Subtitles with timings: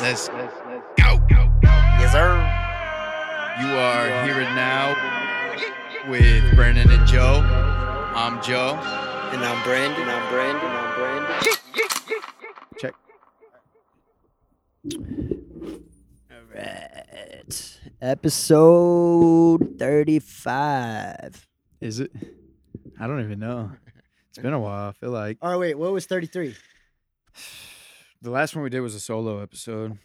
[0.00, 0.48] Let's go.
[1.62, 2.32] Yes, sir.
[3.60, 4.96] You are here and now
[6.10, 7.42] with Brennan and Joe.
[8.14, 8.78] I'm Joe.
[9.30, 10.08] And I'm Brandon.
[10.08, 10.70] I'm Brandon.
[10.70, 11.36] I'm Brandon.
[12.78, 12.94] Check.
[16.30, 17.78] All right.
[18.00, 21.46] Episode 35.
[21.82, 22.10] Is it?
[22.98, 23.70] I don't even know.
[24.30, 24.88] It's been a while.
[24.88, 25.76] I feel like Oh, wait.
[25.76, 26.54] What was 33?
[28.22, 29.98] the last one we did was a solo episode.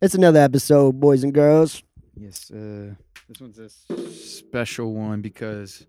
[0.00, 1.82] It's another episode, boys and girls.
[2.16, 2.50] Yes.
[2.50, 2.94] Uh,
[3.28, 3.68] this one's a
[4.10, 5.86] special one because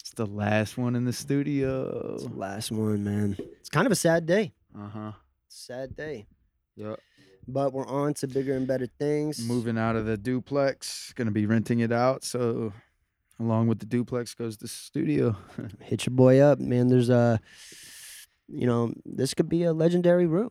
[0.00, 2.14] it's the last one in the studio.
[2.14, 3.36] It's the last one, man.
[3.60, 4.52] It's kind of a sad day.
[4.78, 5.12] Uh huh.
[5.48, 6.26] Sad day.
[6.76, 7.00] Yep.
[7.46, 9.40] But we're on to bigger and better things.
[9.46, 12.24] Moving out of the duplex, gonna be renting it out.
[12.24, 12.72] So,
[13.38, 15.36] along with the duplex goes the studio.
[15.80, 16.88] Hit your boy up, man.
[16.88, 17.40] There's a,
[18.54, 20.50] you know, this could be a legendary room.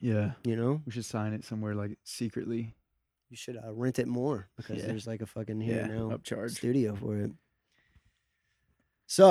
[0.00, 0.32] yeah.
[0.44, 2.74] You know, We should sign it somewhere like secretly.
[3.28, 4.86] you should uh, rent it more because Yeah.
[4.86, 5.94] there's like a fucking here yeah.
[5.94, 6.56] now Upcharge.
[6.56, 7.32] studio for it.
[9.06, 9.28] So,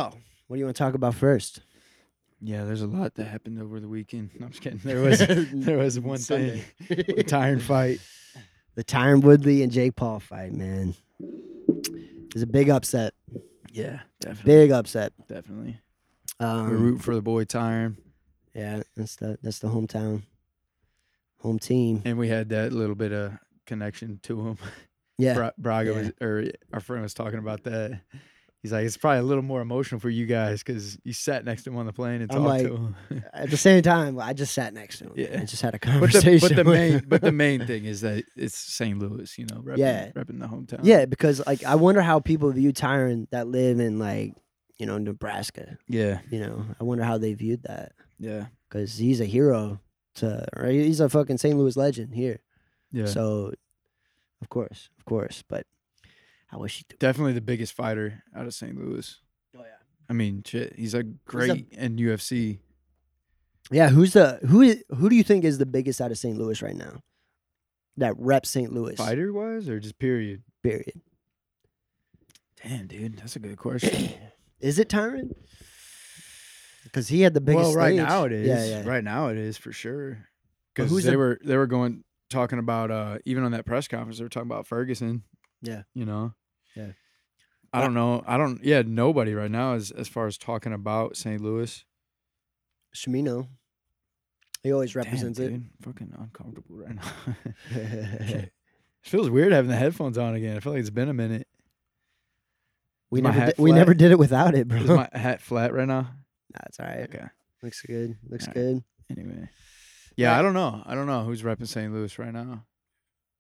[0.47, 1.61] what do you want to talk about first?
[2.41, 4.30] Yeah, there's a lot that happened over the weekend.
[4.39, 4.80] No, I'm just kidding.
[4.83, 5.19] There was
[5.53, 6.64] there was one Sunday.
[6.88, 6.97] thing.
[7.16, 7.99] The Tyron fight.
[8.75, 10.95] The Tyron Woodley and Jake Paul fight, man.
[12.33, 13.14] It's a big upset.
[13.71, 14.53] Yeah, definitely.
[14.53, 15.11] Big upset.
[15.27, 15.80] Definitely.
[16.40, 17.98] Um, We're rooting for the boy Tyron.
[18.56, 20.23] Yeah, that's the that's the hometown,
[21.40, 22.02] home team.
[22.06, 23.34] And we had that little bit of
[23.66, 24.58] connection to him.
[25.22, 25.98] Yeah, Bra- Braga yeah.
[25.98, 28.00] was, or our friend was talking about that.
[28.64, 31.64] He's like, it's probably a little more emotional for you guys because you sat next
[31.64, 32.95] to him on the plane and I'm talked like, to him.
[33.34, 35.14] at the same time, I just sat next to him.
[35.17, 35.40] Yeah.
[35.42, 36.48] I just had a but the conversation.
[36.48, 38.98] but the main but the main thing is that it's St.
[38.98, 40.12] Louis, you know, repping, Yeah.
[40.14, 40.80] repping the hometown.
[40.84, 44.36] yeah, because like I wonder how people view Tyron that live in like
[44.80, 45.77] you know Nebraska.
[45.88, 49.80] yeah, You know, I wonder how they viewed that yeah, because he's a hero
[50.16, 50.71] to right.
[50.73, 51.58] He's a fucking St.
[51.58, 52.39] Louis legend here.
[52.91, 53.05] yeah.
[53.05, 53.53] So,
[54.41, 55.67] of course, of course, but
[56.52, 56.86] I wish he.
[56.97, 58.76] Definitely the biggest fighter out of St.
[58.77, 59.15] Louis.
[59.55, 59.77] Oh yeah.
[60.09, 62.59] I mean, shit, he's a great in UFC.
[63.71, 64.75] Yeah, who's the who?
[64.95, 66.36] Who do you think is the biggest out of St.
[66.37, 67.02] Louis right now?
[67.98, 68.73] That rep St.
[68.73, 68.95] Louis.
[68.95, 70.42] Fighter wise or just period?
[70.64, 71.02] Period.
[72.64, 74.09] Damn, dude, that's a good question.
[74.59, 75.31] Is it Tyron?
[76.83, 77.65] Because he had the biggest.
[77.70, 78.08] well, right stage.
[78.08, 78.47] now it is.
[78.47, 78.87] Yeah, yeah.
[78.87, 80.25] Right now it is for sure.
[80.73, 84.17] Because they the- were they were going talking about uh even on that press conference
[84.17, 85.23] they were talking about Ferguson.
[85.61, 85.83] Yeah.
[85.93, 86.33] You know.
[86.75, 86.92] Yeah.
[87.71, 88.23] I don't know.
[88.25, 88.64] I don't.
[88.64, 91.39] Yeah, nobody right now is as far as talking about St.
[91.39, 91.86] Louis.
[92.95, 93.48] Shimino.
[94.64, 95.61] He always Damn, represents it.
[95.81, 97.03] Fucking uncomfortable right now.
[99.02, 100.58] It feels weird having the headphones on again.
[100.58, 101.48] I feel like it's been a minute.
[103.11, 103.77] We my never hat did, we flat?
[103.77, 104.80] never did it without it, bro.
[104.80, 106.11] Is my hat flat right now?
[106.53, 107.02] That's all right.
[107.03, 107.25] Okay.
[107.61, 108.17] Looks good.
[108.27, 108.55] Looks All right.
[108.55, 108.83] good.
[109.11, 109.49] Anyway.
[110.15, 110.83] Yeah, I don't know.
[110.86, 111.93] I don't know who's repping St.
[111.93, 112.65] Louis right now.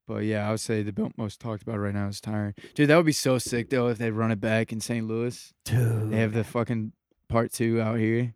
[0.07, 2.57] But yeah, I would say the most talked about right now is Tyron.
[2.73, 5.05] Dude, that would be so sick though if they run it back in St.
[5.07, 5.53] Louis.
[5.65, 6.09] Dude.
[6.11, 6.93] They have the fucking
[7.27, 8.33] part two out here.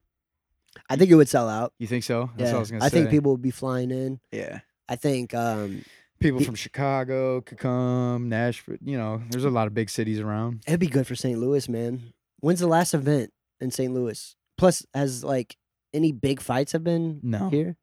[0.90, 1.74] I think it would sell out.
[1.80, 2.30] You think so?
[2.38, 2.80] That's yeah.
[2.80, 4.20] I I think people would be flying in.
[4.32, 4.60] Yeah.
[4.88, 5.84] I think um
[6.20, 10.62] People from Chicago could come, Nashville, you know, there's a lot of big cities around.
[10.68, 11.38] it'd be good for St.
[11.38, 12.14] Louis, man.
[12.40, 13.94] When's the last event in St.
[13.94, 14.36] Louis?
[14.58, 15.58] Plus, has like
[15.94, 17.50] any big fights have been No.
[17.50, 17.76] here?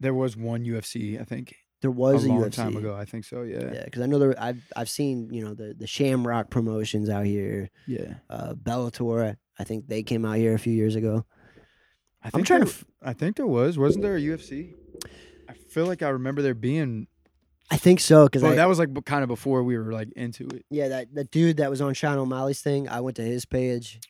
[0.00, 2.30] There was one UFC, I think, There was a UFC.
[2.30, 2.54] a, long UFC.
[2.54, 2.94] time ago.
[2.94, 3.42] I think so.
[3.42, 3.72] Yeah.
[3.72, 4.34] Yeah, because I know there.
[4.40, 7.68] I've I've seen you know the the Shamrock promotions out here.
[7.88, 8.14] Yeah.
[8.30, 9.36] Uh, Bellator.
[9.58, 11.24] I think they came out here a few years ago.
[12.22, 12.72] I I'm trying there, to.
[12.72, 13.76] F- I think there was.
[13.76, 14.74] Wasn't there a UFC?
[15.48, 17.06] I feel like I remember there being
[17.70, 20.64] I think so because that was like kind of before we were like into it.
[20.70, 22.88] yeah that that dude that was on Sean O'Malley's thing.
[22.88, 24.00] I went to his page,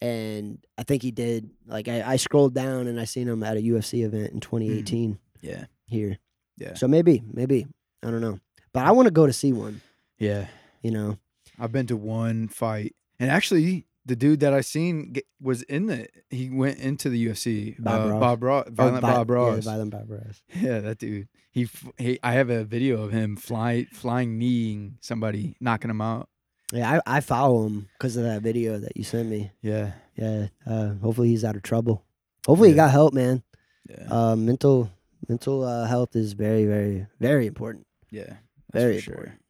[0.00, 1.50] and I think he did.
[1.66, 5.18] Like I, I scrolled down and I seen him at a UFC event in 2018
[5.40, 5.64] Yeah.
[5.86, 6.10] here.
[6.10, 6.18] Mm.
[6.58, 6.74] Yeah.
[6.74, 7.66] So maybe maybe
[8.04, 8.38] I don't know,
[8.72, 9.80] but I want to go to see one.
[10.18, 10.46] Yeah.
[10.82, 11.18] You know.
[11.58, 15.86] I've been to one fight, and actually, the dude that I seen get, was in
[15.86, 16.08] the.
[16.30, 17.76] He went into the UFC.
[17.78, 18.20] Bob uh, Ross.
[18.20, 20.42] Bob Ross, Or Violent Vi- Bob Yeah, Violent Bob Ross.
[20.54, 21.28] Yeah, that dude.
[21.50, 22.18] He, he.
[22.22, 26.28] I have a video of him flying, flying kneeing somebody, knocking him out.
[26.72, 29.52] Yeah, I, I follow him because of that video that you sent me.
[29.62, 29.92] Yeah.
[30.16, 30.48] Yeah.
[30.66, 32.04] Uh, hopefully he's out of trouble.
[32.46, 33.42] Hopefully he got help, man.
[33.88, 34.06] Yeah.
[34.10, 34.90] Uh, mental
[35.28, 37.86] mental uh, health is very very very important.
[38.10, 38.34] yeah.
[38.72, 39.14] very for sure.
[39.14, 39.40] important.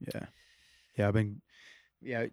[0.00, 0.26] Yeah.
[0.98, 1.08] Yeah.
[1.08, 1.40] I've been.
[2.06, 2.26] Yeah.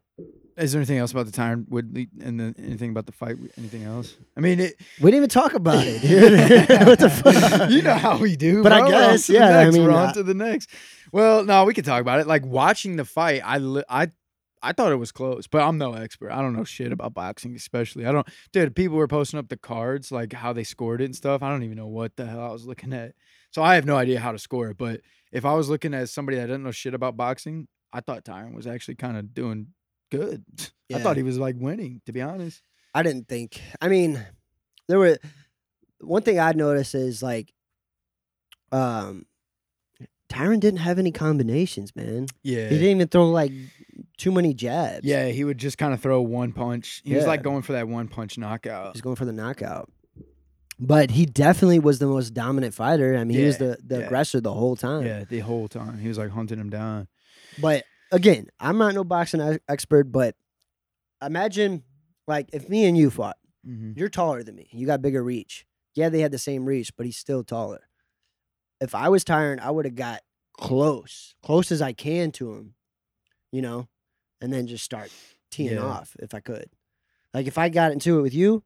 [0.56, 3.38] Is there anything else about the Tyron Woodley and the, anything about the fight?
[3.58, 4.16] Anything else?
[4.38, 6.32] I mean, it, We didn't even talk about it, dude.
[6.88, 7.72] what the fuck?
[7.72, 8.62] you know how we do.
[8.62, 8.90] But I bro.
[8.92, 10.70] Guess, yeah, I mean, we're on I- to the next.
[11.12, 12.28] Well, no, we could talk about it.
[12.28, 14.10] Like watching the fight, I li- I
[14.62, 16.32] I thought it was close, but I'm no expert.
[16.32, 18.06] I don't know shit about boxing, especially.
[18.06, 18.76] I don't, dude.
[18.76, 21.44] People were posting up the cards, like how they scored it and stuff.
[21.44, 23.14] I don't even know what the hell I was looking at.
[23.52, 24.78] So I have no idea how to score it.
[24.78, 28.26] But if I was looking at somebody that doesn't know shit about boxing, I thought
[28.26, 29.68] Tyron was actually kind of doing
[30.12, 30.44] good.
[30.94, 32.62] I thought he was like winning, to be honest.
[32.94, 33.62] I didn't think.
[33.82, 34.24] I mean,
[34.88, 35.18] there were
[36.00, 37.54] one thing I noticed is like,
[38.72, 39.26] um,
[40.30, 42.26] Tyron didn't have any combinations, man.
[42.42, 42.70] Yeah.
[42.70, 43.52] He didn't even throw like
[44.18, 45.06] too many jabs.
[45.06, 47.02] Yeah, he would just kind of throw one punch.
[47.06, 48.94] He was like going for that one punch knockout.
[48.94, 49.92] He's going for the knockout.
[50.80, 53.16] But he definitely was the most dominant fighter.
[53.16, 54.06] I mean, he was the, the yeah.
[54.06, 55.06] aggressor the whole time.
[55.06, 57.08] Yeah, the whole time he was like hunting him down.
[57.58, 60.36] But again, I'm not no boxing expert, but
[61.26, 61.84] imagine
[62.28, 63.98] like if me and you fought, Mm-hmm.
[63.98, 64.68] you're taller than me.
[64.74, 65.66] You got bigger reach.
[65.96, 67.88] Yeah, they had the same reach, but he's still taller.
[68.82, 70.20] If I was Tyron, I would have got
[70.58, 72.74] close, close as I can to him,
[73.54, 73.88] you know,
[74.42, 75.12] and then just start
[75.50, 75.82] teeing Yeah.
[75.86, 76.70] off if I could.
[77.34, 78.64] Like if I got into it with you,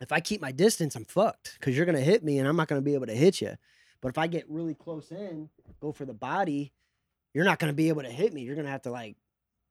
[0.00, 2.66] if I keep my distance, I'm fucked because you're gonna hit me and I'm not
[2.66, 3.54] gonna be able to hit you.
[4.00, 5.50] But if I get really close in,
[5.80, 6.72] go for the body,
[7.36, 8.40] you're not gonna be able to hit me.
[8.42, 9.16] You're gonna have to like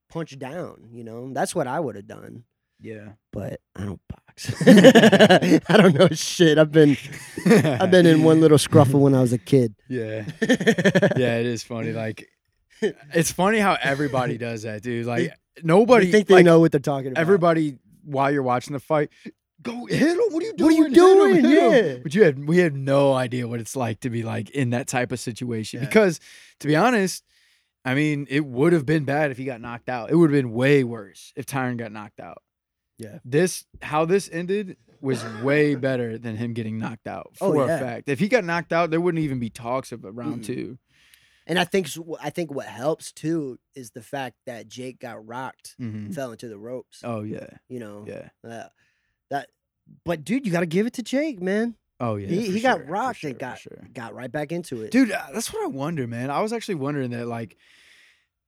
[0.10, 0.90] punch down.
[0.92, 2.44] You know, that's what I would have done
[2.80, 3.14] Yeah.
[3.34, 4.54] but I don't box.
[4.68, 6.58] I don't know shit.
[6.60, 6.96] I've been
[7.48, 9.74] I've been in one little scruffle when I was a kid.
[9.90, 10.26] Yeah.
[11.18, 11.92] Yeah, it is funny.
[11.92, 12.30] Like
[12.82, 15.06] it's funny how everybody does that, dude.
[15.08, 15.34] Like
[15.64, 17.22] nobody They think they like, know what they're talking about.
[17.22, 19.10] everybody while you're watching the fight,
[19.62, 20.18] go hit him.
[20.30, 20.66] What are you doing?
[20.66, 21.36] What are you Hit him, doing?
[21.36, 21.98] hit him." Yeah.
[22.04, 24.88] But you had we had no idea what it's like to be like in that
[24.88, 25.80] type of situation.
[25.80, 25.88] Yeah.
[25.88, 26.20] Because
[26.60, 27.24] to be honest,
[27.86, 30.10] I mean, it would have been bad if he got knocked out.
[30.10, 32.42] It would have been way worse if Tyron got knocked out.
[32.98, 33.20] Yeah.
[33.24, 37.76] This how this ended was way better than him getting knocked out Oh, for yeah.
[37.76, 38.10] a fact.
[38.10, 40.46] If he got knocked out, there wouldn't even be talks of a round Mm-mm.
[40.46, 40.78] two.
[41.48, 41.88] And I think
[42.22, 46.12] I think what helps too is the fact that Jake got rocked, Mhm.
[46.16, 47.02] fell into the ropes.
[47.04, 48.30] Oh yeah, You know, yeah.
[48.44, 48.70] uh,
[49.30, 49.50] that.
[50.04, 51.76] But dude, you got to give it to Jake, man.
[52.00, 52.28] Oh yeah.
[52.28, 53.88] he he got sure, rocked sure, and got sure.
[53.94, 54.92] got right back into it.
[54.92, 56.30] Dude, uh, that's what I wonder, man.
[56.30, 57.58] I was actually wondering that, like,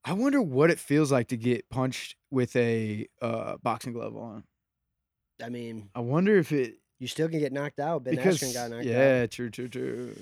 [0.04, 4.44] I wonder what it feels like to get punched with a uh, boxing glove on.
[5.44, 8.04] I mean, I wonder if it you still can get knocked out.
[8.04, 8.92] Ben because Askren got knocked out.
[8.92, 10.16] yeah, true, true, true.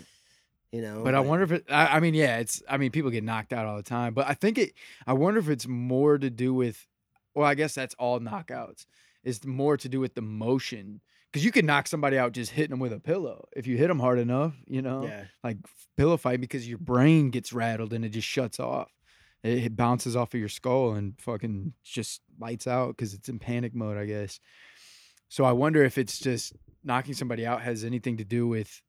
[0.71, 1.65] You know, But I wonder if it.
[1.69, 2.61] I, I mean, yeah, it's.
[2.69, 4.73] I mean, people get knocked out all the time, but I think it.
[5.07, 6.85] I wonder if it's more to do with.
[7.33, 8.85] Well, I guess that's all knockouts.
[9.23, 11.01] Is more to do with the motion
[11.31, 13.87] because you can knock somebody out just hitting them with a pillow if you hit
[13.87, 14.53] them hard enough.
[14.67, 15.25] You know, Yeah.
[15.43, 15.57] like
[15.97, 18.91] pillow fight because your brain gets rattled and it just shuts off.
[19.43, 23.39] It, it bounces off of your skull and fucking just lights out because it's in
[23.39, 24.39] panic mode, I guess.
[25.29, 28.81] So I wonder if it's just knocking somebody out has anything to do with,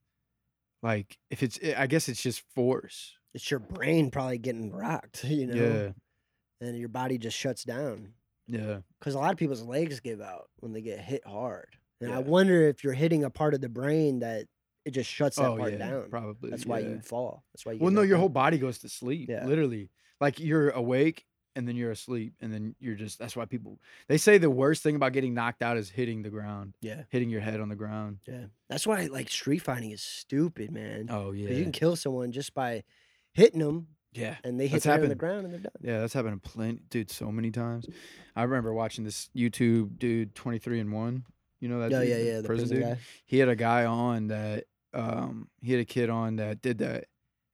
[0.82, 1.58] like, if it's.
[1.76, 3.14] I guess it's just force.
[3.34, 5.24] It's your brain probably getting rocked.
[5.28, 5.54] You know.
[5.54, 8.12] Yeah, and your body just shuts down.
[8.46, 11.68] yeah, Because a lot of people's legs give out when they get hit hard.
[12.00, 14.46] And I wonder if you're hitting a part of the brain that
[14.84, 16.10] it just shuts that oh part yeah, down.
[16.10, 16.50] probably.
[16.50, 16.88] That's why yeah.
[16.88, 17.42] you fall.
[17.52, 17.78] That's why you.
[17.80, 18.20] Well, no, your out.
[18.20, 19.28] whole body goes to sleep.
[19.28, 19.46] Yeah.
[19.46, 19.90] Literally.
[20.20, 21.24] Like you're awake
[21.56, 24.82] and then you're asleep and then you're just that's why people they say the worst
[24.82, 27.74] thing about getting knocked out is hitting the ground, Yeah, hitting your head on the
[27.74, 28.18] ground.
[28.28, 28.44] yeah.
[28.68, 31.08] That's why like street fighting is stupid, man.
[31.10, 31.50] Oh yeah.
[31.50, 32.84] You can kill someone just by
[33.32, 34.36] hitting them, yeah.
[34.44, 35.72] and they hit That's on the ground and they're done.
[35.82, 37.86] Yeah, that's happened plenty dude so many times.
[38.34, 41.24] I remember watching this YouTube dude 23 and 1.
[41.66, 42.40] You know that Oh dude, yeah, yeah.
[42.42, 42.98] The prison, guy.
[43.24, 44.64] He had a guy on that
[44.94, 47.06] um he had a kid on that did that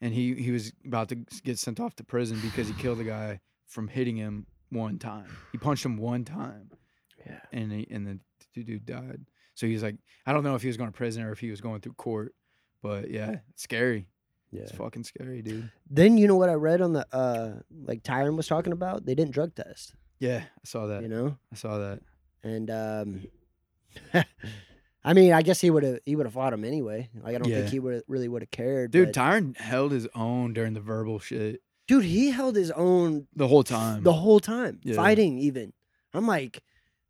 [0.03, 1.15] and he he was about to
[1.45, 5.35] get sent off to prison because he killed a guy from hitting him one time.
[5.51, 6.71] He punched him one time.
[7.27, 7.39] Yeah.
[7.53, 8.21] and he, and
[8.55, 9.25] the dude died.
[9.55, 11.51] So he's like, I don't know if he was going to prison or if he
[11.51, 12.35] was going through court,
[12.83, 14.09] but yeah, it's scary.
[14.51, 14.63] Yeah.
[14.63, 15.71] It's fucking scary, dude.
[15.89, 19.07] Then you know what I read on the uh like Tyron was talking about?
[19.07, 19.95] They didn't drug test.
[20.19, 21.03] Yeah, I saw that.
[21.03, 22.01] You know, I saw that.
[22.43, 23.23] and um.
[25.05, 27.11] I mean, I guess he would have he would have fought him anyway.
[27.23, 27.59] Like I don't Yeah.
[27.61, 28.91] think he would really would have cared.
[28.93, 33.27] Dude, but- Tyron held his own during the verbal shit dude, he held his own
[33.35, 34.03] the whole time.
[34.05, 34.95] the whole time, Yeah.
[34.95, 35.73] fighting even.
[36.15, 36.63] I'm like,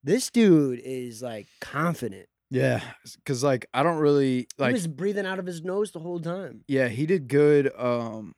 [0.03, 2.27] this dude is like confident.
[2.51, 2.81] yeah,
[3.17, 4.69] because like I don't really like.
[4.71, 6.65] he was breathing out of his nose the whole time.
[6.67, 7.71] yeah, he did good.
[7.79, 8.35] Um,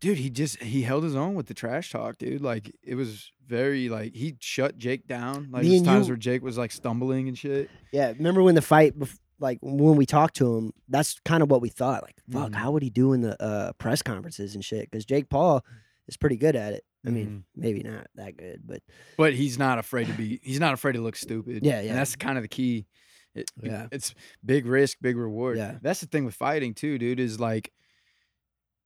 [0.00, 2.40] dude, he just he held his own with the trash talk, dude.
[2.42, 5.48] Like it was very like he shut Jake down.
[5.50, 7.70] Like there's times you- where Jake was like stumbling and shit.
[7.92, 11.50] Yeah, remember when the fight, bef- like when we talked to him, that's kind of
[11.50, 12.02] what we thought.
[12.02, 12.54] Like, fuck, Mhm.
[12.54, 14.90] how would he do in the uh, press conferences and shit?
[14.90, 15.64] Because Jake Paul
[16.08, 16.84] is pretty good at it.
[17.06, 17.42] I mean, Mhm.
[17.54, 18.82] maybe not that good, but
[19.16, 20.40] But he's not afraid to be.
[20.42, 21.64] He's not afraid to look stupid.
[21.64, 21.90] Yeah, yeah.
[21.90, 22.86] And that's kind of the key.
[23.34, 23.86] It, Yeah.
[23.92, 25.58] It's big risk, big reward.
[25.58, 25.78] Yeah.
[25.82, 27.20] That's the thing with fighting too, dude.
[27.20, 27.70] Is like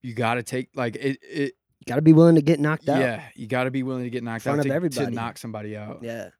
[0.03, 1.19] you got to take like it.
[1.23, 3.01] It You got to be willing to get knocked out.
[3.01, 5.39] Yeah, you got to be willing to get knocked front out of to, to knock
[5.39, 6.01] somebody out.
[6.03, 6.31] Yeah.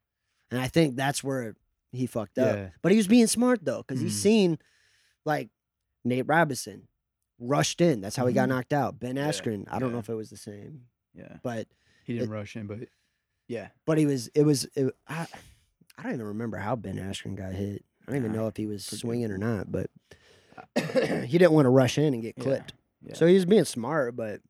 [0.49, 1.55] And I think that's where
[1.91, 2.55] he fucked up.
[2.55, 2.69] Yeah.
[2.81, 4.21] But he was being smart though, because he's Mhm.
[4.21, 4.59] seen
[5.25, 5.49] like
[6.03, 6.87] Nate Robinson
[7.39, 8.01] rushed in.
[8.01, 8.49] That's how he got Mhm.
[8.49, 8.99] knocked out.
[8.99, 9.65] Ben Yeah, Askren.
[9.69, 11.67] I don't know if it was the same, Yeah, but
[12.03, 12.79] he didn't rush in, but
[13.47, 14.27] yeah, but he was.
[14.35, 14.65] It was.
[14.75, 15.27] It, I,
[15.97, 17.83] I don't even remember how Ben Askren got hit.
[18.07, 19.89] I don't even know if he was swinging or not, but
[21.25, 22.73] he didn't want to rush in and get Yeah, clipped.
[23.03, 23.15] Yeah.
[23.15, 24.41] So he's being smart, but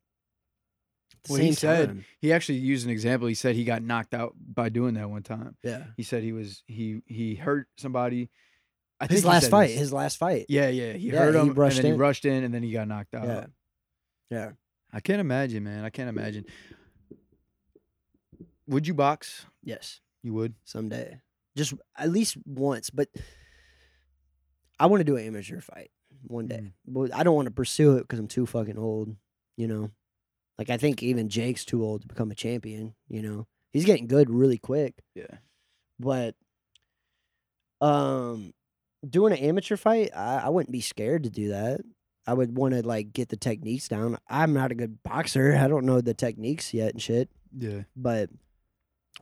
[1.30, 3.28] Well, he said- time, he actually used an example.
[3.28, 5.56] He said he got knocked out by doing that one time.
[5.64, 5.86] yeah.
[5.98, 8.30] He said he was he he hurt somebody.
[9.00, 9.68] I His think last fight.
[9.70, 10.46] this- His last fight.
[10.50, 11.98] yeah, yeah, he Yeah, hurt he him rushed and then in.
[11.98, 13.26] he rushed in and then he got knocked out.
[13.26, 13.46] Yeah.
[14.30, 14.52] Yeah.
[14.94, 15.84] I can't imagine, man.
[15.84, 16.46] I can't imagine.
[18.68, 19.46] Would you box?
[19.64, 20.02] Yes.
[20.24, 20.54] You would.
[20.66, 21.20] someday.
[21.58, 23.10] Just at least once, but
[24.80, 25.92] I want to do an amateur fight
[26.28, 26.60] one day.
[26.60, 26.72] Mm.
[26.88, 29.16] But I don't want to pursue it because I'm too fucking old,
[29.58, 29.92] you know.
[30.58, 33.48] Like I think even Jake's too old to become a champion, you know.
[33.72, 35.38] He's getting good really quick, Yeah.
[36.00, 36.36] but
[37.80, 38.54] um
[39.08, 41.82] doing an amateur fight, I, I wouldn't be scared to do that.
[42.28, 44.18] I would want to like get the techniques down.
[44.30, 45.56] I'm not a good boxer.
[45.56, 47.82] I don't know the techniques yet and shit, Yeah.
[47.96, 48.30] but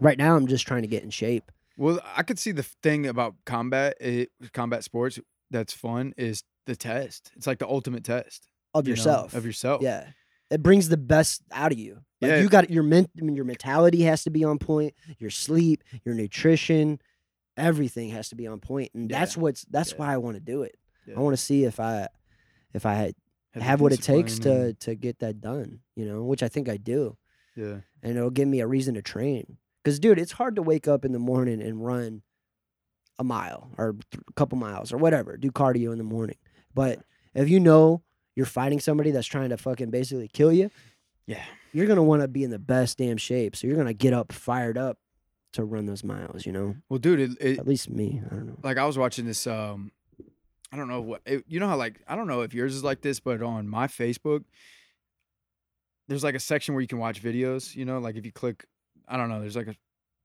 [0.01, 1.51] right now I'm just trying to get in shape.
[1.77, 5.17] Well, I could see the thing about combat, it, combat sports
[5.49, 7.31] that's fun is the test.
[7.35, 9.33] It's like the ultimate test Of you know, yourself.
[9.33, 9.81] of yourself.
[9.81, 10.07] Yeah.
[10.49, 11.99] It brings the best out of you.
[12.21, 12.39] Like Yeah.
[12.41, 15.83] you got your ment I mean, your mentality has to be on point, your sleep,
[16.05, 16.99] your nutrition,
[17.57, 18.91] everything has to be on point.
[18.93, 19.97] And that's what's that's Yeah.
[19.97, 20.75] why I want to do it.
[21.05, 21.15] Yeah.
[21.17, 22.07] I want to see if I
[22.73, 23.15] if I had,
[23.53, 26.69] the have what it takes to to get that done, you know, which I think
[26.69, 27.17] I do.
[27.55, 27.81] yeah.
[28.03, 29.57] And it'll give me a reason to train.
[29.83, 32.21] Cuz dude, it's hard to wake up in the morning and run
[33.17, 36.37] a mile or th- a couple miles or whatever, do cardio in the morning.
[36.73, 36.99] But
[37.33, 38.03] if you know
[38.35, 40.69] you're fighting somebody that's trying to fucking basically kill you,
[41.27, 41.43] Yeah.
[41.73, 43.55] you're gonna want to be in the best damn shape.
[43.55, 44.97] So you're gonna get up fired up
[45.53, 46.45] to run those miles.
[46.45, 48.21] You know, Well, dude, it, it, at least me.
[48.25, 48.57] I don't know.
[48.63, 49.45] like I was watching this.
[49.47, 49.91] Um,
[50.71, 52.83] I don't know what it, you know how like I don't know if yours is
[52.83, 54.43] like this, but on my Facebook,
[56.07, 57.75] there's like a section where you can watch videos.
[57.75, 58.65] You know, like if you click,
[59.07, 59.75] I don't know, there's like a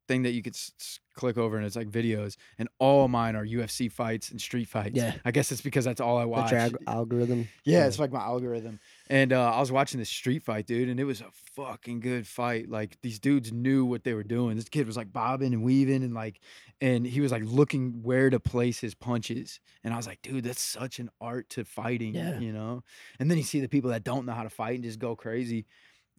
[0.06, 3.36] thing that you could s- s- click over and it's like videos, and all mine
[3.36, 4.96] are UFC fights and street fights.
[4.96, 5.14] Yeah.
[5.24, 6.50] I guess it's because that's all I watch.
[6.50, 7.48] That's your alg- algorithm.
[7.64, 8.80] Yeah, it's like my algorithm.
[9.08, 12.26] And uh, I was watching this street fight, dude, and it was a fucking good
[12.26, 12.68] fight.
[12.68, 14.56] Like these dudes knew what they were doing.
[14.56, 16.40] This kid was like bobbing and weaving and like
[16.80, 19.60] and he was like looking where to place his punches.
[19.84, 22.38] And I was like, dude, that's such an art to fighting, Yeah.
[22.38, 22.82] you know?
[23.20, 25.14] And then you see the people that don't know how to fight and just go
[25.16, 25.66] crazy.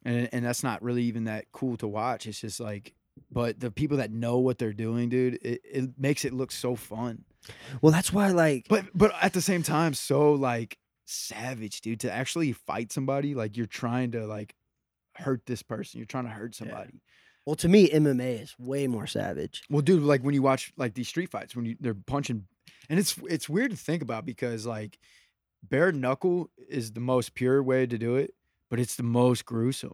[0.05, 2.27] And and that's not really even that cool to watch.
[2.27, 2.93] It's just like
[3.31, 6.75] but the people that know what they're doing, dude, it, it makes it look so
[6.75, 7.23] fun.
[7.81, 12.11] Well, that's why like But but at the same time, so like savage, dude, to
[12.11, 14.55] actually fight somebody, like you're trying to like
[15.15, 15.99] hurt this person.
[15.99, 17.01] You're trying to hurt somebody.
[17.45, 19.63] well to me MMA is way more savage.
[19.69, 22.45] Well, dude, like when you watch like these street fights, when you they're punching
[22.89, 24.97] and it's it's weird to think about because like
[25.63, 28.33] bare knuckle is the most pure way to do it,
[28.69, 29.93] but it's the most gruesome.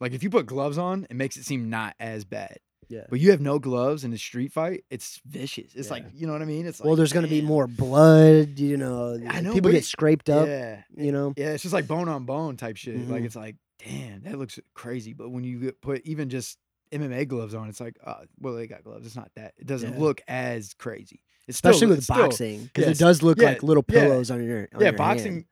[0.00, 2.58] Like if you put gloves on, it makes it seem not as bad.
[2.88, 3.04] Yeah.
[3.10, 5.74] But you have no gloves in a street fight, it's vicious.
[5.74, 6.66] It's like, you know what I mean?
[6.66, 8.58] It's like well, there's gonna be more blood.
[8.58, 10.46] You know, I know, people get scraped up.
[10.46, 10.82] Yeah.
[10.96, 11.34] You know.
[11.36, 12.96] Yeah, it's just like bone on bone type shit.
[13.08, 13.26] Like Mhm.
[13.26, 15.12] it's like, damn, that looks crazy.
[15.12, 16.58] But when you put even just
[16.90, 19.04] MMA gloves on, it's like, uh, well, they got gloves.
[19.06, 19.52] It's not that.
[19.58, 19.98] It doesn't Yeah.
[20.00, 21.20] look as crazy.
[21.46, 22.96] It's still, Especially with it's boxing, because yes.
[22.96, 24.00] it does look Yeah, like little yeah.
[24.00, 24.68] pillows on your.
[24.72, 25.44] On yeah, your boxing, hand.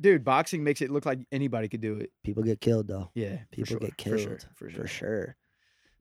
[0.00, 0.24] Dude.
[0.24, 2.10] Boxing makes it look like anybody could do it.
[2.22, 3.10] People get killed though.
[3.14, 4.80] Yeah, for People sure, get for killed sure, for sure.
[4.82, 5.36] for sure.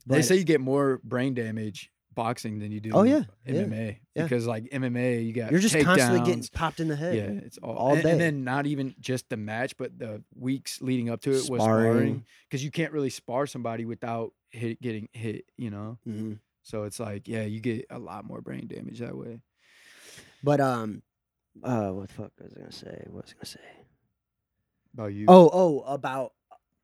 [0.05, 2.91] They say you get more brain damage boxing than you do.
[2.93, 4.23] Oh, yeah, MMA yeah.
[4.23, 7.15] because like MMA, you got you're just constantly getting popped in the head.
[7.15, 8.11] Yeah, it's all, all and, day.
[8.11, 11.61] and then not even just the match, but the weeks leading up to it was
[11.61, 11.91] Sparring.
[11.91, 15.97] sparring because you can't really spar somebody without hit, getting hit, you know.
[16.07, 16.39] Mhm.
[16.63, 19.41] So it's like, yeah, you get a lot more brain damage that way.
[20.43, 21.01] But um,
[21.61, 23.03] uh, what the fuck was I gonna say?
[23.09, 23.82] What was I gonna say?
[24.93, 25.25] About you?
[25.27, 26.33] Oh, oh, about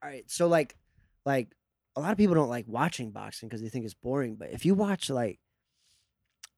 [0.02, 0.24] all right.
[0.30, 0.76] So like,
[1.24, 1.48] like
[1.96, 4.36] a lot of people don't like watching boxing because they think it's boring.
[4.36, 5.38] But if you watch like,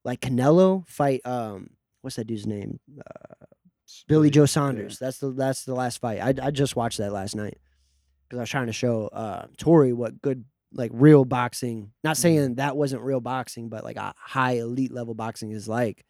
[0.05, 2.81] like Canelo fight, um, what's that dude's name?
[2.99, 3.47] Uh,
[4.09, 4.99] Billy Joe Saunders.
[4.99, 6.21] That's the that's the last fight.
[6.21, 7.59] I I just watched that last night
[8.29, 11.93] because I was trying to show uh Tori what good like real boxing.
[12.03, 16.05] Not saying that wasn't real boxing, but like a high elite level boxing is like.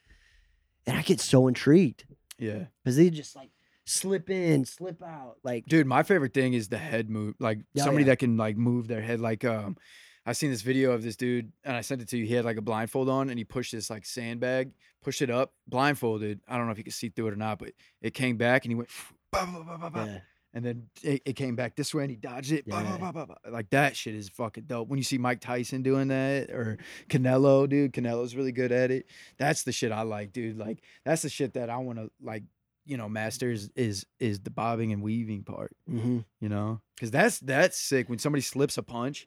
[0.84, 2.04] And I get so intrigued
[2.38, 3.50] Yeah, because they just like
[3.84, 7.34] slip in, slip out, like dude, my favorite thing is the head move.
[7.38, 8.10] Like somebody yeah.
[8.10, 9.20] that can like move their head.
[9.20, 9.76] Like um,
[10.24, 12.26] I seen this video of this dude, and I sent it to you.
[12.26, 14.72] He had like a blindfold on, and he pushed this like sandbag,
[15.02, 16.40] pushed it up, blindfolded.
[16.48, 18.64] I don't know if you could see through it or not, but it came back,
[18.64, 18.88] and he went.
[19.32, 20.18] Bah, bah, bah, yeah.
[20.52, 22.64] and then it, it came back this way and he dodged it.
[22.66, 23.24] Yeah.
[23.50, 24.88] Like that shit is fucking dope.
[24.88, 26.76] When you see Mike Tyson doing that or
[27.08, 29.06] Canelo, dude, Canelo's really good at it.
[29.38, 30.58] That's the shit I like, dude.
[30.58, 32.42] Like that's the shit that I want to like.
[32.84, 35.76] You know, masters is is the bobbing and weaving part.
[35.90, 36.18] Mm-hmm.
[36.40, 39.26] You know, because that's that's sick when somebody slips a punch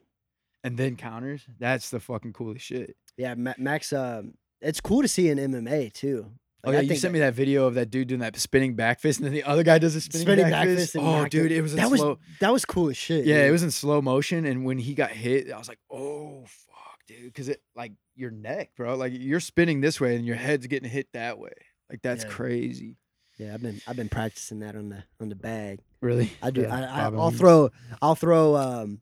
[0.62, 1.46] and then counters.
[1.58, 2.96] That's the fucking coolest shit.
[3.16, 3.92] Yeah, Ma- Max.
[3.92, 6.32] Um, it's cool to see in MMA too.
[6.64, 9.20] Oh yeah, you sent me that video of that dude doing that spinning back fist,
[9.20, 10.78] and then the other guy does a spinning, spinning back, back fist.
[10.92, 10.94] fist.
[10.96, 12.02] and Oh, dude, it was that was
[12.40, 13.24] that was cool as shit.
[13.24, 16.44] Yeah, it was in slow motion, and when he got hit, I was like, "Oh
[16.46, 18.96] fuck, dude," because it like your neck, bro.
[18.96, 21.52] Like you're spinning this way, and your head's getting hit that way.
[21.88, 22.30] Like that's Yeah.
[22.30, 22.96] crazy.
[23.38, 25.80] Yeah, I've been I've been practicing that on the on the bag.
[26.00, 26.62] Really, I do.
[26.62, 29.00] Yeah, I, I, I'll throw I'll throw um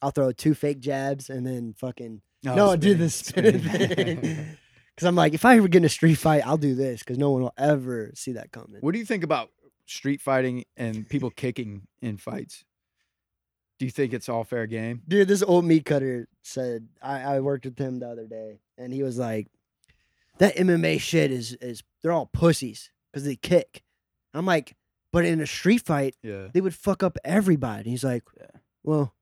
[0.00, 4.56] I'll throw two fake jabs and then fucking Oh, no, I'll do the spinning, thing.
[4.94, 7.16] Because I'm like, if I ever get in a street fight, I'll do this because
[7.16, 8.76] no one will ever see that coming.
[8.82, 9.48] what do you think about
[9.86, 12.64] street fighting and people kicking in fights?
[13.78, 15.00] Do you think it's all fair game?
[15.08, 18.92] Dude, this old meat cutter said I, I worked with him the other day, and
[18.92, 19.48] he was like,
[20.38, 23.82] "That MMA shit is is they're all pussies because they kick."
[24.34, 24.74] I'm like,
[25.12, 26.48] but in a street fight, Yeah.
[26.54, 27.90] they would fuck up everybody.
[27.90, 28.46] He's like, Yeah.
[28.82, 29.14] well,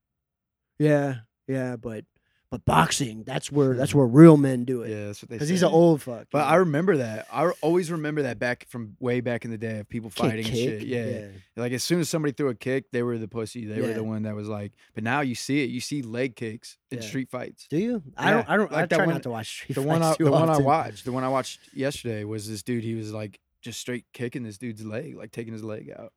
[0.79, 1.17] yeah,
[1.49, 2.05] yeah, but
[2.51, 4.91] but boxing, that's where that's where real men do it.
[4.91, 5.37] Yeah, that's what they.
[5.37, 6.27] Because he's an old fuck.
[6.33, 7.29] But I remember that.
[7.33, 10.47] I always remember that back from way back in the day of people Kick, fighting
[10.47, 10.81] and shit.
[10.81, 11.27] kick, Yeah.
[11.57, 13.67] Like as soon as somebody threw a kick, they were the pussy.
[13.67, 14.73] They were the one that was like.
[14.95, 15.71] But now you see it.
[15.71, 17.05] You see leg kicks in Yeah.
[17.05, 17.69] street fights.
[17.71, 18.03] Do you?
[18.17, 18.49] I don't.
[18.49, 18.73] I don't.
[18.73, 20.31] I like that try one- not to watch street The one I, fights too the
[20.33, 22.83] one I watched, the one I watched yesterday was this dude.
[22.83, 26.13] He was like just straight kicking this dude's leg, like taking his leg out.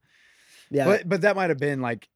[0.71, 2.07] Yeah, But but that might have been like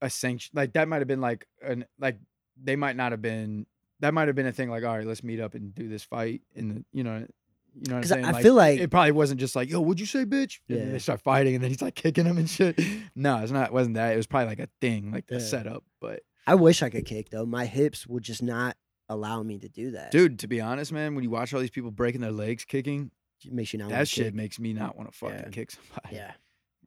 [0.00, 0.52] a sanction.
[0.54, 2.18] Like that might have been like an like
[2.62, 3.66] they might not have been.
[4.00, 4.70] That might have been a thing.
[4.70, 6.42] Like all right, let's meet up and do this fight.
[6.54, 7.26] And you know,
[7.74, 8.24] you know what I'm I- saying.
[8.24, 10.60] I feel like- it probably wasn't just like yo, what'd you say, bitch?
[10.68, 10.92] And Yeah.
[10.92, 12.78] they start fighting, and then he's like kicking him and shit.
[13.16, 13.68] No, it's not.
[13.68, 14.12] It wasn't that.
[14.12, 15.38] It was probably like a thing, like Yeah.
[15.38, 15.84] a setup.
[16.00, 17.46] But I wish I could kick though.
[17.46, 18.76] My hips would just not
[19.08, 20.10] allow me to do that.
[20.10, 23.10] dude, to be honest, man, when you watch all these people breaking their legs kicking,
[23.50, 23.90] makes you not.
[23.90, 24.34] that shit kick.
[24.34, 25.48] makes me not want to fucking Yeah.
[25.50, 26.16] kick somebody.
[26.16, 26.32] Yeah.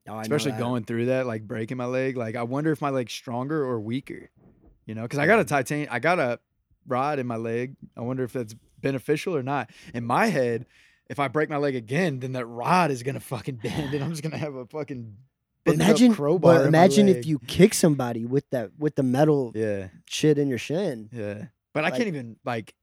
[0.07, 2.17] Oh, especially going through that, like breaking my leg.
[2.17, 4.29] Like I wonder if my leg's stronger or weaker.
[4.85, 6.39] You know, because I got a titanium, I got a
[6.87, 7.75] rod in my leg.
[7.95, 9.69] I wonder if that's beneficial or not.
[9.93, 10.65] In my head,
[11.09, 14.09] if I break my leg again, then that rod is gonna fucking bend, and I'm
[14.09, 15.15] just gonna have a fucking
[15.65, 16.55] But bent up imagine, crowbar.
[16.59, 20.57] but imagine if you kick somebody with that with the metal yeah, shit in your
[20.57, 21.09] shin.
[21.11, 21.45] yeah.
[21.73, 22.73] But I can't even like,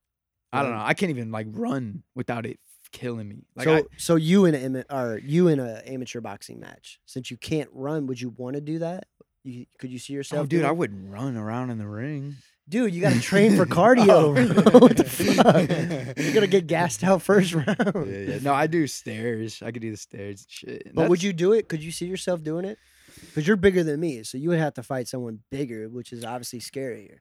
[0.52, 0.82] I don't know.
[0.84, 2.60] I can't even like run without it
[2.96, 3.36] killing me.
[3.54, 7.30] Like so, I, so you in a or you in a amateur boxing match, since
[7.30, 9.06] you can't run, would you want to do that?
[9.44, 10.44] You, could you see oh, yourself?
[10.44, 12.36] oh, dude, I wouldn't run around in the ring.
[12.68, 14.72] Dude, you got to train for cardio.
[14.74, 16.16] Oh, what the fuck?
[16.18, 17.66] You're gonna get gassed out first round.
[17.78, 18.38] yeah, yeah.
[18.42, 19.62] No, I do stairs.
[19.62, 20.82] I could do the stairs and shit.
[20.86, 21.68] and But would you do it?
[21.68, 22.78] Could you see yourself doing it?
[23.26, 26.24] Because you're bigger than me, so you would have to fight someone bigger, which is
[26.24, 27.18] obviously scarier.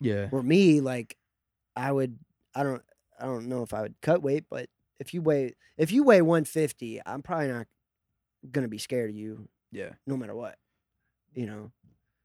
[0.00, 0.28] Yeah.
[0.28, 1.16] For me, like,
[1.74, 2.18] I would.
[2.54, 2.82] I don't.
[3.18, 6.22] I don't know if I would cut weight, but if you weigh if you weigh
[6.22, 7.66] 150, I'm probably not
[8.50, 9.90] gonna be scared of you, Yeah.
[10.06, 10.58] no matter what.
[11.34, 11.72] You know.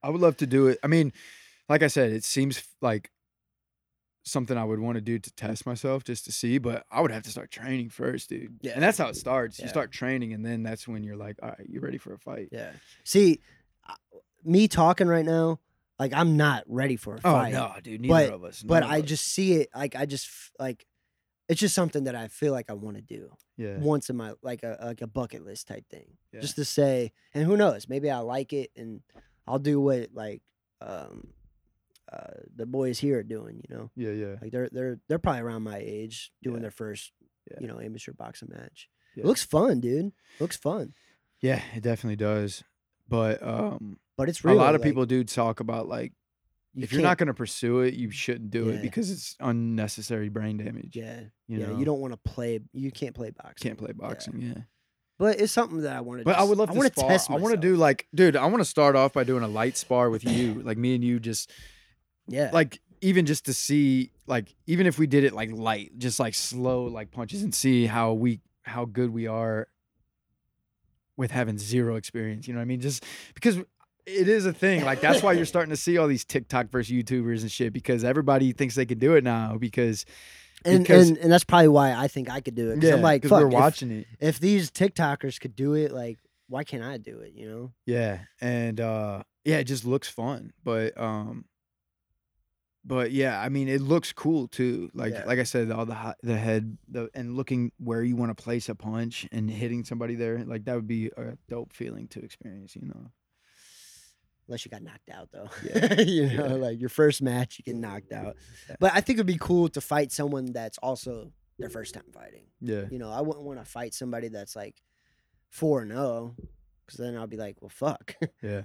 [0.04, 0.80] I would love to do it.
[0.84, 1.12] I mean,
[1.68, 3.12] like I said, it seems like
[4.24, 7.12] something I would want to do to test myself just to see, but I would
[7.12, 8.60] have to start training first, dude.
[8.62, 8.74] Yeah.
[8.74, 9.60] And that's how it starts.
[9.60, 12.20] You start training and then that's when you're like, all right, you're ready for a
[12.20, 12.50] fight.
[12.52, 12.72] Yeah.
[13.04, 13.40] See,
[14.44, 15.60] me talking right now,
[15.98, 17.30] like I'm not ready for a fight.
[17.30, 17.54] Oh fight.
[17.54, 18.62] no, dude, neither But- of us.
[18.64, 19.06] But I us.
[19.06, 20.30] just see it like I just
[20.60, 20.86] like
[21.50, 23.78] it's just something that I feel like I want to do yeah.
[23.80, 26.18] once in my like a like a bucket list type thing.
[26.32, 26.40] Yeah.
[26.42, 29.02] Just to say, and who knows, maybe I like it and
[29.48, 30.42] I'll do what like
[30.80, 31.30] um
[32.12, 33.92] uh the boys here are doing, you know.
[33.96, 34.36] Yeah, yeah.
[34.42, 36.62] Like they're they're they're probably around my age doing Yeah.
[36.62, 37.12] their first,
[37.50, 37.58] Yeah.
[37.62, 38.88] you know, amateur boxing match.
[39.16, 39.24] Yeah.
[39.24, 40.12] It looks fun, dude.
[40.40, 40.94] looks fun.
[41.42, 42.64] Yeah, it definitely does.
[43.08, 46.14] But um But it's a lot of like, people do talk about like
[46.74, 48.74] you if you're not going to pursue it, you shouldn't do Yeah.
[48.76, 50.96] it because it's unnecessary brain damage.
[50.96, 51.22] Yeah.
[51.48, 51.78] You yeah, know?
[51.80, 52.60] you don't want to play.
[52.74, 53.70] You can't play boxing.
[53.70, 54.64] can't play boxing, yeah.
[55.18, 56.26] But it's something that I want to.
[56.26, 57.10] But I would love I to spar.
[57.10, 58.36] Test I want to do like, dude.
[58.38, 61.04] I want to start off by doing a light spar with you, like me and
[61.04, 61.52] you, just
[62.28, 62.52] Yeah.
[62.54, 66.36] like even just to see, like even if we did it like light, just like
[66.36, 69.68] slow, like punches, and see how we how good we are
[71.18, 72.48] with having zero experience.
[72.48, 72.80] You know what I mean?
[72.80, 73.04] Just
[73.36, 73.58] because
[74.10, 74.84] it is a thing.
[74.84, 78.04] Like that's why you're starting to see all these TikTok versus YouTubers and shit because
[78.04, 80.06] everybody thinks they can do it now because
[80.66, 82.82] and, because- and and that's probably why I think I could do it.
[82.82, 84.08] 'cause I'm like, fuck, we're if- watching it.
[84.20, 87.34] If, these TikTokers could do it, like, why can't I do it?
[87.34, 87.72] You know?
[87.86, 90.52] Yeah, and uh yeah, it just looks fun.
[90.64, 91.46] But um
[92.86, 94.90] but yeah, I mean it looks cool too.
[94.94, 95.26] Like Yeah.
[95.26, 98.68] like I said, all the the head the and looking where you want to place
[98.70, 102.76] a punch and hitting somebody there, like that would be a dope feeling to experience,
[102.76, 103.12] you know.
[104.50, 105.48] Unless you got knocked out though.
[105.64, 106.02] Yeah.
[106.02, 106.54] you know, Yeah.
[106.56, 108.36] like your first match, you get knocked out.
[108.68, 108.76] Yeah.
[108.80, 112.46] But I think it'd be cool to fight someone that's also their first time fighting.
[112.60, 112.86] Yeah.
[112.90, 114.82] You know, I wouldn't want to fight somebody that's like
[115.50, 116.36] four and zero,
[116.86, 118.16] because then I'll be like, well, fuck.
[118.42, 118.64] Yeah.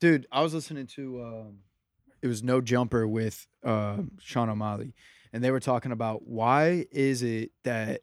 [0.00, 1.58] Dude, I was listening to um
[2.22, 4.94] it was No Jumper with uh, Sean O'Malley
[5.32, 8.00] and they were talking about why is it that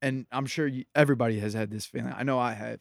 [0.00, 2.12] and I'm sure you, everybody has had this feeling.
[2.16, 2.80] I know I have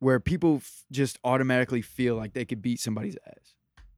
[0.00, 3.54] where people f- just automatically feel like they could beat somebody's ass.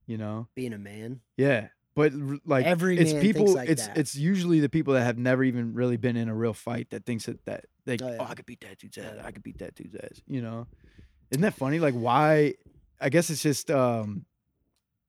[0.07, 0.49] You know?
[0.55, 1.69] Being a man, Yeah.
[1.97, 3.97] But r- like Every it's people like it's that.
[3.97, 7.07] it's usually the people that have never even really been in a real fight that
[7.07, 8.25] thinks that that they Oh, oh.
[8.29, 9.15] I could beat that dude's ass.
[9.25, 10.21] I could beat that dude's ass.
[10.27, 10.67] You know?
[11.31, 11.79] Isn't that funny?
[11.79, 12.53] Like why
[13.01, 14.27] I guess it's just um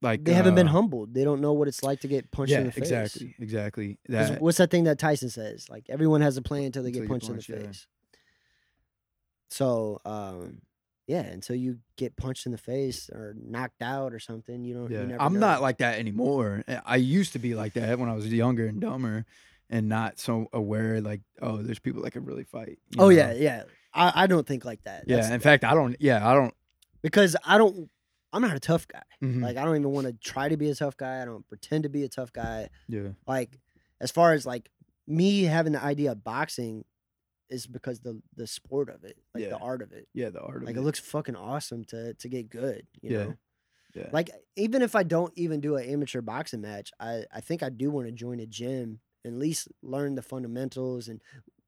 [0.01, 1.13] like they haven't been uh, humbled.
[1.13, 2.83] They don't know what it's like to get punched Yeah, in the face.
[2.83, 3.35] exactly.
[3.37, 3.97] Exactly.
[4.07, 5.69] That What's that thing that Tyson says?
[5.69, 7.67] Like everyone has a plan until they Until get punched, punched, in the yeah.
[7.67, 7.87] face.
[9.49, 10.61] So, um,
[11.07, 14.91] yeah, until you get punched in the face or knocked out or something, you don't.
[14.91, 15.01] yeah.
[15.01, 15.39] You never I'm know.
[15.39, 16.63] not like that anymore.
[16.67, 19.25] I- I used to be like that when I was younger and dumber
[19.69, 22.77] and not so aware like, oh, there's people that can really fight.
[22.97, 23.09] Oh know?
[23.09, 23.63] yeah, yeah.
[23.93, 25.05] I, I don't think like that.
[25.07, 25.15] Yeah.
[25.17, 26.53] That's- In fact, I don't yeah, I don't
[27.01, 27.89] because I don't.
[28.33, 29.01] I'm not a tough guy.
[29.23, 31.21] mhm, Like I don't even want to try to be a tough guy.
[31.21, 32.69] I don't pretend to be a tough guy.
[32.89, 33.09] yeah.
[33.25, 33.57] Like
[34.01, 34.69] as far as like
[35.07, 36.83] me having the idea of boxing
[37.49, 39.49] is because the the sport of it, like Yeah.
[39.49, 40.07] the art of it.
[40.13, 40.65] Yeah, the art of it.
[40.65, 40.79] Like it.
[40.79, 42.87] it looks fucking awesome to to get good.
[43.01, 43.23] You Yeah.
[43.23, 43.37] know.
[43.95, 44.09] yeah.
[44.11, 47.69] Like even if I don't even do an amateur boxing match, I I think I
[47.69, 51.21] do want to join a gym and at least learn the fundamentals and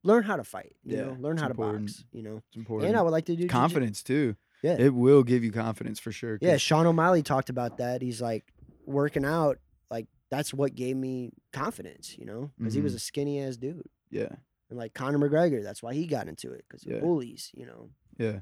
[0.03, 0.75] learn how to fight.
[0.83, 1.89] You Yeah, know, learn it's how important.
[1.89, 2.05] to box.
[2.13, 2.89] You know, it's important.
[2.89, 3.51] and I would like to do jiu-jitsu.
[3.59, 4.35] confidence too.
[4.63, 4.75] Yeah.
[4.79, 6.37] It will give you confidence for sure.
[6.41, 8.01] Yeah, Sean O'Malley talked about that.
[8.01, 8.51] He's like
[8.85, 9.57] working out.
[9.89, 12.17] Like that's what gave me confidence.
[12.17, 12.97] You know, because he was Mhm.
[12.97, 13.87] a skinny ass dude.
[14.11, 14.35] yeah.
[14.69, 16.95] And like Conor McGregor, that's why he got into it because Yeah.
[16.95, 17.51] of bullies.
[17.55, 18.39] You know, Yeah.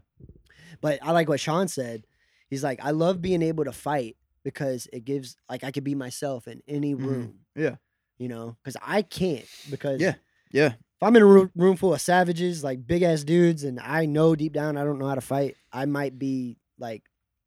[0.82, 2.06] But I like what Sean said.
[2.50, 5.96] He's like, I love being able to fight because it gives like I could be
[5.96, 7.06] myself in any Mhm.
[7.06, 7.40] room.
[7.56, 7.76] Yeah.
[8.18, 10.16] You know, because I can't because Yeah.
[10.52, 10.74] Yeah.
[10.74, 14.06] if I'm in a roo- room full of savages, like big ass dudes, and I
[14.06, 17.04] know deep down I don't know how to fight, I might be like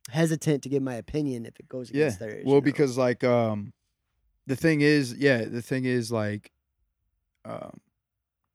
[0.08, 2.04] hesitant to give my opinion if it goes Yeah.
[2.06, 2.44] against theirs.
[2.46, 2.64] Well, you know?
[2.64, 3.72] because like um
[4.46, 6.52] the thing is, yeah, the thing is like
[7.44, 7.80] um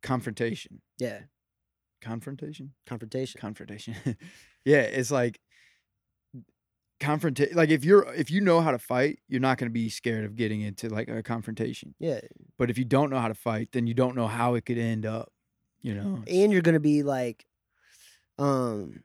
[0.06, 0.82] confrontation.
[0.98, 1.22] yeah,
[2.02, 2.74] Confrontation?
[2.86, 3.42] confrontation.
[3.42, 3.96] Confrontation.
[4.66, 5.40] yeah, it's like
[7.02, 9.90] confrontation like if you're if you know how to fight, you're not going to be
[9.90, 11.94] scared of getting into like a confrontation.
[12.00, 12.20] Yeah,
[12.58, 14.78] But if you don't know how to fight, then you don't know how it could
[14.78, 15.32] end up,
[15.82, 16.24] you know.
[16.28, 17.46] and you're gonna be like,
[18.38, 19.04] um,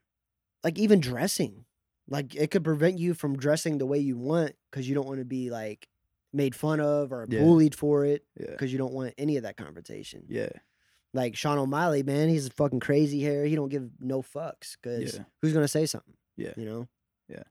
[0.63, 1.65] like even dressing,
[2.09, 5.19] like it could prevent you from dressing the way you want because you don't want
[5.19, 5.89] to be like
[6.33, 7.41] made fun of or Yeah.
[7.41, 8.51] bullied for it Yeah.
[8.53, 10.25] because you don't want any of that confrontation.
[10.29, 10.51] Yeah.
[11.13, 13.45] Like Sean O'Malley, man, he's fucking crazy hair.
[13.45, 15.25] He don't give no fucks because Yeah.
[15.43, 16.15] who's gonna say something?
[16.37, 16.53] Yeah.
[16.57, 16.89] you know.
[17.29, 17.43] Yeah.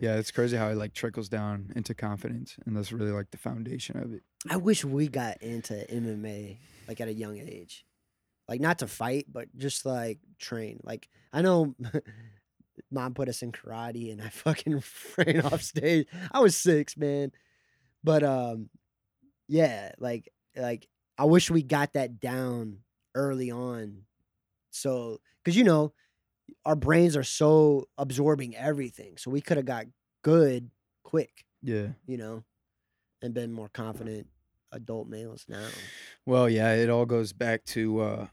[0.00, 3.36] Yeah, it's crazy how it like trickles down into confidence and that's really like the
[3.38, 4.22] foundation of it.
[4.48, 6.56] I wish we got into MMA
[6.88, 7.84] like at a young age.
[8.48, 10.80] Like not to fight, but just like train.
[10.82, 11.76] Like I know
[12.90, 14.82] mom put us in karate and I fucking
[15.16, 16.08] ran off stage.
[16.32, 17.30] I was six, man.
[18.02, 18.70] But um
[19.46, 20.88] yeah, like like
[21.20, 22.78] I wish we got that down
[23.14, 24.04] early on.
[24.70, 25.92] So cuz you know,
[26.64, 29.18] our brains are so absorbing everything.
[29.18, 29.86] So we could have got
[30.22, 30.70] good
[31.02, 31.88] quick, Yeah.
[32.06, 32.44] you know,
[33.20, 34.28] and been more confident
[34.72, 35.68] adult males now.
[36.24, 38.26] Well, yeah, it all goes back to uh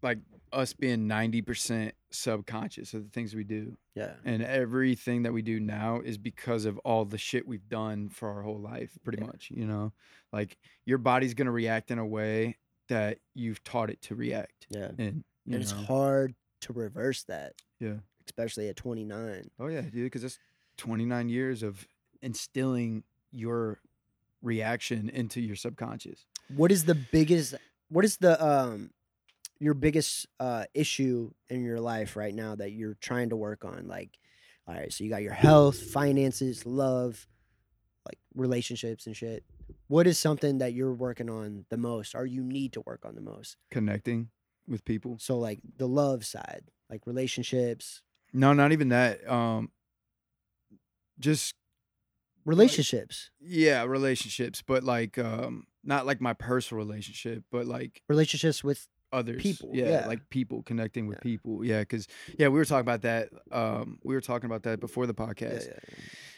[0.00, 0.18] like
[0.52, 3.76] us being 90% subconscious of the things we do.
[3.94, 4.14] Yeah.
[4.24, 8.30] And everything that we do now is because of all the shit we've done for
[8.30, 9.26] our whole life, pretty Yeah.
[9.26, 9.92] much, you know?
[10.32, 12.56] Like your body's going to react in a way
[12.88, 14.66] that you've taught it to react.
[14.70, 14.90] Yeah.
[14.98, 17.98] And and it's hard to reverse that, yeah.
[18.26, 19.50] especially at 29.
[19.60, 20.38] Oh yeah, dude, because that's
[20.78, 21.86] 29 years of
[22.22, 23.80] instilling your
[24.42, 26.26] reaction into your subconscious.
[26.48, 27.54] What is the biggest
[27.88, 28.90] what is the um
[29.58, 33.86] your biggest uh issue in your life right now that you're trying to work on?
[33.88, 34.18] Like
[34.68, 37.26] all right, so you got your health, finances, love,
[38.04, 39.44] like relationships and shit.
[39.88, 43.14] What is something that you're working on the most or you need to work on
[43.14, 43.56] the most?
[43.70, 44.30] Connecting
[44.66, 45.18] with people.
[45.20, 49.28] So like the love side, like relationships, No, not even that.
[49.30, 49.70] Um
[51.18, 51.54] just
[52.44, 58.88] relationships, yeah, relationships, but like um not like my personal relationship, but like relationships with
[59.12, 59.42] others.
[59.42, 60.06] People, Yeah, yeah.
[60.06, 61.22] like people connecting with Yeah.
[61.22, 61.64] people.
[61.64, 62.06] Yeah, cuz
[62.38, 65.66] yeah, we were talking about that um we were talking about that before the podcast.
[65.68, 65.94] yeah, yeah.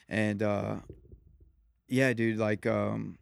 [0.09, 0.77] And uh
[1.89, 3.19] yeah, dude, like um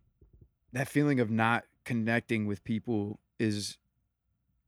[0.73, 3.79] that feeling of not connecting with people is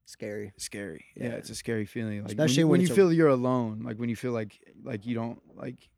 [0.05, 0.53] Scary.
[0.57, 1.05] scary.
[1.15, 2.21] Yeah, it's a scary feeling.
[2.23, 4.59] Like Especially when, when you, it's a- feel you're alone, like when you feel like
[4.83, 5.89] like you don't like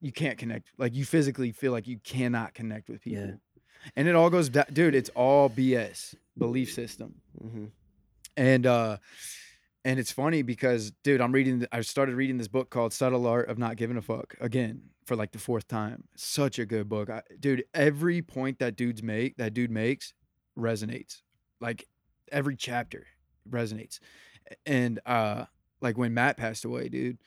[0.00, 0.68] you can't connect.
[0.78, 3.40] Like you physically feel like you cannot connect with people.
[3.96, 4.94] And it all goes back, dude.
[4.94, 7.14] It's all BS belief system.
[7.40, 7.66] hmm
[8.36, 8.98] And uh
[9.84, 13.48] and it's funny because dude, I'm reading I started reading this book called Subtle Art
[13.48, 16.04] of Not Giving a Fuck again for like the fourth time.
[16.16, 17.08] Such a good book.
[17.08, 20.12] I, dude, every point that dudes make, that dude makes
[20.58, 21.22] resonates.
[21.60, 21.86] Like
[22.32, 23.06] every chapter
[23.48, 24.00] resonates.
[24.66, 25.44] And uh
[25.80, 27.18] like when Matt passed away, dude,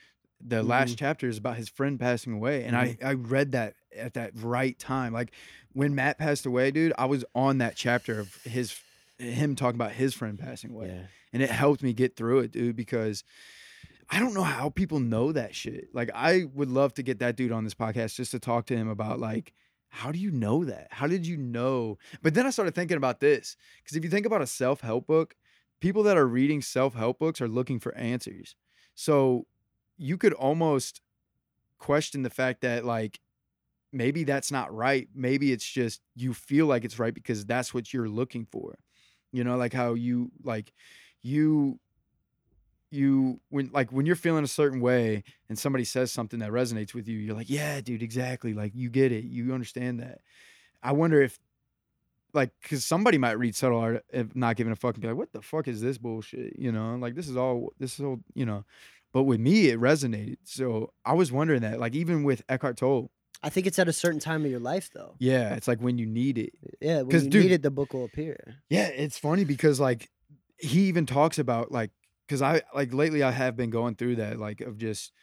[0.41, 4.13] the last chapter is about his friend passing away and I I read that at
[4.15, 5.13] that right time.
[5.13, 5.31] Like
[5.73, 8.77] when Matt passed away, dude, I was on that chapter of his
[9.19, 11.01] him talking about his friend passing away Yeah.
[11.33, 13.23] and it helped me get through it, dude, because
[14.09, 15.89] I don't know how people know that shit.
[15.93, 18.75] Like I would love to get that dude on this podcast just to talk to
[18.75, 19.53] him about like
[19.89, 20.87] how do you know that?
[20.91, 21.97] How did you know?
[22.21, 25.35] But then I started thinking about this because if you think about a self-help book,
[25.79, 28.55] people that are reading self-help books are looking for answers.
[28.93, 29.47] So
[29.97, 31.01] you could almost
[31.79, 33.19] question the fact that like
[33.91, 35.07] maybe that's not right.
[35.15, 38.77] Maybe it's just you feel like it's right because that's what you're looking for.
[39.31, 40.73] You know, like how you like
[41.21, 41.79] you
[42.91, 46.93] you when like when you're feeling a certain way and somebody says something that resonates
[46.93, 48.53] with you, you're like, yeah, dude, exactly.
[48.53, 49.25] Like you get it.
[49.25, 50.21] You understand that.
[50.81, 51.39] I wonder if
[52.33, 55.17] like because somebody might read subtle art of not giving a fuck and be like,
[55.17, 56.57] what the fuck is this bullshit?
[56.57, 58.65] You know, like this is all this is all, you know.
[59.11, 60.37] But with me, it resonated.
[60.43, 63.93] So I was wondering that, like even with Eckhart Tolle, I think it's at a
[63.93, 65.15] certain time of your life, though.
[65.19, 66.53] yeah, it's like when you need it.
[66.81, 68.55] Yeah, when you dude- need it, the book will appear.
[68.69, 70.09] Yeah, it's funny because like
[70.57, 71.91] he even talks about like
[72.27, 75.13] because I like lately I have been going through that like of just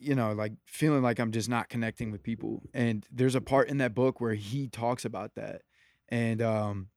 [0.00, 3.68] you know like feeling like I'm just not connecting with people and there's a part
[3.68, 5.62] in that book where he talks about that
[6.08, 6.88] and um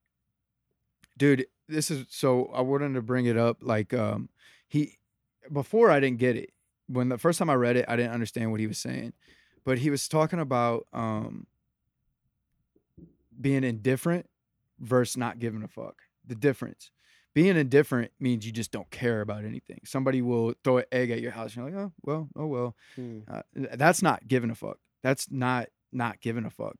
[1.16, 4.28] dude this is so I wanted to bring it up like um
[4.68, 4.98] he
[5.52, 6.50] before I didn't get it
[6.88, 9.12] when the first time I read it I didn't understand what he was saying
[9.66, 11.46] but he was talking about um
[13.38, 14.26] being indifferent
[14.80, 16.02] versus not giving a fuck.
[16.26, 16.90] The difference.
[17.34, 19.80] Being indifferent means you just don't care about anything.
[19.84, 21.54] Somebody will throw an egg at your house.
[21.54, 22.76] And you're like, oh well, oh well.
[22.94, 23.18] Hmm.
[23.30, 24.78] Uh, that's not giving a fuck.
[25.02, 26.76] That's not not giving a fuck.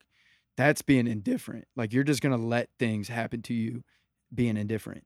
[0.56, 1.66] That's being indifferent.
[1.76, 3.82] Like you're just gonna let things happen to you,
[4.32, 5.04] being indifferent.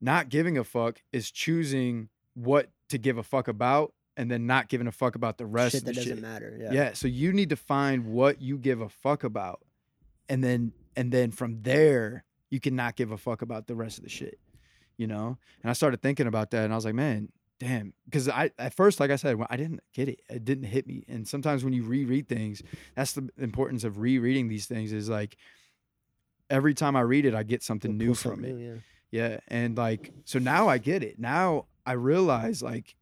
[0.00, 4.68] Not giving a fuck is choosing what to give a fuck about, and then not
[4.68, 6.22] giving a fuck about the rest Shit of the that doesn't shit.
[6.22, 6.58] matter.
[6.60, 6.72] Yeah.
[6.72, 6.92] Yeah.
[6.92, 9.60] So you need to find what you give a fuck about,
[10.28, 13.98] and then and then from there you can not give a fuck about the rest
[13.98, 14.38] of the shit.
[14.98, 15.38] You know.
[15.62, 17.94] And I started thinking about that, and I was like, man, damn.
[18.04, 20.20] Because I at first, like I said, I didn't get it.
[20.28, 21.04] It didn't hit me.
[21.08, 22.62] And sometimes when you reread things,
[22.94, 24.92] that's the importance of rereading these things.
[24.92, 25.36] Is like
[26.50, 28.54] every time I read it, I get something You'll new from something it.
[28.58, 29.28] new, yeah.
[29.28, 29.40] Yeah.
[29.48, 31.18] And like, so now I get it.
[31.18, 32.94] Now I realize like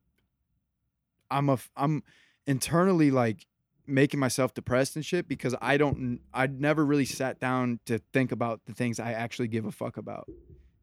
[1.30, 2.02] I'm a, I'm
[2.46, 3.46] internally like
[3.86, 8.32] making myself depressed and shit because I don't, I never really sat down to think
[8.32, 10.28] about the things I actually give a fuck about,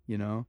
[0.08, 0.46] you know?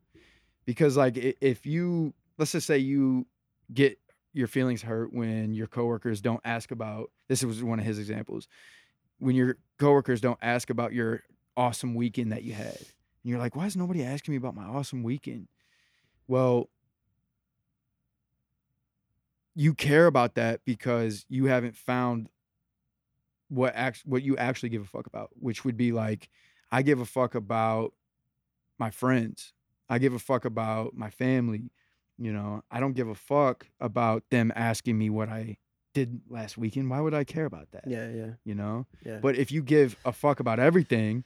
[0.64, 3.26] Because like if you, let's just say you
[3.72, 3.98] get
[4.32, 8.48] your feelings hurt when your coworkers don't ask about, this was one of his examples,
[9.18, 11.22] when your coworkers don't ask about your
[11.56, 12.76] awesome weekend that you had.
[12.76, 15.48] And you're like, why is nobody asking me about my awesome weekend?
[16.26, 16.68] Well,
[19.58, 22.28] you care about that because you haven't found
[23.48, 26.28] what act what you actually give a fuck about, which would be like,
[26.70, 27.92] I give a fuck about
[28.78, 29.52] my friends.
[29.88, 31.72] I give a fuck about my family.
[32.18, 35.56] You know, I don't give a fuck about them asking me what I
[35.92, 36.88] did last weekend.
[36.88, 37.82] Why would I care about that?
[37.84, 38.86] Yeah, yeah, You know?
[39.04, 39.18] yeah.
[39.20, 41.24] But if you give a fuck about everything,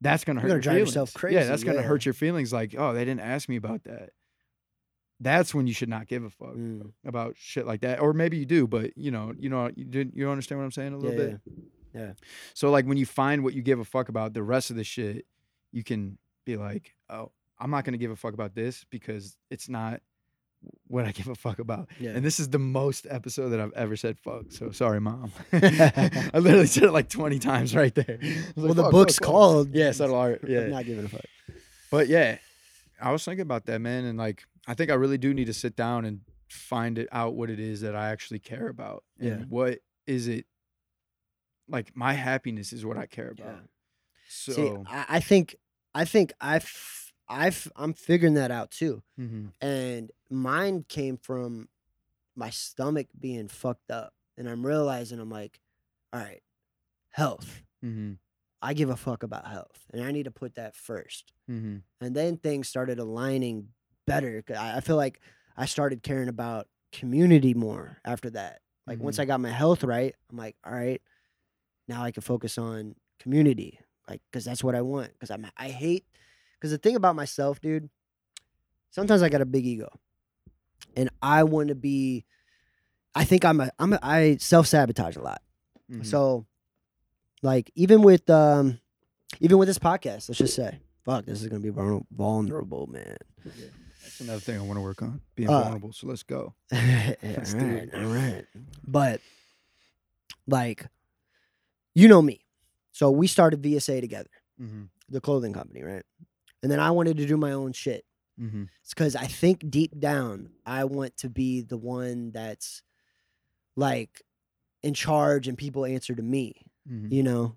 [0.00, 1.36] that's gonna hurt You're your gonna drive yourself crazy.
[1.36, 2.50] Yeah, that's gonna hurt your feelings.
[2.50, 4.10] Like, oh, they didn't ask me about that.
[5.20, 6.92] That's when you should not give a fuck Mm.
[7.04, 8.00] about shit like that.
[8.00, 10.16] Or maybe you do, but you know, you know, you didn't.
[10.16, 11.40] You understand what I'm saying a little Yeah, bit.
[11.94, 12.12] yeah.
[12.54, 14.84] So like when you find what you give a fuck about, the rest of the
[14.84, 15.26] shit,
[15.72, 19.68] you can be like, oh, I'm not gonna give a fuck about this because it's
[19.68, 20.00] not
[20.86, 21.88] what I give a fuck about.
[22.00, 22.10] Yeah.
[22.10, 24.44] And this is the most episode that I've ever said fuck.
[24.50, 25.32] So sorry, mom.
[25.52, 28.18] I literally said it like 20 times right there.
[28.56, 29.74] Like, Well, the book's fuck, fuck." called.
[29.74, 30.40] Yeah, subtle art.
[30.44, 30.66] I'm Yeah.
[30.68, 31.24] not giving a fuck.
[31.90, 32.38] But yeah,
[33.00, 34.04] I was thinking about that, man.
[34.04, 37.34] And like, I think I really do need to sit down and find it out
[37.34, 39.02] what it is that I actually care about.
[39.18, 39.44] And Yeah.
[39.48, 40.46] what is it
[41.68, 43.46] like my happiness is what I care about.
[43.46, 43.60] Yeah.
[44.28, 45.56] So See, I, I think,
[45.94, 49.02] I think I've, I've, I'm figuring that out too.
[49.18, 49.52] mhm.
[49.60, 51.68] and mine came from
[52.36, 55.58] my stomach being fucked up and i'm realizing i'm like
[56.12, 56.42] all right
[57.10, 58.18] health Mhm.
[58.60, 61.32] I give a fuck about health, and I need to put that first.
[61.48, 61.76] Mm-hmm.
[62.04, 63.68] And then things started aligning
[64.08, 64.42] better.
[64.56, 65.20] I, I feel like
[65.56, 68.60] I started caring about community more after that.
[68.86, 69.20] Like once Mhm.
[69.20, 71.02] I got my health right, I'm like, all right,
[71.86, 75.12] now I can focus on community, like because that's what I want.
[75.12, 76.04] Because I'm I hate
[76.54, 77.90] because the thing about myself, dude,
[78.90, 79.90] sometimes I got a big ego,
[80.96, 82.24] and I want to be.
[83.14, 85.42] I think I'm a I'm a, I self sabotage a lot.
[85.90, 86.04] Mm-hmm.
[86.04, 86.46] So,
[87.42, 88.78] like, even with um,
[89.40, 93.16] even with this podcast, let's just say, fuck, this is gonna be vulnerable, man.
[94.08, 95.92] That's another thing I want to work on, being Uh, vulnerable.
[95.92, 96.54] So let's go.
[96.72, 96.78] all
[97.22, 97.94] Let's do right, it.
[97.94, 98.44] all right.
[98.86, 99.20] But,
[100.46, 100.86] like,
[101.94, 102.40] you know me,
[102.92, 104.84] so we started VSA together, Mm-hmm.
[105.08, 106.02] the clothing company, right?
[106.62, 108.04] And then I wanted to do my own shit.
[108.40, 108.64] Mm-hmm.
[108.82, 112.82] It's because I think deep down I want to be the one that's
[113.76, 114.22] like
[114.82, 116.62] in charge and people answer to me.
[116.88, 117.12] Mm-hmm.
[117.12, 117.54] you know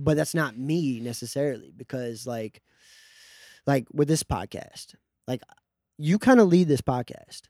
[0.00, 2.62] but that's not me necessarily because like
[3.66, 4.94] like with this podcast
[5.28, 5.42] like
[6.00, 7.42] you kind of lead this podcast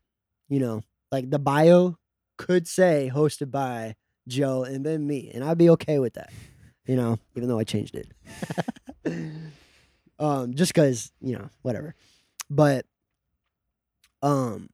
[0.49, 0.83] you know
[1.13, 1.97] like the bio
[2.37, 3.95] could say hosted by
[4.27, 6.33] joe and then me and i'd be okay with that
[6.87, 8.09] you know even though i changed it
[10.19, 11.95] um just because you know whatever
[12.51, 12.85] but
[14.23, 14.69] um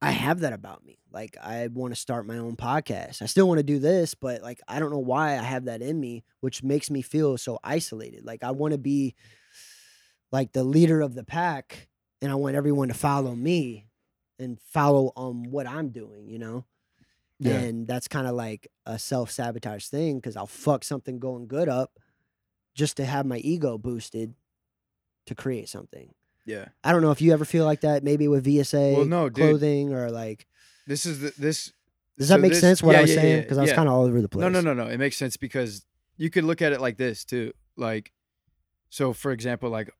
[0.00, 1.00] I have that about me.
[1.10, 3.20] Like I want to start my own podcast.
[3.20, 5.82] I still want to do this, but like I don't know why I have that
[5.82, 8.24] in me, which makes me feel so isolated.
[8.24, 9.16] Like I want to be
[10.30, 11.88] like the leader of the pack
[12.22, 13.86] and I want everyone to follow me
[14.38, 16.64] and follow on what I'm doing, you know?
[17.40, 17.54] Yeah.
[17.54, 21.98] And that's kind of like a self-sabotage thing cuz I'll fuck something going good up
[22.74, 24.34] just to have my ego boosted
[25.26, 26.14] to create something.
[26.46, 26.68] yeah.
[26.82, 29.34] I don't know if you ever feel like that, maybe with VSA Well, no, dude.
[29.36, 30.46] clothing or like.
[30.86, 31.72] This is the, this.
[32.16, 32.82] Does that so make this- sense?
[32.82, 34.40] What yeah, I was yeah, saying because I was kind of all over the place.
[34.40, 34.86] No, no, no, no.
[34.88, 35.84] It makes sense because
[36.16, 37.52] you could look at it like this too.
[37.76, 38.12] Like,
[38.88, 39.90] so for example, like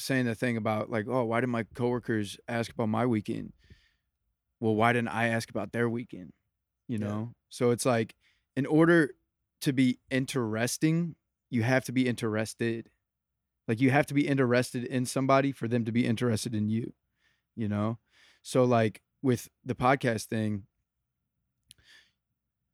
[0.00, 3.52] saying the thing about like, oh, why did my coworkers ask about my weekend?
[4.60, 6.32] Well, why didn't I ask about their weekend?
[6.88, 7.06] You Yeah.
[7.06, 7.34] know.
[7.48, 8.14] So it's like,
[8.56, 9.14] in order
[9.62, 11.16] to be interesting,
[11.50, 12.90] you have to be interested.
[13.68, 16.92] Like you have to be interested in somebody for them to be interested in you.
[17.56, 17.98] You know.
[18.42, 20.66] So like with the podcast thing,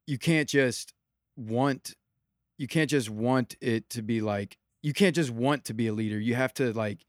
[0.07, 0.93] you can't just
[1.37, 1.95] want
[2.59, 5.93] you can't just want it to be like you can't just want to be a
[5.93, 7.05] leader you have to like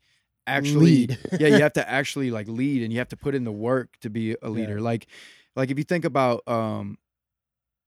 [0.47, 3.51] actually yeah you have to actually like lead and you have to put in the
[3.51, 4.79] work to be a leader.
[4.81, 5.07] Like
[5.55, 6.97] like if you think about um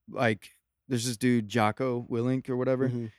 [0.09, 0.49] like
[0.87, 2.89] there's this dude Jocko Willink or whatever.
[2.89, 3.11] Mhm.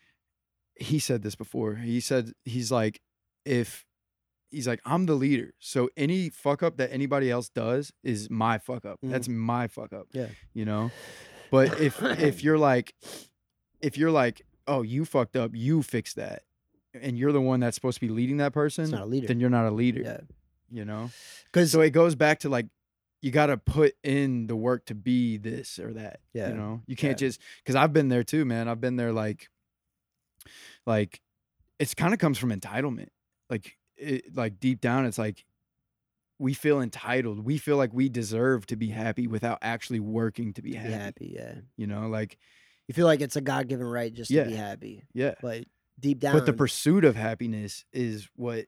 [0.77, 1.77] he said this before.
[1.77, 3.01] He said he's like
[3.45, 3.85] if
[4.51, 5.53] he's like i'm the leader.
[5.59, 9.01] So any fuck up that anybody else does is my fuck up.
[9.05, 9.11] Mhm.
[9.11, 10.29] that's my fuck up Yeah.
[10.55, 10.91] you know?
[11.51, 12.95] But if if you're like
[13.81, 15.51] if you're like oh you fucked up.
[15.55, 16.43] You fix that
[17.01, 19.27] and you're the one that's supposed to be leading that person It's not a leader.
[19.27, 20.21] then you're not a leader Yeah.
[20.71, 21.11] you know
[21.47, 22.67] Because so it goes back to like
[23.21, 26.49] you got to put in the work to be this or that Yeah.
[26.49, 27.29] you know you can't Yeah.
[27.29, 29.49] just because i've been there too man i've been there like
[30.87, 31.21] like
[31.79, 33.09] it's kind of comes from entitlement
[33.51, 35.45] like it like deep down it's like
[36.39, 40.63] we feel entitled we feel like we deserve to be happy without actually working to
[40.63, 41.33] be be happy, happy.
[41.37, 41.55] Yeah.
[41.77, 42.37] you know like
[42.89, 44.45] You feel like it's a God given right just Yeah.
[44.45, 45.65] to be happy, yeah but
[46.03, 48.67] deep down, but the pursuit of happiness is what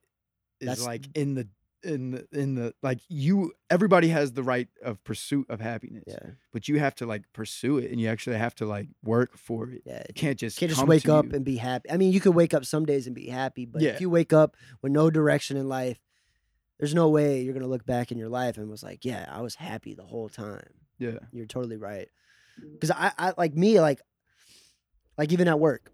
[0.61, 1.47] is That's- like in the
[1.83, 6.31] in the in the like you everybody has the right of pursuit of happiness yeah,
[6.51, 9.69] but you have to like pursue it and you actually have to like work for
[9.69, 10.03] it yeah.
[10.09, 11.33] you can't just Can't just come wake up you.
[11.35, 11.91] and be happy.
[11.91, 13.91] I mean, you could wake up some days and be happy, but Yeah.
[13.91, 16.01] if you wake up with no direction in life,
[16.79, 19.43] there's no way you're gonna look back in your life and was like, yeah, I
[19.43, 20.71] was happy the whole time.
[20.99, 22.09] yeah You're totally right.
[22.73, 24.01] Because I, I like me, like,
[25.19, 25.93] like even at work,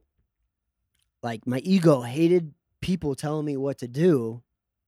[1.22, 4.42] like my ego hated people telling me what to do,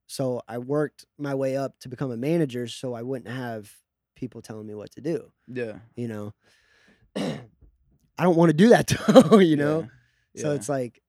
[0.07, 3.71] so I worked my way up to become a manager, so I wouldn't have
[4.16, 5.33] people telling me what to do.
[5.49, 6.35] yeah You know,
[7.16, 9.38] I don't want to do that though.
[9.38, 9.88] You know,
[10.35, 10.55] yeah, so yeah.
[10.57, 11.03] it's like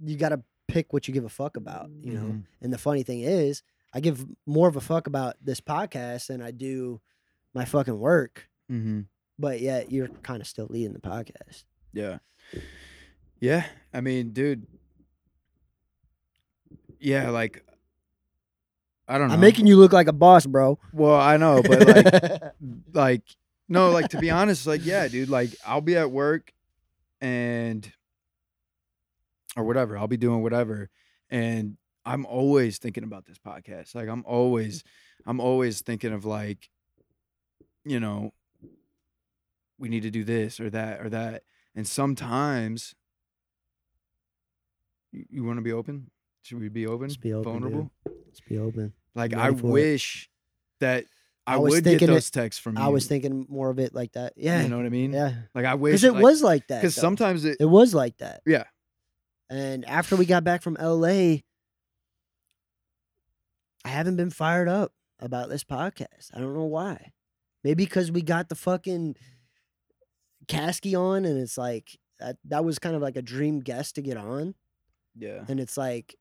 [0.00, 1.90] you got to pick what you give a fuck about.
[2.02, 2.44] You know, Mhm.
[2.62, 3.62] and the funny thing is,
[3.92, 7.00] I give more of a fuck about this podcast than I do
[7.54, 9.06] my fucking work Mhm.
[9.38, 11.64] but yet you're kind of still leading the podcast.
[11.92, 12.18] yeah
[13.40, 14.66] yeah i mean dude
[16.98, 17.64] yeah like
[19.08, 20.78] i don't know I'm making you look like a boss, bro.
[20.92, 22.42] well i know but like
[22.92, 23.22] like
[23.68, 26.52] no like to be honest like yeah dude like i'll be at work
[27.20, 27.90] and
[29.56, 30.90] or whatever i'll be doing whatever
[31.30, 34.84] and i'm always thinking about this podcast like i'm always
[35.26, 36.70] i'm always thinking of like
[37.84, 38.32] you know
[39.78, 41.42] we need to do this or that or that
[41.74, 42.94] and sometimes
[45.12, 46.10] You, you want to be open?
[46.42, 47.08] Should we be open?
[47.08, 47.62] Let's be open, dude.
[47.62, 47.90] Vulnerable?
[48.26, 48.92] Let's be open.
[49.14, 49.70] Like I for it.
[49.72, 50.30] wish
[50.80, 51.04] that
[51.46, 52.82] I, I would get thinking it- those texts from you.
[52.82, 54.34] I was thinking more of it like that.
[54.36, 54.62] Yeah.
[54.62, 55.12] You know what I mean?
[55.12, 55.32] Yeah.
[55.54, 56.80] Like I wish Because it like- was like that.
[56.80, 58.42] because sometimes it It was like that.
[58.46, 58.64] Yeah.
[59.50, 61.38] And after we got back from LA,
[63.84, 66.30] I haven't been fired up about this podcast.
[66.34, 67.12] I don't know why.
[67.64, 69.16] Maybe because we got the fucking
[70.46, 74.02] Kasky on and it's like that, that was kind of like a dream guest to
[74.02, 74.54] get on.
[75.16, 75.44] Yeah.
[75.48, 76.16] And it's like,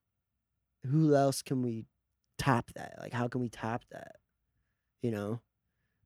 [0.85, 1.85] who else can we
[2.37, 2.95] top that?
[2.99, 4.15] Like, how can we top that?
[5.01, 5.39] You know?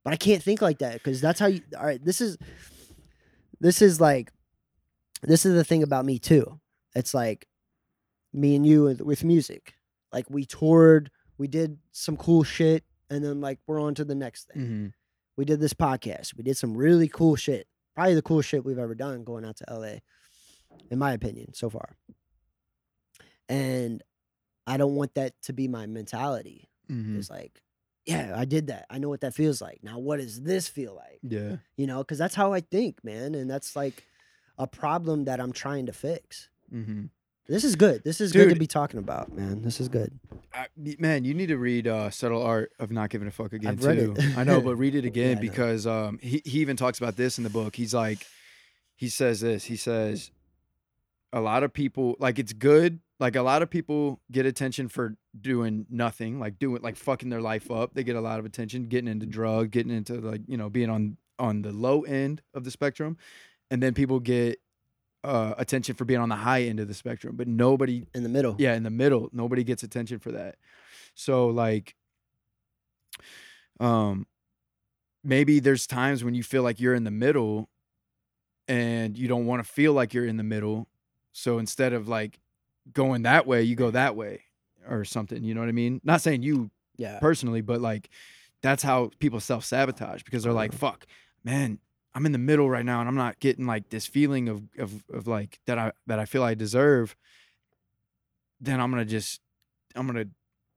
[0.04, 1.62] But I can't think like that because that's how you.
[1.78, 2.38] All right, this is,
[3.60, 4.32] this is like,
[5.22, 6.60] this is the thing about me too.
[6.96, 7.48] It's like,
[8.34, 9.74] me and you with, with music.
[10.12, 14.16] Like we toured, we did some cool shit, and then like we're on to the
[14.16, 14.66] next thing.
[14.66, 14.88] hmm
[15.38, 16.36] We did this podcast.
[16.36, 17.68] We did some really cool shit.
[17.96, 19.98] Probably the coolest shit we've ever done going out to LA,
[20.90, 21.96] in my opinion, so far.
[23.50, 24.02] And
[24.66, 26.70] I don't want that to be my mentality.
[26.88, 27.62] hmm It's like,
[28.06, 28.86] yeah, I did that.
[28.90, 29.80] I know what that feels like.
[29.84, 31.20] Now, what does this feel like?
[31.22, 31.58] Yeah.
[31.78, 33.34] You know, because that's how I think, man.
[33.36, 34.04] And that's like
[34.58, 36.50] a problem that I'm trying to fix.
[36.70, 37.06] hmm
[37.48, 38.04] This is good.
[38.04, 39.62] This is good to be talking about, man.
[39.62, 40.20] This is good.
[40.54, 40.68] I,
[41.00, 44.16] man, you need to read uh, "Subtle Art of Not Giving a Fuck" again too.
[44.18, 44.38] it.
[44.38, 45.42] I know, but read it again know.
[45.42, 47.76] because um, he he even talks about this in the book.
[47.76, 48.26] He's like,
[48.96, 49.64] he says this.
[49.64, 50.30] He says,
[51.32, 53.00] a lot of people like it's good.
[53.24, 57.40] Like a lot of people get attention for doing nothing, like doing like fucking their
[57.40, 57.94] life up.
[57.94, 60.90] They get a lot of attention, getting into drug, getting into like you know being
[60.90, 63.16] on on the low end of the spectrum,
[63.72, 64.60] and then people get
[65.24, 67.38] uh, attention for being on the high end of the spectrum.
[67.38, 68.58] But nobody In the middle.
[68.60, 70.58] yeah in the middle nobody gets attention for that
[71.16, 71.96] so like
[73.80, 74.28] um
[75.24, 77.70] maybe there's times when you feel like you're in the middle
[78.68, 80.90] and you don't want to feel like you're in the middle
[81.32, 82.42] so instead of like
[82.92, 84.42] going that way you go that way
[84.90, 86.02] or something you know what i mean?
[86.04, 87.20] Not saying you Yeah.
[87.20, 88.10] personally but like
[88.62, 91.06] that's how people self-sabotage because they're like fuck
[91.44, 91.80] man
[92.14, 95.04] i'm in the middle right now and i'm not getting like this feeling of of,
[95.14, 97.16] of like that i that i feel i deserve.
[98.60, 99.42] Then i'm gonna just
[99.96, 100.26] i'm gonna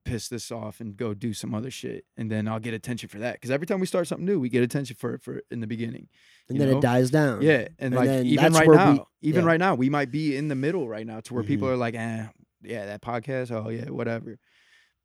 [0.07, 3.19] piss this off and go do some other shit and then i'll get attention for
[3.19, 5.61] that because every time we start something new we get attention for it for in
[5.61, 6.09] the beginning
[6.49, 6.79] and then know?
[6.79, 7.43] it dies down.
[7.43, 9.49] yeah and, And like then even that's right where now we- even yeah.
[9.49, 11.73] right now we might be in the middle right now to where people Mhm.
[11.73, 12.27] are like eh
[12.63, 14.39] yeah that podcast oh yeah whatever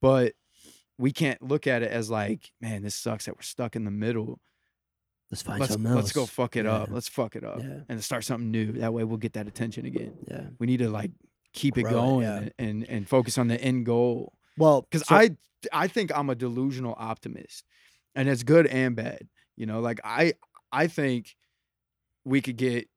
[0.02, 0.34] but
[0.98, 3.92] we can't look at it as like man this sucks that we're stuck in the
[3.92, 4.40] middle
[5.32, 5.96] Let's find let's, something else.
[5.96, 7.80] let's go fuck it up let's fuck it up Yeah.
[7.90, 10.48] and start something new that way we'll get that attention again Yeah.
[10.60, 11.12] we need to like
[11.54, 12.36] keep it Grow it, going yeah.
[12.38, 15.32] and, and and focus on the end goal Well, because so- I
[15.72, 17.66] I think I'm a delusional optimist,
[18.16, 19.28] and it's good and bad.
[19.56, 20.34] You know, like I
[20.72, 21.36] I think
[22.26, 22.88] we could get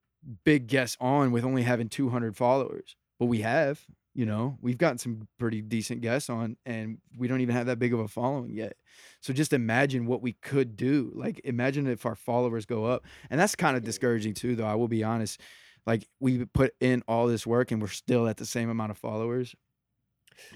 [0.45, 3.81] big guests on with only having 200 followers, but we have.
[4.17, 7.81] You know, we've gotten some pretty decent guests on, and we don't even have that
[7.81, 8.77] big of a following yet.
[9.21, 11.11] So just imagine what we could do.
[11.17, 14.55] Like, imagine if our followers go up, and that's kind of discouraging too.
[14.57, 15.41] Though I will be honest,
[15.87, 18.99] like we put in all this work, and we're still at the same amount of
[18.99, 19.55] followers.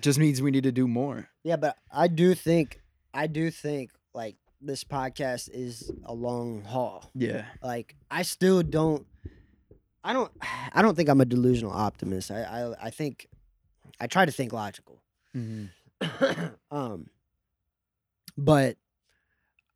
[0.01, 1.29] Just means we need to do more.
[1.45, 2.81] Yeah, but I do think
[3.14, 7.11] I do think like this podcast is a long haul.
[7.14, 7.45] Yeah.
[7.62, 9.07] Like I still don't
[10.05, 10.33] I don't
[10.72, 12.31] I don't think I'm a delusional optimist.
[12.31, 13.29] I I, I think
[14.01, 15.03] I try to think logical.
[15.37, 16.47] Mm-hmm.
[16.70, 17.11] um
[18.37, 18.76] but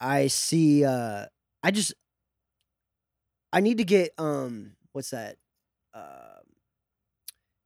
[0.00, 1.26] I see uh
[1.62, 1.94] I just
[3.52, 5.36] I need to get um what's that?
[5.94, 6.31] Um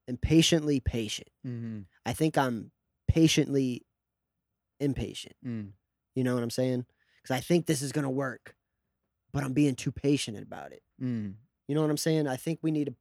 [0.09, 1.29] impatiently patient.
[1.47, 1.81] Mm-hmm.
[2.05, 2.71] I think I'm
[3.09, 3.83] patiently
[4.81, 5.35] impatient.
[5.45, 5.71] Mm.
[6.15, 6.87] You know what I'm saying?
[7.23, 8.55] Because I think this is gonna work,
[9.33, 10.83] but I'm being too patient about it.
[11.03, 11.35] Mm.
[11.69, 12.27] You know what I'm saying?
[12.29, 12.95] I think we need to.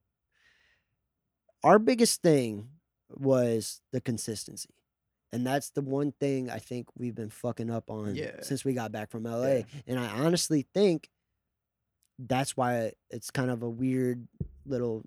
[1.63, 2.69] Our biggest thing
[3.09, 4.73] was the consistency,
[5.31, 8.41] and that's the one thing I think we've been fucking up on Yeah.
[8.41, 9.47] since we got back from LA.
[9.47, 9.63] Yeah.
[9.87, 11.09] And I honestly think
[12.17, 14.27] that's why it's kind of a weird
[14.65, 15.03] little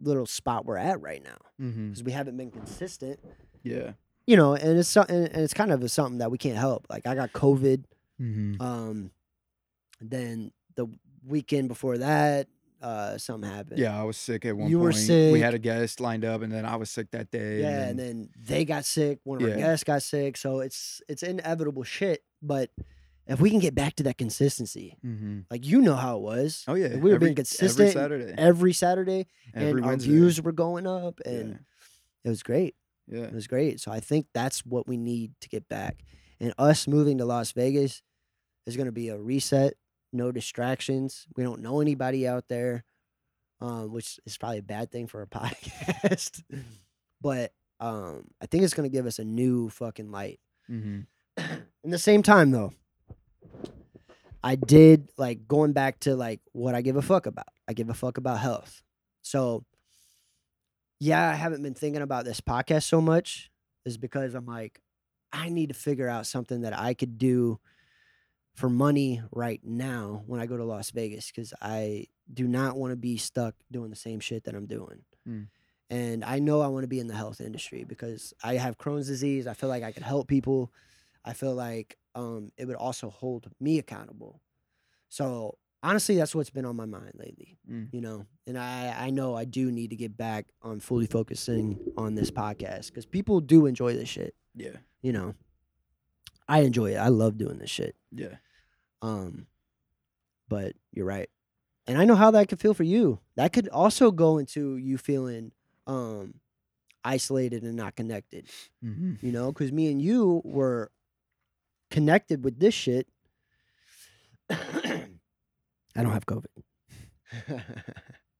[0.00, 1.88] little spot we're at right now Mm-hmm.
[1.88, 3.18] because we haven't been consistent
[3.62, 3.92] Yeah.
[4.26, 6.86] you know, and it's and, and it's kind of a, something that we can't help.
[6.90, 7.84] Like I got COVID.
[8.20, 8.60] Mm-hmm.
[8.62, 9.10] Um,
[10.00, 10.86] then the
[11.26, 12.48] weekend before that,
[12.82, 13.78] uh, something happened.
[13.78, 15.08] Yeah, I was sick at one You were point.
[15.32, 17.60] We had a guest lined up, and then I was sick that day.
[17.62, 19.18] yeah, and then they got sick.
[19.24, 19.54] One of Yeah.
[19.54, 20.36] our guests got sick.
[20.36, 22.22] So it's it's inevitable shit.
[22.42, 22.70] But
[23.26, 26.64] if we can get back to that consistency, hmm like you know how it was.
[26.68, 29.96] oh yeah, If we were every, being consistent every Saturday, every Saturday, every and our
[29.96, 31.56] views were going up, and yeah.
[32.24, 32.74] it was great.
[33.08, 33.80] yeah, It was great.
[33.80, 36.02] So I think that's what we need to get back.
[36.40, 38.02] And us moving to Las Vegas
[38.66, 39.74] is going to be a reset.
[40.12, 41.26] No distractions.
[41.36, 42.84] We don't know anybody out there,
[43.60, 46.42] um, which is probably a bad thing for a podcast.
[47.20, 50.40] but um, I think it's gonna give us a new fucking light.
[50.70, 51.00] Mm-hmm.
[51.84, 52.72] In the same time, though,
[54.42, 57.48] I did like going back to like what I give a fuck about.
[57.68, 58.82] I give a fuck about health.
[59.22, 59.64] So,
[61.00, 63.50] yeah, I haven't been thinking about this podcast so much,
[63.84, 64.80] is because I'm like,
[65.32, 67.58] I need to figure out something that I could do
[68.54, 72.92] for money right now when I go to Las Vegas because I do not want
[72.92, 75.02] to be stuck doing the same shit that I'm doing.
[75.28, 75.48] Mm.
[75.90, 79.06] And I know I want to be in the health industry because I have Crohn's
[79.06, 79.46] disease.
[79.46, 80.72] I feel like I could help people.
[81.26, 84.40] I feel like um, it would also hold me accountable.
[85.08, 87.58] So honestly, that's what's been on my mind lately.
[87.70, 87.88] Mm.
[87.92, 91.78] You know, and I I know I do need to get back on fully focusing
[91.96, 94.34] on this podcast because people do enjoy this shit.
[94.54, 94.76] Yeah.
[95.02, 95.34] You know,
[96.48, 96.96] I enjoy it.
[96.96, 97.96] I love doing this shit.
[98.12, 98.36] Yeah.
[99.02, 99.46] Um,
[100.48, 101.28] but you're right,
[101.86, 103.18] and I know how that could feel for you.
[103.36, 105.52] That could also go into you feeling
[105.86, 106.34] um
[107.04, 108.48] isolated and not connected.
[108.84, 109.24] Mm-hmm.
[109.24, 110.90] You know, because me and you were
[111.90, 113.06] connected with this shit.
[114.50, 115.06] I
[115.96, 116.46] don't have COVID.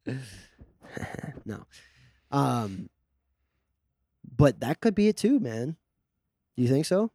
[1.45, 1.65] no.
[2.31, 2.89] Um
[4.37, 5.77] but that could be it too, man.
[6.57, 7.11] Do you think so?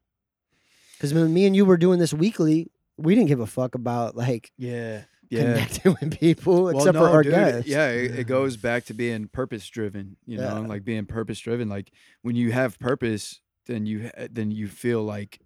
[0.99, 4.15] Cuz when me and you were doing this weekly, we didn't give a fuck about
[4.15, 5.03] like Yeah.
[5.29, 5.53] Yeah.
[5.53, 7.69] connecting with people Well, except no, for our dude, guests.
[7.69, 10.17] Yeah, it, it goes back to being purpose driven.
[10.25, 10.67] You know, Yeah.
[10.67, 11.69] like being purpose driven.
[11.69, 15.39] Like when you have purpose, then you then you feel like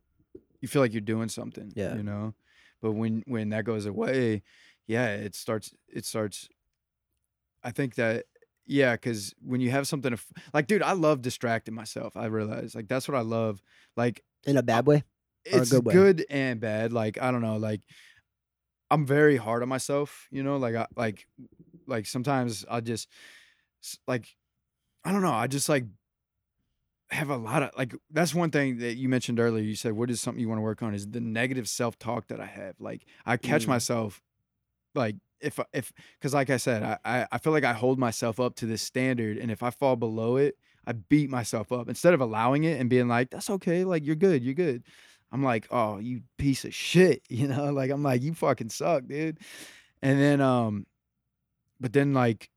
[0.61, 1.71] you feel like you're doing something.
[1.75, 1.95] Yeah.
[1.95, 2.33] You know,
[2.81, 4.43] but when when that goes away,
[4.87, 5.73] yeah, it starts.
[5.87, 6.49] It starts.
[7.63, 8.25] I think that
[8.67, 10.21] yeah, because when you have something to
[10.53, 12.17] like, dude, I love distracting myself.
[12.17, 13.61] I realize like that's what I love.
[13.95, 15.03] Like In a bad way?
[15.45, 15.93] It's good way?
[15.93, 16.91] good and bad.
[16.91, 17.81] Like I don't know, like
[18.89, 20.27] I'm very hard on myself.
[20.31, 21.27] You know, like I like
[21.87, 23.07] like sometimes I just
[24.07, 24.27] like
[25.03, 25.33] I don't know.
[25.33, 25.85] I just like
[27.11, 29.63] have a lot of like that's one thing that you mentioned earlier.
[29.63, 32.27] You said what is something you want to work on is the negative self talk
[32.27, 32.75] that I have.
[32.79, 33.69] Like I catch Mm.
[33.69, 34.21] myself
[34.95, 38.55] like if if because like I said, I I feel like I hold myself up
[38.57, 42.21] to this standard, and if I fall below it, I beat myself up instead of
[42.21, 44.83] allowing it and being like, "That's okay, like you're good, you're good."
[45.31, 49.05] I'm like, "Oh, you piece of shit," you know, like I'm like, "You fucking suck,
[49.07, 49.39] dude,"
[50.01, 50.87] and then um,
[51.79, 52.49] but then like,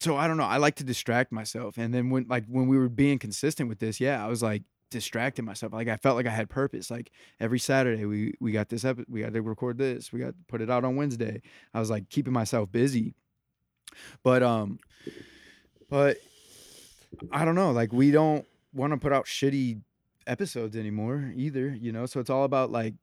[0.00, 0.44] so I don't know.
[0.44, 3.78] I like to distract myself, and then when like when we were being consistent with
[3.78, 5.72] this, yeah, I was like distracting myself.
[5.72, 6.90] Like I felt like I had purpose.
[6.90, 10.12] Like every Saturday we we got this epi- we got to record this.
[10.12, 11.42] We got to put it out on Wednesday.
[11.74, 13.14] I was like keeping myself busy.
[14.22, 14.78] But um
[15.88, 16.18] but
[17.32, 19.80] I don't know, like we don't want to put out shitty
[20.26, 22.06] episodes anymore either, you know?
[22.06, 22.94] So it's all about like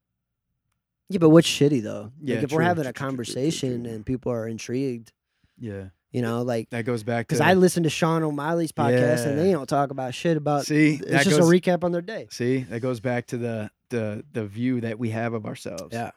[1.09, 2.11] Yeah, but what's shitty though?
[2.21, 3.93] Yeah, like if we're having true, a true, true, true, true, conversation true.
[3.93, 5.11] and people are intrigued,
[5.57, 5.85] yeah.
[6.15, 9.51] You know, like That goes back because I listen to Sean O'Malley's podcast and they
[9.51, 10.65] don't talk about shit about.
[10.65, 12.27] See, it's just goes a recap on their day.
[12.31, 15.89] See, that goes back to the the the view that we have of ourselves.
[15.91, 16.11] Yeah.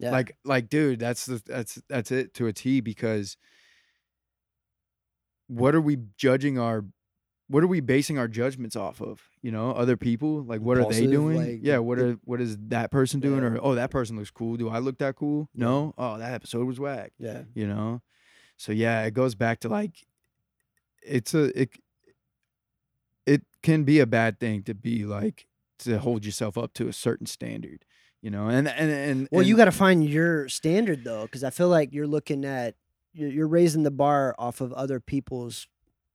[0.00, 0.10] Yeah.
[0.10, 3.36] Like like dude, that's the that's that's it to a T because
[5.46, 6.84] what are we judging our
[7.46, 9.22] what are we basing our judgments off of?
[9.40, 10.42] You know, other people?
[10.42, 11.36] Like what are they doing?
[11.36, 13.44] like, yeah, what are what is that person doing?
[13.44, 13.50] Yeah.
[13.50, 14.56] Or oh that person looks cool.
[14.56, 15.48] Do I look that cool?
[15.54, 15.94] No?
[15.96, 17.12] Oh, that episode was whack.
[17.20, 17.42] Yeah.
[17.54, 18.02] You know?
[18.56, 20.06] So yeah, it goes back to like
[21.02, 21.70] it's a it
[23.26, 25.46] it can be a bad thing to be like
[25.80, 27.84] to hold yourself up to a certain standard,
[28.20, 28.48] you know.
[28.48, 31.92] And and and Well, you got to find your standard though, because I feel like
[31.92, 32.74] you're looking at
[33.12, 35.68] you're, raising the bar off of other people's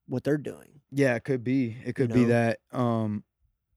[0.07, 0.81] what they're doing.
[0.91, 1.77] yeah, it could be.
[1.85, 2.27] It could be know?
[2.29, 2.59] that.
[2.73, 3.23] Um,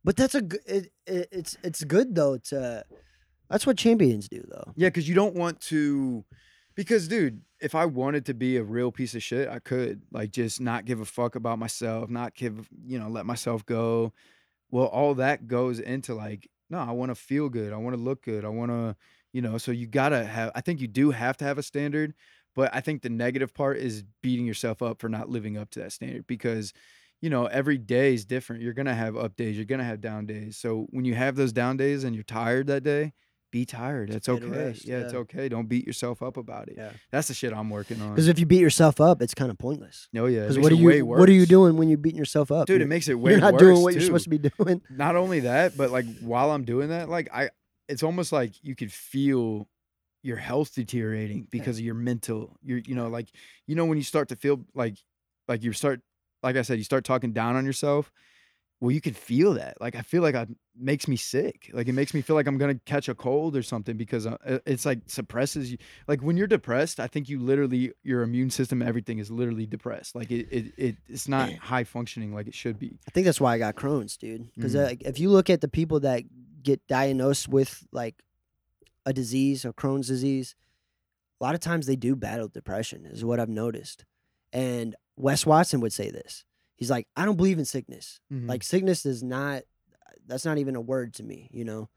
[0.02, 0.60] But that's a good.
[0.66, 2.84] It, it, it's it's good though to.
[3.48, 4.72] That's what champions do though.
[4.76, 6.24] yeah, because you don't want to.
[6.74, 10.32] Because, dude, if I wanted to be a real piece of shit, I could like
[10.32, 14.12] just not give a fuck about myself, not give, you know, let myself go.
[14.70, 17.72] Well, all that goes into like, no, I want to feel good.
[17.72, 18.44] I want to look good.
[18.44, 18.96] I want to,
[19.32, 20.50] you know, so you gotta have.
[20.54, 22.14] I think you do have to have a standard,
[22.54, 25.80] but I think the negative part is beating yourself up for not living up to
[25.80, 26.72] that standard because,
[27.20, 28.62] you know, every day is different.
[28.62, 29.56] You're gonna have up days.
[29.56, 30.56] You're gonna have down days.
[30.56, 33.12] So when you have those down days and you're tired that day,
[33.52, 34.10] be tired.
[34.10, 34.44] That's okay.
[34.46, 35.48] rest, yeah, it's okay.
[35.48, 36.74] Don't beat yourself up about it.
[36.76, 36.90] Yeah.
[37.12, 38.10] That's the shit I'm working on.
[38.10, 40.08] Because if you beat yourself up, it's kind of pointless.
[40.16, 42.66] oh yeah, Because what are you what are you doing when you're beating yourself up?
[42.66, 42.76] dude?
[42.76, 43.60] It You're- makes it way You're not worse.
[43.62, 44.82] doing what you're supposed to be doing.
[44.90, 47.50] Not only that, but like while I'm doing that, like I,
[47.88, 49.68] it's almost like you could feel
[50.24, 52.56] your health deteriorating because of your mental.
[52.62, 53.28] You're, you know, like
[53.66, 54.96] you know when you start to feel like,
[55.46, 56.00] like you start,
[56.42, 58.10] like I said, you start talking down on yourself.
[58.82, 59.80] Well, you can feel that.
[59.80, 60.44] Like I feel like I
[60.76, 61.70] makes me sick.
[61.72, 64.58] Like it makes me feel like I'm gonna catch a cold or something because uh,
[64.66, 65.78] it's like suppresses you.
[66.08, 70.16] Like when you're depressed, I think you literally your immune system, everything is literally depressed.
[70.16, 72.98] Like it, it, it it's not high functioning like it should be.
[73.06, 74.52] I think that's why I got Crohn's, dude.
[74.56, 74.84] Because Mhm.
[74.84, 76.24] like, if you look at the people that
[76.64, 78.16] get diagnosed with like
[79.06, 80.56] a disease or Crohn's disease,
[81.40, 84.04] a lot of times they do battle depression, is what I've noticed.
[84.52, 86.44] And Wes Watson would say this.
[86.82, 88.18] He's like, I don't believe in sickness.
[88.32, 88.48] Mhm.
[88.48, 89.62] Like sickness is not
[90.26, 91.88] that's not even a word to me, you know.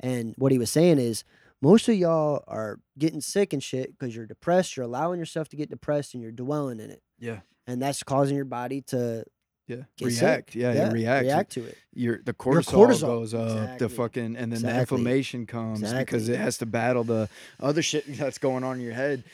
[0.00, 1.24] And what he was saying is
[1.60, 4.78] most of y'all are getting sick and shit because you're depressed.
[4.78, 8.34] You're allowing yourself to get depressed and you're dwelling in it, yeah, and that's causing
[8.34, 9.24] your body to
[9.66, 10.54] yeah, react.
[10.54, 11.24] Yeah, yeah, react.
[11.24, 11.76] react to it.
[11.92, 13.78] Your the cortisol, cortisol, goes up.
[13.78, 17.28] The fucking and then the inflammation comes because it has to battle the
[17.60, 19.24] other shit that's going on in your head.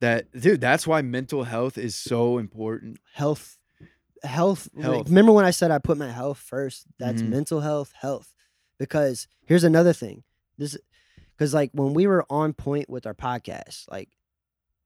[0.00, 3.00] That dude, that's why mental health is so important.
[3.12, 3.58] health
[4.26, 7.28] health, like, remember when i said i put my health first that's Mhm.
[7.30, 8.34] mental health health
[8.78, 10.22] because here's another thing
[10.58, 10.76] this
[11.36, 14.10] because like when we were on point with our podcast like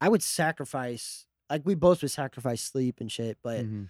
[0.00, 3.88] i would sacrifice like we both would sacrifice sleep and shit but Mhm,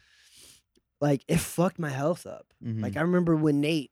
[1.00, 2.82] like it fucked my health up mhm.
[2.82, 3.90] like i remember when nate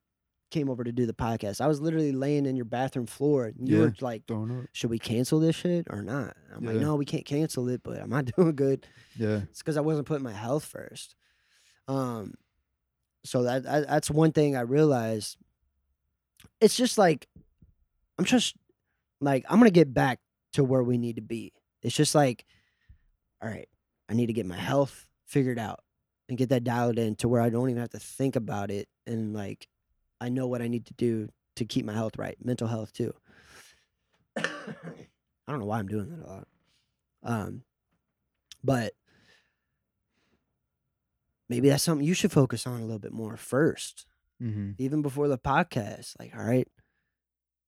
[0.50, 3.68] came over to do the podcast i was literally laying in your bathroom floor and
[3.68, 3.82] you Yeah.
[3.84, 4.22] were like
[4.72, 8.00] should we cancel this shit or not i'm like no we can't cancel it but
[8.00, 8.86] i'm not doing good
[9.16, 9.42] Yeah.
[9.50, 11.16] it's because I wasn't putting my health first.
[11.88, 12.34] Um,
[13.24, 15.36] so that, that that's one thing I realized.
[16.60, 17.26] It's just like
[18.18, 18.54] I'm just
[19.20, 20.20] like I'm gonna get back
[20.52, 21.52] to where we need to be.
[21.82, 22.44] It's just like,
[23.42, 23.68] all right,
[24.08, 25.80] I need to get my health figured out
[26.28, 28.88] and get that dialed in to where I don't even have to think about it
[29.06, 29.66] and like
[30.20, 33.14] I know what I need to do to keep my health right, mental health too.
[34.36, 34.42] I
[35.48, 36.48] don't know why I'm doing that a lot.
[37.22, 37.62] Um,
[38.62, 38.92] but
[41.48, 44.06] maybe that's something you should focus on a little bit more first,
[44.42, 44.72] Mm-hmm.
[44.78, 46.14] even before the podcast.
[46.20, 46.68] Like, all right,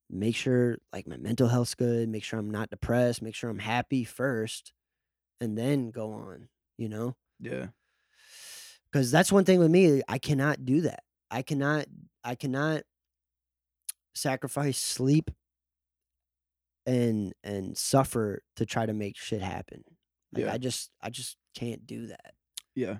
[0.08, 3.58] make sure like my mental health's good, make sure I'm not depressed, make sure I'm
[3.58, 4.72] happy first,
[5.40, 7.16] and then go on, you know?
[7.40, 7.68] Yeah.
[8.92, 11.02] Because that's one thing with me, I cannot do that.
[11.30, 11.86] I cannot,
[12.24, 12.82] I cannot
[14.14, 15.30] sacrifice sleep
[16.86, 19.84] and and suffer to try to make shit happen.
[20.32, 20.52] Like Yeah.
[20.52, 22.34] I just I just can't do that.
[22.74, 22.98] Yeah.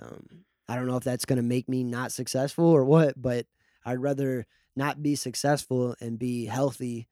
[0.00, 3.46] Um, I don't know if that's going to make me not successful or what, but
[3.84, 7.08] I'd rather not be successful and be healthy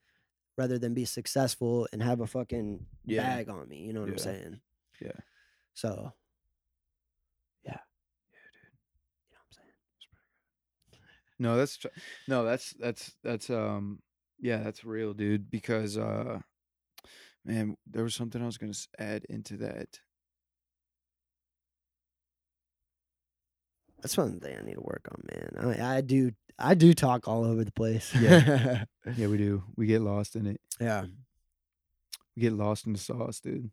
[0.56, 3.22] rather than be successful and have a fucking Yeah.
[3.22, 3.78] bag on me.
[3.78, 4.60] You know what I'm saying?
[5.00, 5.12] Yeah.
[5.74, 6.12] So,
[7.64, 7.78] yeah.
[8.32, 8.72] Yeah, dude.
[9.28, 11.02] You know what I'm saying?
[11.38, 11.88] No, that's tr-
[12.28, 14.00] no, that's that's that's um
[14.40, 15.50] yeah, that's real, dude.
[15.50, 16.40] Because uh,
[17.44, 20.00] man, there was something I was gonna add into that.
[24.02, 25.80] That's one thing I need to work on, man.
[25.80, 28.14] I, I do I do talk all over the place.
[28.14, 28.84] Yeah.
[29.16, 29.64] Yeah, we do.
[29.76, 30.60] We get lost in it.
[30.80, 31.06] yeah.
[32.36, 33.68] We get lost in the sauce, dude.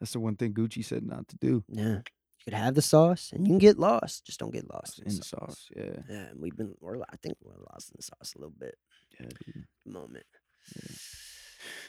[0.00, 1.62] That's the one thing Gucci said not to do.
[1.68, 1.98] Yeah.
[1.98, 4.24] You could have the sauce and you can get lost.
[4.26, 5.68] Just don't get lost in, In the sauce.
[5.68, 8.38] sauce, yeah, Yeah, and we've been we're I think we're lost in the sauce a
[8.38, 8.76] little bit
[9.20, 9.64] yeah, dude.
[9.86, 10.26] moment.
[10.74, 10.96] Yeah.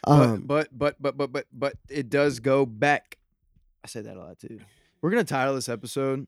[0.03, 3.17] Um but, but but but but but but it does go back.
[3.83, 4.59] I say that a lot too.
[5.01, 6.27] We're gonna title this episode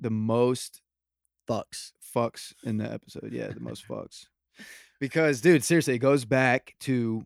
[0.00, 0.82] "The Most
[1.48, 1.92] fucks.
[2.14, 3.30] Fucks" in the episode.
[3.32, 4.26] Yeah, the most fucks.
[5.00, 7.24] Because, dude, seriously, it goes back to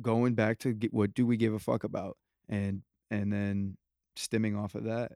[0.00, 2.16] going back to get, what do we give a fuck about,
[2.48, 3.76] and and then
[4.16, 5.12] stemming off of that.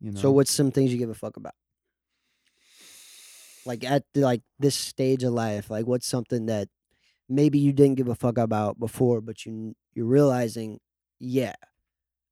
[0.00, 0.20] You know.
[0.20, 1.54] So what's some things you give a fuck about?
[3.66, 6.68] Like at the, like this stage of life, like what's something that
[7.28, 10.80] maybe you didn't give a fuck about before, but you you're realizing,
[11.18, 11.54] yeah,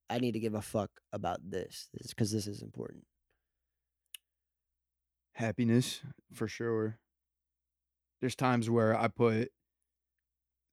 [0.09, 3.05] I need to give a fuck about this because this is important.
[5.37, 6.01] happiness
[6.33, 6.99] for sure.
[8.21, 9.51] There's times where I put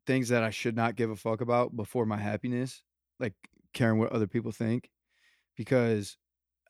[0.07, 2.83] things that I should not give a fuck about before my happiness,
[3.19, 3.33] like
[3.73, 4.89] caring what other people think,
[5.55, 6.17] because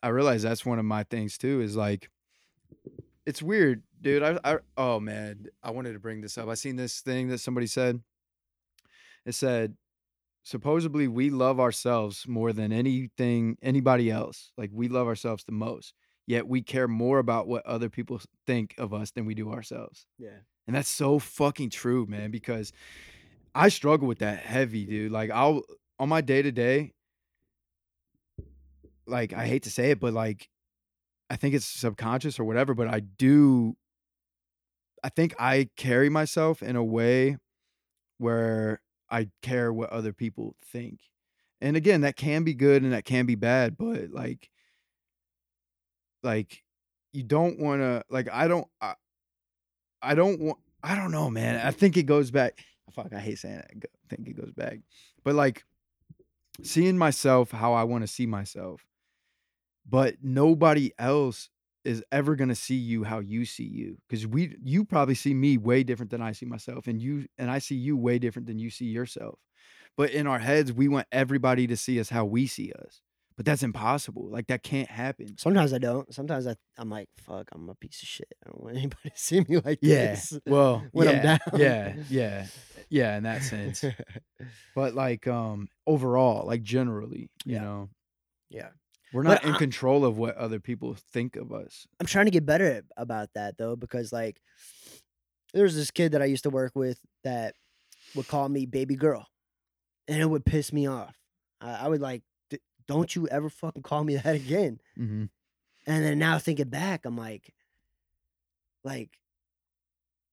[0.02, 1.60] I realize that's one of my things too.
[1.60, 2.10] Is like,
[3.24, 4.22] it's weird, dude.
[4.22, 6.48] I, I oh man, I wanted to bring this up.
[6.48, 8.00] I seen this thing that somebody said.
[9.24, 9.74] It said,
[10.44, 14.52] supposedly we love ourselves more than anything anybody else.
[14.56, 15.94] Like we love ourselves the most
[16.26, 20.06] yet we care more about what other people think of us than we do ourselves.
[20.18, 20.38] Yeah.
[20.66, 22.72] And that's so fucking true, man, because
[23.54, 25.12] I struggle with that heavy, dude.
[25.12, 25.62] Like I'll
[25.98, 26.92] on my day to day,
[29.06, 30.48] like I hate to say it, but like
[31.28, 33.76] I think it's subconscious or whatever, but I do
[35.02, 37.36] I think I carry myself in a way
[38.16, 38.80] where
[39.10, 41.00] I care what other people think.
[41.60, 44.50] And again, that can be good and that can be bad, but like
[46.22, 46.62] like
[47.12, 48.94] you don't want to like I don't I,
[50.02, 51.64] I don't want I don't know, man.
[51.64, 52.58] I think it goes back.
[52.88, 53.70] Oh, fuck, I hate saying that.
[53.72, 54.80] I think it goes back,
[55.22, 55.64] but like
[56.62, 58.84] seeing myself how I want to see myself,
[59.88, 61.48] but nobody else
[61.84, 65.58] is ever gonna see you how you see you because we you probably see me
[65.58, 68.58] way different than I see myself, and you and I see you way different than
[68.58, 69.38] you see yourself.
[69.96, 73.00] But in our heads, we want everybody to see us how we see us.
[73.36, 74.28] But that's impossible.
[74.30, 75.36] Like that can't happen.
[75.38, 76.12] Sometimes I don't.
[76.14, 78.28] Sometimes I, I'm like, fuck, I'm a piece of shit.
[78.44, 80.06] I don't want anybody to see me like Yeah.
[80.06, 80.38] this.
[80.46, 81.38] Well, When I'm yeah, down.
[81.60, 82.46] yeah, yeah,
[82.90, 83.16] yeah.
[83.16, 83.84] In that sense,
[84.74, 87.60] but like um overall, like generally, you Yeah.
[87.62, 87.88] know,
[88.50, 88.68] yeah.
[89.14, 91.86] We're But not in I- control of what other people think of us.
[92.00, 94.42] I'm trying to get better about that though, because like
[95.54, 97.54] there was this kid that I used to work with that
[98.14, 99.26] would call me baby girl,
[100.08, 101.16] and it would piss me off.
[101.60, 102.58] I, I would like, "D-
[102.88, 104.80] don't you ever fucking call me that again.
[104.98, 105.24] Mm-hmm.
[105.86, 107.54] And then now thinking back, I'm like,
[108.82, 109.10] like,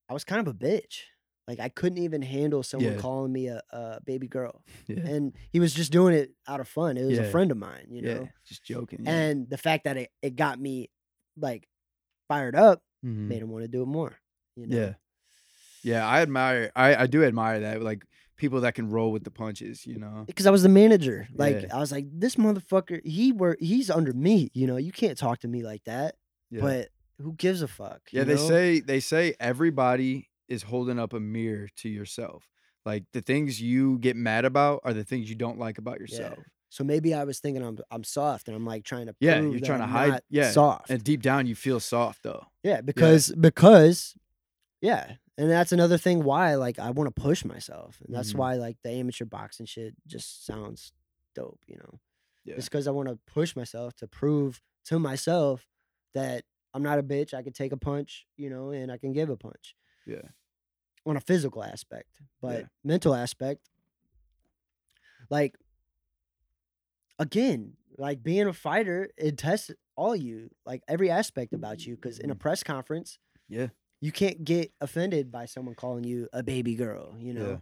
[0.09, 1.03] I was kind of a bitch.
[1.47, 2.99] Like I couldn't even handle someone Yeah.
[2.99, 6.67] calling me a, a baby girl, Yeah, and he was just doing it out of
[6.67, 6.97] fun.
[6.97, 7.29] It was a Yeah.
[7.31, 8.29] friend of mine, you yeah, know.
[8.47, 8.99] just joking.
[9.03, 9.11] Yeah.
[9.11, 10.89] And the fact that it, it got me
[11.37, 11.67] like
[12.27, 13.27] fired up Mhm.
[13.27, 14.17] made him want to do it more.
[14.55, 14.77] You know?
[14.77, 14.93] Yeah.
[15.83, 18.05] Yeah, I admire I I do admire that like
[18.37, 20.23] people that can roll with the punches, you know.
[20.27, 21.27] Because I was the manager.
[21.33, 21.75] Like Yeah.
[21.75, 24.49] I was like, this motherfucker, he were he's under me.
[24.53, 26.15] You know, you can't talk to me like that.
[26.51, 26.61] Yeah.
[26.61, 26.89] But
[27.19, 28.01] who gives a fuck?
[28.11, 28.47] yeah, you they know?
[28.47, 32.47] say they say everybody is holding up a mirror to yourself.
[32.85, 36.35] Like the things you get mad about are the things you don't like about yourself.
[36.37, 36.43] Yeah.
[36.69, 39.59] So maybe I was thinking I'm I'm soft and I'm like trying to Yeah, you're
[39.59, 40.89] trying to hide- yeah, soft.
[40.89, 42.45] And deep down you feel soft though.
[42.63, 44.15] yeah, because because
[44.81, 45.13] yeah.
[45.37, 48.01] And that's another thing why like I want to push myself.
[48.05, 48.37] And that's Mhm.
[48.37, 50.91] why like the amateur boxing shit just sounds
[51.35, 51.99] dope, you know.
[52.45, 52.55] Yeah.
[52.55, 55.67] It's because I want to push myself to prove to myself
[56.13, 56.43] that
[56.73, 57.33] I'm not a bitch.
[57.33, 59.75] I can take a punch, you know, and I can give a punch
[60.07, 60.21] Yeah.
[61.05, 62.09] On a physical aspect,
[62.41, 62.67] but Yeah.
[62.83, 63.69] mental aspect,
[65.29, 65.55] like
[67.19, 71.95] again, like being a fighter, it tests all you, like every aspect about you.
[71.95, 73.67] Because in a press conference, Yeah.
[73.99, 77.15] you can't get offended by someone calling you a baby girl.
[77.19, 77.57] You know, Yeah.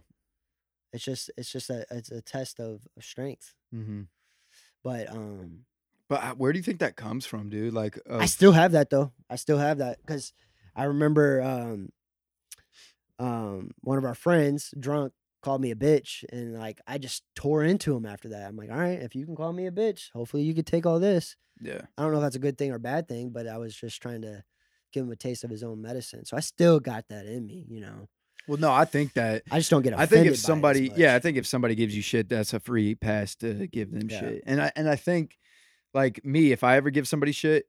[0.92, 3.54] it's just it's just a it's a test of, of strength.
[3.74, 4.02] Mm-hmm.
[4.82, 5.66] But um,
[6.08, 7.74] But uh, where do you think that comes from, dude?
[7.74, 9.12] Like I still have that though.
[9.28, 10.32] I still have that because
[10.74, 11.90] I remember um,
[13.20, 15.12] um, one of our friends, drunk,
[15.42, 18.48] called me a bitch, and like I just tore into him after that.
[18.48, 20.86] I'm like, all right, if you can call me a bitch, hopefully you could take
[20.86, 21.36] all this.
[21.62, 21.82] yeah.
[21.96, 24.00] I don't know if that's a good thing or bad thing, but I was just
[24.02, 24.42] trying to
[24.92, 26.24] give him a taste of his own medicine.
[26.24, 28.08] So I still got that in me, you know.
[28.48, 31.18] Well, no, I think that I just don't get I think if somebody, yeah, I
[31.20, 34.20] think if somebody gives you shit, that's a free pass to give them Yeah.
[34.20, 34.42] shit.
[34.46, 35.38] And I and I think,
[35.94, 37.66] like me, if I ever give somebody shit,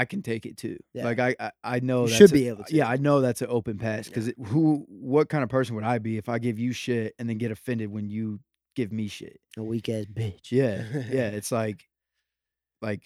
[0.00, 0.78] I can take it too.
[0.94, 1.04] Yeah.
[1.04, 2.74] Like I, I, I know You that's should a- be able to.
[2.74, 5.98] Yeah, I know that's an open pass because who, what kind of person would I
[5.98, 8.40] be if I give you shit and then get offended when you
[8.76, 9.40] give me shit?
[9.58, 10.50] a weak ass bitch.
[10.50, 11.28] Yeah, yeah.
[11.38, 11.84] It's like,
[12.80, 13.02] like,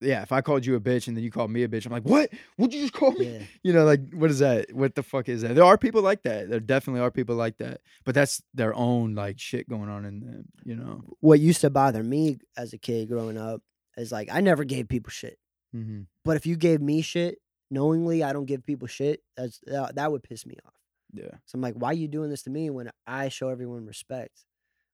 [0.00, 0.22] yeah.
[0.22, 2.02] If I called you a bitch and then you called me a bitch, I'm like,
[2.04, 2.30] what?
[2.56, 3.26] What'd you just call me?
[3.38, 3.42] yeah.
[3.62, 4.72] You know, like what is that?
[4.74, 5.54] What the fuck is that?
[5.54, 6.50] There are people like that.
[6.50, 7.80] There definitely are people like that.
[8.04, 11.02] But that's their own like shit going on in them, you know.
[11.20, 13.62] What used to bother me as a kid growing up
[13.96, 15.38] is like I never gave people shit.
[15.74, 16.02] Mm-hmm.
[16.24, 17.38] But if you gave me shit
[17.70, 19.22] knowingly, I don't give people shit.
[19.36, 20.72] That's that, that would piss me off.
[21.12, 21.30] Yeah.
[21.46, 24.44] So I'm like, why are you doing this to me when I show everyone respect?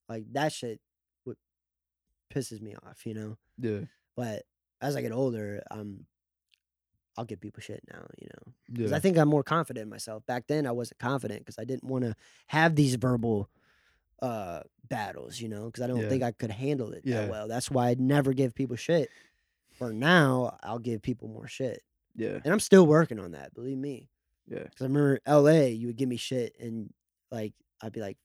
[0.08, 0.80] Like that shit
[1.24, 1.36] would
[2.34, 3.36] pisses me off, you know.
[3.58, 3.80] Yeah.
[4.16, 4.42] But
[4.80, 6.06] as I get older, um,
[7.16, 8.52] I'll give people shit now, you know.
[8.72, 8.96] Because Yeah.
[8.96, 10.24] I think I'm more confident in myself.
[10.26, 12.14] Back then, I wasn't confident because I didn't want to
[12.48, 13.48] have these verbal
[14.22, 16.08] uh battles, you know, because I don't Yeah.
[16.10, 17.22] think I could handle it Yeah.
[17.22, 17.48] that well.
[17.48, 19.08] That's why I never give people shit.
[19.80, 21.82] For now, I'll give people more shit,
[22.14, 22.38] yeah.
[22.44, 23.54] and I'm still working on that.
[23.54, 24.10] Believe me.
[24.46, 24.64] Yeah.
[24.64, 25.70] Because I remember L.A.
[25.70, 26.92] You would give me shit, and
[27.32, 28.18] like I'd be like,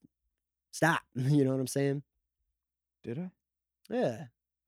[0.72, 2.03] "Stop," you know what I'm saying?
[3.06, 3.32] Did I?
[3.89, 4.18] Yeah,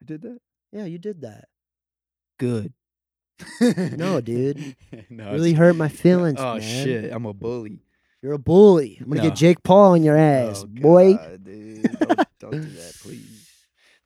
[0.01, 0.39] I did that?
[0.71, 1.49] yeah, you did that.
[2.39, 2.71] Good.
[3.97, 4.75] No, dude.
[5.09, 6.39] no, really hurt my feelings.
[6.39, 6.61] Oh man.
[6.61, 7.11] shit.
[7.11, 7.81] I'm a bully.
[8.21, 8.97] You're a bully.
[9.01, 9.29] I'm gonna No.
[9.29, 11.15] get Jake Paul on your ass, Oh, boy.
[11.15, 11.83] God, dude.
[11.99, 13.46] Don't, don't do that, please.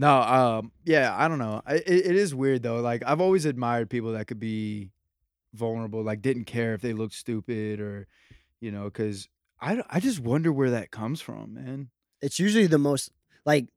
[0.02, 1.62] No, um, yeah, I don't know.
[1.66, 2.82] I, it, it is weird though.
[2.82, 4.92] Like I've always admired people that could be
[5.54, 8.08] vulnerable, like didn't care if they looked stupid or,
[8.60, 9.30] you know, because
[9.60, 11.90] I I just wonder where that comes from, man.
[12.22, 13.12] It's usually the most
[13.46, 13.68] like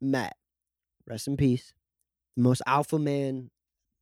[0.00, 0.36] Matt,
[1.06, 1.72] rest in peace.
[2.36, 3.50] The most alpha man,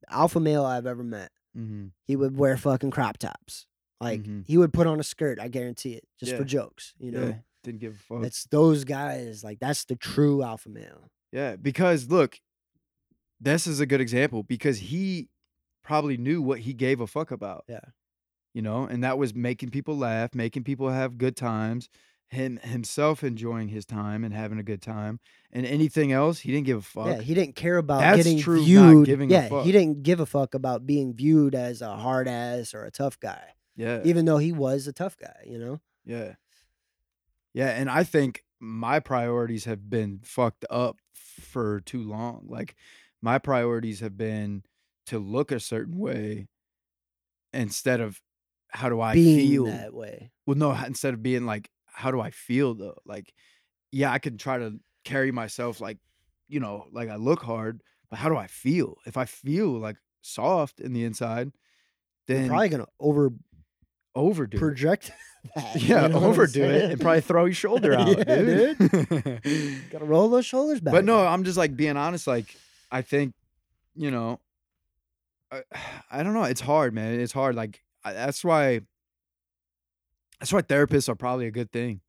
[0.09, 1.31] alpha male I've ever met.
[1.57, 1.87] Mm-hmm.
[2.05, 3.65] He would wear fucking crop tops.
[3.99, 4.45] Like Mhm.
[4.45, 5.39] he would put on a skirt.
[5.39, 6.93] I guarantee it, just for jokes.
[6.99, 7.33] You know, Yeah,
[7.67, 8.25] didn't give a fuck.
[8.25, 9.43] it's those guys.
[9.43, 11.11] Like that's the true alpha male.
[11.31, 12.39] Yeah, because look,
[13.39, 15.29] this is a good example because he
[15.83, 17.63] probably knew what he gave a fuck about.
[17.67, 17.79] Yeah.
[18.53, 21.89] You know, and that was making people laugh, making people have good times,
[22.29, 25.19] him himself enjoying his time and having a good time.
[25.51, 27.07] And anything else, he didn't give a fuck.
[27.07, 29.29] Yeah, he didn't care about That's getting true not viewed.
[29.29, 32.91] yeah, he didn't give a fuck about being viewed as a hard ass or a
[32.91, 34.01] tough guy, yeah.
[34.03, 35.43] even though he was a tough guy.
[35.45, 35.81] You know.
[36.05, 36.33] Yeah.
[37.57, 42.45] Yeah, and I think my priorities have been fucked up for too long.
[42.47, 42.75] Like
[43.19, 44.61] my priorities have been
[45.07, 46.45] to look a certain way
[47.51, 48.21] instead of
[48.69, 49.65] how do I being feel?
[49.65, 50.29] that way.
[50.45, 52.99] Well, no, instead of being like how do I feel though?
[53.07, 53.33] Like
[53.91, 55.97] yeah, I could try to carry myself like
[56.47, 57.81] you know, like I look hard,
[58.11, 58.97] but how do I feel?
[59.07, 61.53] If I feel like soft in the inside,
[62.27, 63.31] You're then probably gonna over
[64.17, 64.59] overdo it.
[64.59, 65.11] project
[65.55, 65.75] that.
[65.81, 68.77] you Yeah, know overdo it and probably throw your shoulder out, Yeah, dude.
[69.91, 70.93] gotta roll those shoulders back.
[70.93, 72.27] but no, I'm just like being honest.
[72.27, 72.55] Like,
[72.91, 73.33] I think,
[73.95, 74.39] you know,
[75.51, 75.61] I,
[76.11, 76.43] I don't know.
[76.43, 77.19] It's hard, man.
[77.19, 77.55] It's hard.
[77.55, 78.81] Like, I, that's why.
[80.39, 82.01] That's why therapists are probably a good thing,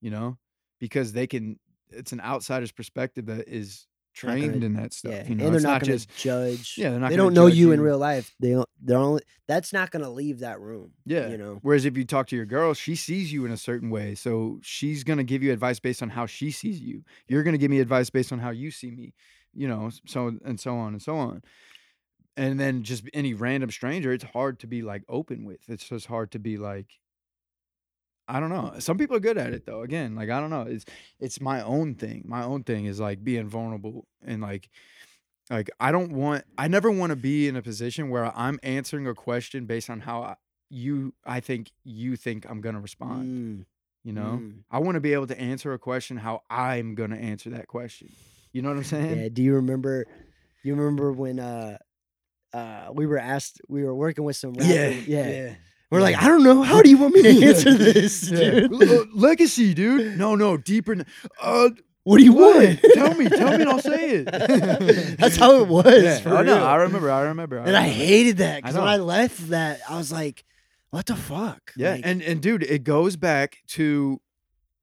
[0.00, 0.38] you know,
[0.80, 1.58] because they can.
[1.90, 3.86] It's an outsider's perspective that is
[4.22, 5.12] Not gonna- trained in that stuff.
[5.12, 6.74] yeah, you know, and they're it's not, not judge.
[6.76, 6.90] yeah.
[6.90, 7.10] They're not.
[7.10, 8.34] they don't know judge you, in real life.
[8.40, 8.68] They don't.
[8.82, 9.22] They're only.
[9.46, 10.92] That's not gonna leave that room.
[11.04, 11.28] Yeah.
[11.28, 11.58] you know.
[11.62, 14.14] Whereas if you talk to your girl, she sees you in a certain way.
[14.14, 17.04] So she's going to give you advice based on how she sees you.
[17.28, 19.14] You're going to give me advice based on how you see me,
[19.54, 21.42] you know, so and so on and so on.
[22.36, 25.68] And then just any random stranger, it's hard to be like open with.
[25.68, 26.86] It's just hard to be like
[28.30, 28.74] I don't know.
[28.78, 29.82] Some people are good at it though.
[29.82, 30.62] Again, like I don't know.
[30.62, 30.84] It's
[31.18, 32.22] it's my own thing.
[32.26, 34.68] My own thing is like being vulnerable and like
[35.50, 39.06] like I don't want I never want to be in a position where I'm answering
[39.08, 40.36] a question based on how I,
[40.68, 43.64] you I think you think I'm going to respond, Mm,
[44.04, 44.38] you know?
[44.40, 44.62] mm.
[44.70, 47.66] I want to be able to answer a question how I'm going to answer that
[47.66, 48.12] question.
[48.52, 49.20] You know what I'm saying?
[49.20, 49.28] Yeah.
[49.32, 50.06] Do you remember?
[50.62, 51.78] You remember when uh,
[52.52, 53.60] uh, we were asked?
[53.68, 54.54] We were working with some.
[54.54, 54.88] Yeah.
[55.06, 55.54] yeah.
[55.90, 56.16] We're like.
[56.22, 56.62] I don't know.
[56.62, 58.72] How do you want me to answer this, dude?
[58.72, 60.16] L- Legacy, dude.
[60.18, 60.92] No, no, deeper.
[60.92, 61.06] n-
[61.40, 61.70] Uh,
[62.04, 62.56] What do you what?
[62.64, 62.80] want?
[62.94, 64.24] tell me, tell me, and I'll say it.
[65.18, 66.02] That's how it was.
[66.02, 66.56] Yeah, for I know.
[66.56, 66.64] real.
[66.64, 67.10] I remember.
[67.10, 67.58] I remember.
[67.58, 68.04] and I remember.
[68.04, 68.90] hated that I because when know.
[68.90, 70.44] I left that, I was like,
[70.90, 74.20] "What the fuck?" Yeah, Like, and and dude, it goes back to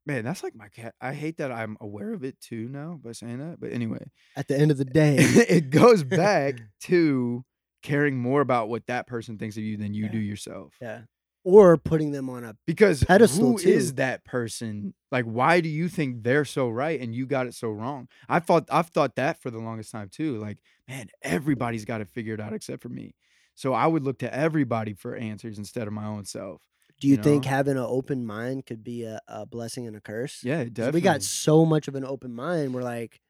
[0.05, 0.23] man.
[0.25, 0.93] That's like my cat.
[1.01, 3.59] I hate that I'm aware of it too now by saying that.
[3.59, 4.05] But anyway,
[4.35, 7.43] at the end of the day, it goes back to
[7.81, 10.11] caring more about what that person thinks of you than you Yeah.
[10.11, 10.73] do yourself.
[10.81, 11.01] yeah,
[11.43, 13.95] or putting them on a Because Pedestal, who is too.
[13.95, 14.93] that person?
[15.11, 18.07] Like, why do you think they're so right and you got it so wrong?
[18.27, 20.37] I thought I've thought that for the longest time too.
[20.37, 20.57] Like,
[20.87, 23.15] man, everybody's got it figured out except for me.
[23.55, 26.61] So I would look to everybody for answers instead of my own self.
[26.99, 30.01] Do you, you think having an open mind could be a, a blessing and a
[30.01, 30.43] curse?
[30.43, 30.97] Yeah, definitely.
[30.99, 32.73] We got so much of an open mind.
[32.73, 33.21] We're like,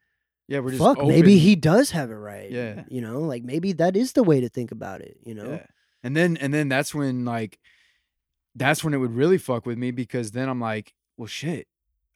[0.48, 2.50] yeah, we're just fuck, maybe he does have it right.
[2.50, 2.84] Yeah.
[2.90, 5.52] You know, like maybe that is the way to think about it, you know?
[5.52, 5.66] Yeah.
[6.04, 7.60] And then and then that's when like
[8.56, 11.68] that's when it would really fuck with me because then I'm like, well shit,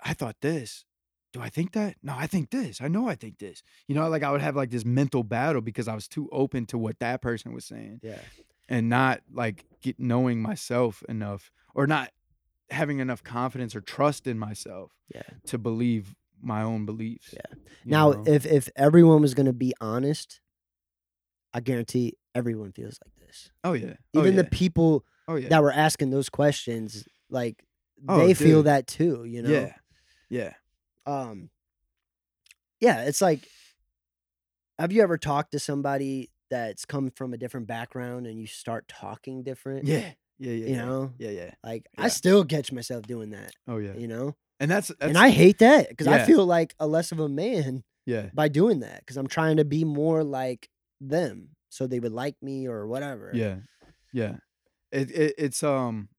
[0.03, 0.85] I thought this.
[1.33, 1.95] Do I think that?
[2.03, 2.81] No, I think this.
[2.81, 3.63] I know I think this.
[3.87, 6.65] You know, like I would have like this mental battle because I was too open
[6.67, 8.19] to what that person was saying Yeah.
[8.67, 12.11] and not like get knowing myself enough or not
[12.69, 15.21] having enough confidence or trust in myself Yeah.
[15.47, 17.33] to believe my own beliefs.
[17.33, 17.57] Yeah.
[17.85, 18.23] Now, know?
[18.25, 20.39] if if everyone was gonna be honest,
[21.53, 23.51] I guarantee everyone feels like this.
[23.63, 23.93] oh yeah.
[24.15, 24.41] Oh, Even yeah.
[24.43, 25.49] the people oh yeah.
[25.49, 27.63] that were asking those questions, like
[28.07, 29.49] Oh, they feel that too, you know?
[29.49, 29.73] Yeah.
[30.29, 30.53] Yeah.
[31.05, 31.49] um
[32.79, 33.47] yeah it's like
[34.79, 38.87] have you ever talked to somebody that's come from a different background and you start
[38.87, 40.11] talking different Yeah.
[40.41, 40.51] Yeah.
[40.53, 40.67] Yeah.
[40.67, 40.85] you yeah.
[40.85, 41.29] know Yeah.
[41.29, 41.51] Yeah.
[41.63, 42.05] like Yeah.
[42.05, 43.93] i still catch myself doing that Oh yeah.
[43.95, 47.11] you know And that's, that's and i hate that because i feel like a less
[47.11, 48.29] of a man yeah.
[48.33, 50.69] by doing that because i'm trying to be more like
[50.99, 53.57] them so they would like me or whatever Yeah.
[54.13, 54.37] Yeah.
[54.91, 56.09] It, it it's um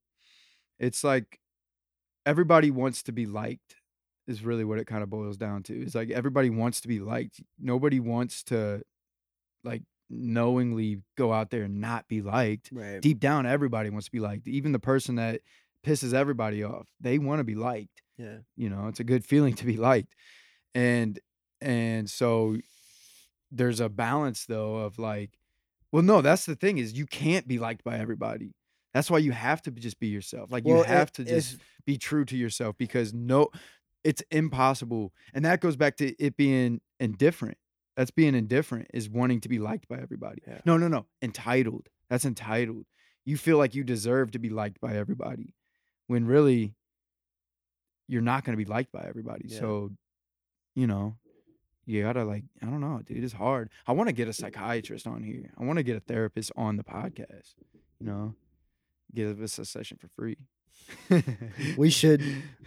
[0.78, 1.38] it's like
[2.24, 3.76] everybody wants to be liked
[4.26, 5.82] is really what it kind of boils down to.
[5.82, 7.42] It's like everybody wants to be liked.
[7.60, 8.82] Nobody wants to
[9.64, 12.68] like knowingly go out there and not be liked.
[12.72, 13.00] right.
[13.00, 14.46] Deep down everybody wants to be liked.
[14.46, 15.40] Even the person that
[15.84, 18.02] pisses everybody off, they want to be liked.
[18.18, 18.38] yeah.
[18.56, 20.14] You know it's a good feeling to be liked.
[20.74, 21.18] And
[21.60, 22.56] and so
[23.50, 25.38] there's a balance though of like
[25.92, 28.54] well no that's the thing is you can't be liked by everybody.
[28.94, 30.52] That's why you have to just be yourself.
[30.52, 33.48] Like you Well, i- have to just be true to yourself because no
[34.04, 35.12] it's impossible.
[35.32, 37.56] And that goes back to it being indifferent
[37.96, 40.60] that's being indifferent is wanting to be liked by everybody Yeah.
[40.64, 42.86] no no no entitled that's entitled
[43.24, 45.54] you feel like you deserve to be liked by everybody
[46.06, 46.74] when really
[48.08, 49.60] you're not going to be liked by everybody Yeah.
[49.60, 49.90] so
[50.74, 51.16] you know
[51.84, 53.24] you gotta like I don't know, dude.
[53.24, 53.68] It's hard.
[53.88, 55.50] I want to get a psychiatrist on here.
[55.58, 57.54] I want to get a therapist on the podcast.
[57.98, 58.34] You know,
[59.12, 60.36] give us a session for free.
[61.76, 62.22] We should.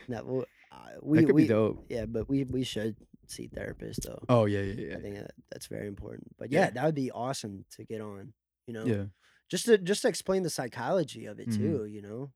[0.10, 1.86] No, well, uh, we, that could we be dope.
[1.90, 2.98] yeah, but we we should
[3.30, 4.24] see therapists though.
[4.30, 6.36] Oh yeah, yeah, yeah, I think that, that's very important.
[6.38, 6.70] But yeah, Yeah.
[6.72, 8.34] that would be awesome to get on.
[8.68, 9.04] You know, yeah.
[9.50, 11.58] just to just to explain the psychology of it Mhm.
[11.58, 11.86] too.
[11.86, 12.32] You know,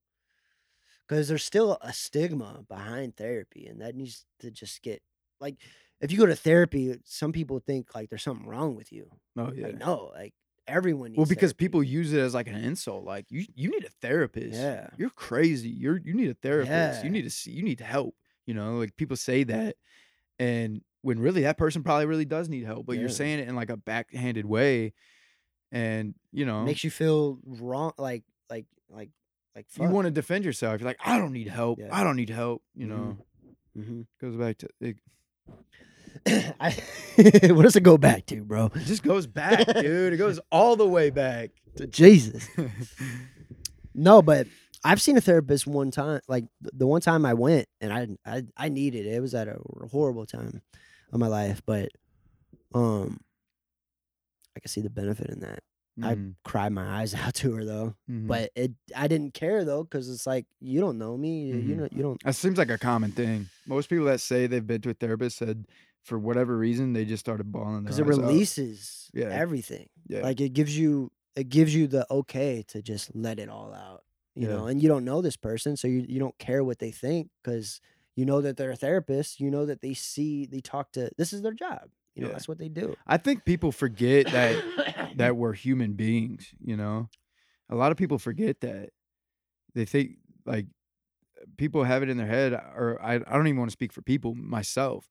[1.07, 5.01] because there's still a stigma behind therapy, and that needs to just get
[5.39, 5.55] like
[6.01, 9.09] if you go to therapy, some people think like there's something wrong with you.
[9.37, 9.67] Oh yeah.
[9.67, 10.33] Like no, like
[10.67, 11.11] everyone.
[11.11, 11.65] Needs Well, because therapy.
[11.65, 13.03] people use it as like an insult.
[13.05, 14.53] Like you, you need a therapist.
[14.57, 14.87] Yeah.
[14.97, 15.69] You're crazy.
[15.69, 16.69] You're you need a therapist.
[16.99, 17.03] Yeah.
[17.03, 17.51] You need to see.
[17.51, 18.15] You need help.
[18.45, 19.75] You know, like people say that,
[20.39, 23.55] and when really that person probably really does need help, but you're saying it in
[23.55, 24.93] like a backhanded way,
[25.71, 29.09] and you know, makes you feel wrong, like like like
[29.55, 30.79] like you want to defend yourself.
[30.81, 31.79] You're like, I don't need help.
[31.79, 31.89] Yeah.
[31.91, 32.61] I don't need help.
[32.75, 32.89] You Mhm.
[32.89, 33.17] know,
[33.77, 34.05] Mhm.
[34.19, 34.97] goes back to it,
[36.59, 36.71] I,
[37.53, 38.65] what does it go back to, bro?
[38.75, 40.13] it just goes back, dude.
[40.13, 41.51] It goes all the way back.
[41.77, 42.47] To Jesus.
[43.95, 44.47] No, but
[44.83, 46.21] I've seen a therapist one time.
[46.27, 49.13] Like the one time I went, and I I I needed it.
[49.13, 49.57] It was at a
[49.91, 50.61] horrible time
[51.11, 51.89] of my life, but
[52.73, 53.19] um,
[54.55, 55.59] I could see the benefit in that.
[56.01, 58.27] I Mhm, cried my eyes out to her though, mhm.
[58.27, 61.47] but it I didn't care though because it's like you don't know me.
[61.47, 61.77] You Mhm.
[61.77, 62.23] know you don't.
[62.23, 63.49] That seems like a common thing.
[63.67, 65.65] Most people that say they've been to a therapist said
[66.03, 69.27] for whatever reason they just started bawling because it releases Yeah.
[69.29, 69.89] everything.
[70.07, 70.21] Yeah.
[70.21, 74.03] Like it gives you it gives you the okay to just let it all out.
[74.35, 74.55] You Yeah.
[74.55, 77.29] know, and you don't know this person, so you, you don't care what they think
[77.43, 77.81] because
[78.15, 79.39] you know that they're a therapist.
[79.39, 81.89] You know that they see they talk to this is their job.
[82.15, 82.33] You know, Yeah.
[82.33, 82.95] that's what they do.
[83.07, 87.09] I think people forget that that we're human beings, you know?
[87.69, 88.89] A lot of people forget that.
[89.75, 90.65] They think like
[91.57, 94.01] people have it in their head or I, I don't even want to speak for
[94.01, 95.07] people, myself.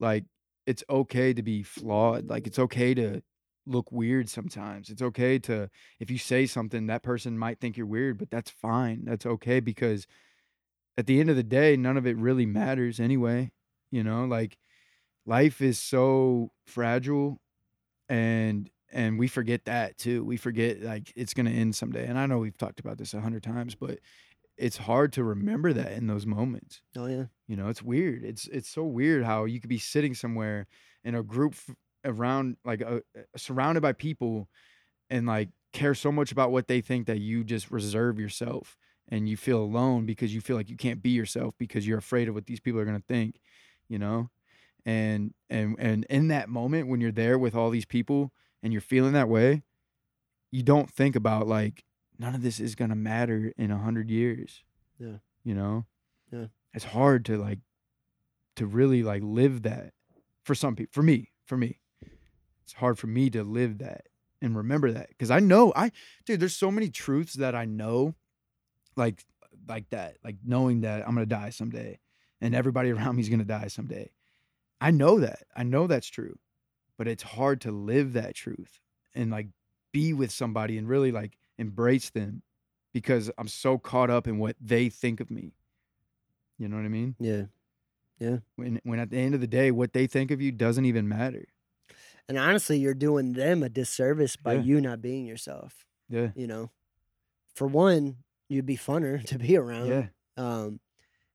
[0.00, 0.24] Like
[0.66, 2.28] it's okay to be flawed.
[2.28, 3.22] Like it's okay to
[3.66, 4.90] look weird sometimes.
[4.90, 8.50] It's okay to if you say something that person might think you're weird, but that's
[8.50, 9.04] fine.
[9.04, 10.06] That's okay because
[10.96, 13.50] at the end of the day, none of it really matters anyway.
[13.90, 14.58] You know, like
[15.26, 17.40] life is so fragile
[18.08, 20.24] and and we forget that too.
[20.24, 22.06] We forget like it's gonna end someday.
[22.06, 23.98] And I know we've talked about this a hundred times, but
[24.56, 26.80] it's hard to remember that in those moments.
[26.96, 27.24] Oh yeah.
[27.48, 28.24] You know, it's weird.
[28.24, 30.66] It's it's so weird how you could be sitting somewhere
[31.02, 31.74] in a group f-
[32.04, 34.48] around like uh, uh, surrounded by people
[35.10, 38.76] and like care so much about what they think that you just reserve yourself
[39.08, 42.28] and you feel alone because you feel like you can't be yourself because you're afraid
[42.28, 43.40] of what these people are going to think,
[43.88, 44.30] you know?
[44.86, 48.32] And and and in that moment when you're there with all these people
[48.62, 49.62] and you're feeling that way,
[50.50, 51.84] you don't think about like
[52.18, 54.62] none of this is going to matter in a 100 years.
[54.98, 55.16] Yeah.
[55.42, 55.86] You know?
[56.30, 56.46] Yeah.
[56.72, 57.60] It's hard to like
[58.56, 59.92] to really like live that
[60.44, 60.92] for some people.
[60.92, 61.80] For me, for me.
[62.64, 64.06] It's hard for me to live that
[64.40, 65.92] and remember that cuz I know I
[66.24, 68.14] dude there's so many truths that I know
[68.96, 69.24] like
[69.68, 71.98] like that, like knowing that I'm to die someday
[72.40, 74.10] and everybody around me's to die someday.
[74.80, 75.44] I know that.
[75.56, 76.38] I know that's true.
[76.96, 78.80] But it's hard to live that truth
[79.14, 79.48] and like
[79.92, 82.42] be with somebody and really like embrace them
[82.92, 85.54] because I'm so caught up in what they think of me.
[86.58, 87.16] You know what I mean?
[87.18, 87.46] Yeah
[88.18, 88.38] yeah.
[88.56, 91.08] When when at the end of the day what they think of you doesn't even
[91.08, 91.46] matter.
[92.28, 94.60] And honestly, you're doing them a disservice by Yeah.
[94.62, 95.84] you not being yourself.
[96.08, 96.30] Yeah.
[96.34, 96.70] You know,
[97.54, 98.16] for one,
[98.48, 99.88] you'd be funner to be around.
[99.88, 100.06] Yeah.
[100.36, 100.80] Um,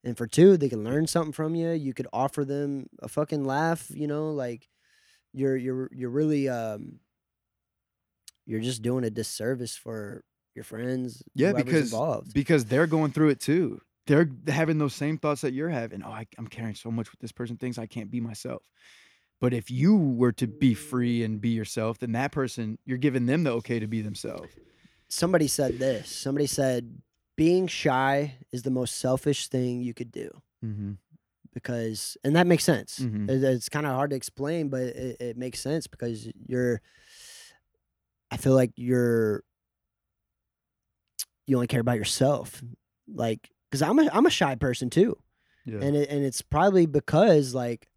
[0.04, 1.72] and for two, they can learn something from you.
[1.72, 3.88] You could offer them a fucking laugh.
[3.90, 4.68] You know, like
[5.34, 7.00] you're you're you're really um,
[8.46, 10.24] you're just doing a disservice for
[10.56, 11.22] your friends.
[11.36, 12.34] Yeah, because involved.
[12.34, 13.82] because they're going through it too.
[14.08, 16.02] They're having those same thoughts that you're having.
[16.04, 17.78] Oh, I, I'm caring so much what this person thinks.
[17.78, 18.64] I can't be myself.
[19.42, 23.26] But if you were to be free and be yourself, then that person, you're giving
[23.26, 24.50] them the okay to be themselves.
[25.08, 26.10] somebody said this.
[26.10, 27.02] Somebody said
[27.38, 30.30] being shy is the most selfish thing you could do.
[30.64, 30.92] Mm-hmm.
[31.54, 33.30] because and that makes sense Mhm.
[33.30, 36.82] It- it's kind of hard to explain but it, it makes sense because you're
[38.30, 39.42] i feel like you're
[41.48, 42.62] you only care about yourself
[43.08, 45.18] like because i'm a i'm a shy person too
[45.66, 45.80] Yeah.
[45.82, 47.88] and it, and it's probably because like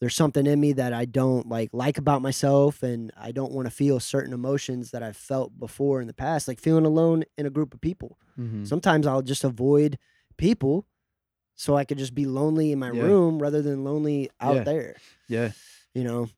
[0.00, 3.66] there's something in me that I don't like like about myself and I don't want
[3.66, 7.46] to feel certain emotions that I've felt before in the past like feeling alone in
[7.46, 8.66] a group of people Mhm.
[8.66, 9.98] sometimes I'll just avoid
[10.36, 10.86] people
[11.54, 13.02] so I could just be lonely in my Yeah.
[13.02, 14.64] room rather than lonely out Yeah.
[14.64, 14.96] there.
[15.28, 15.52] Yeah.
[15.94, 16.28] You know,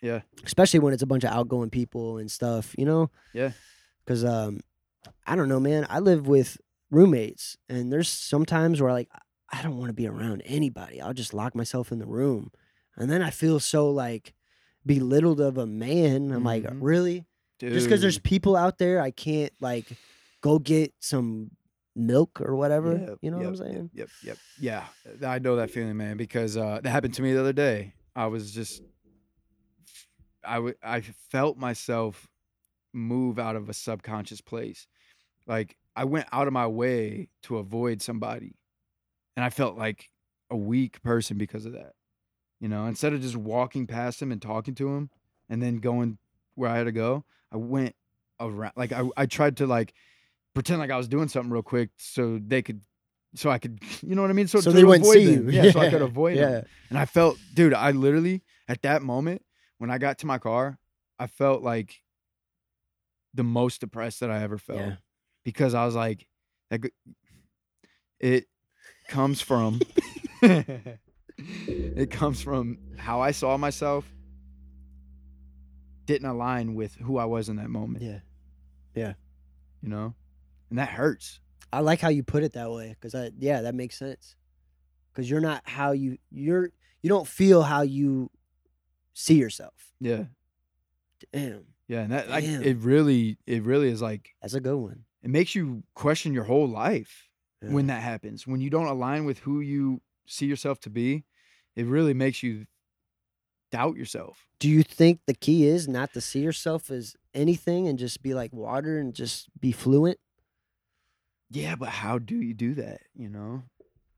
[0.00, 0.22] Yeah.
[0.44, 2.74] especially when it's a bunch of outgoing people and stuff.
[2.78, 3.52] You know, Yeah.
[4.04, 4.60] because um,
[5.26, 5.86] I don't know, man.
[5.90, 6.56] I live with
[6.90, 9.10] roommates, and there's sometimes where like
[9.52, 11.00] I don't want to be around anybody.
[11.02, 12.50] I'll just lock myself in the room.
[13.00, 14.34] And then I feel so like
[14.84, 16.30] belittled of a man.
[16.30, 16.78] I'm like, Mhm.
[16.80, 17.26] really?
[17.58, 19.86] Just because there's people out there, I can't like
[20.40, 21.50] go get some
[21.96, 22.96] milk or whatever.
[22.96, 23.90] Yep, you know what I'm yep, saying?
[23.92, 24.86] Yep, yep, yep.
[25.20, 27.94] Yeah, I know that feeling, man, because uh, that happened to me the other day.
[28.14, 28.82] I was just,
[30.44, 32.28] I w- I felt myself
[32.92, 34.86] move out of a subconscious place.
[35.46, 38.56] Like I went out of my way to avoid somebody,
[39.36, 40.10] and I felt like
[40.50, 41.92] a weak person because of that.
[42.60, 45.10] You know, instead of just walking past him and talking to him,
[45.48, 46.18] and then going
[46.54, 47.94] where I had to go, I went
[48.38, 48.72] around.
[48.76, 49.94] Like I, I tried to like
[50.54, 52.82] pretend like I was doing something real quick so they could,
[53.34, 54.46] so I could, you know what I mean?
[54.46, 55.50] So to they wouldn't avoid see them.
[55.50, 55.62] you.
[55.62, 56.50] Yeah, so I could avoid yeah.
[56.50, 56.64] them.
[56.90, 59.42] And I felt, dude, I literally at that moment
[59.78, 60.78] when I got to my car,
[61.18, 62.02] I felt like
[63.32, 64.96] the most depressed that I ever felt Yeah.
[65.44, 66.26] because I was like,
[66.70, 66.92] like
[68.18, 68.46] it
[69.08, 69.80] comes from
[71.66, 74.10] it comes from how I saw myself
[76.06, 78.18] didn't align with who I was in that moment, Yeah.
[78.94, 79.12] Yeah.
[79.82, 80.14] You know?
[80.70, 81.40] And that hurts.
[81.72, 84.34] I like how you put it that way because I yeah that makes sense
[85.12, 86.70] because you're not how you you're
[87.02, 88.30] you don't feel how you
[89.14, 89.74] see yourself.
[90.00, 90.24] Yeah.
[91.32, 95.04] Damn, Yeah, and that like it really it really is like that's a good one.
[95.22, 97.28] it makes you question your whole life
[97.62, 97.70] Yeah.
[97.70, 98.46] when that happens.
[98.48, 101.24] When you don't align with who you see yourself to be,
[101.76, 102.66] it really makes you
[103.70, 104.46] doubt yourself.
[104.58, 108.34] Do you think the key is not to see yourself as anything and just be
[108.34, 110.18] like water and just be fluent?
[111.50, 113.00] Yeah, but how do you do that?
[113.14, 113.62] You know,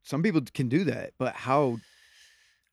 [0.03, 1.79] some people can do that, but how?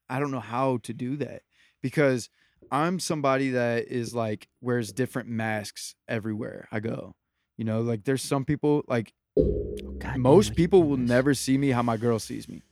[0.09, 1.43] I don't know how to do that
[1.81, 2.29] because
[2.71, 7.15] I'm somebody that is like wears different masks everywhere I go.
[7.57, 11.69] You know, like there's some people like Oh, God most people will never see me
[11.69, 12.63] how my girl sees me.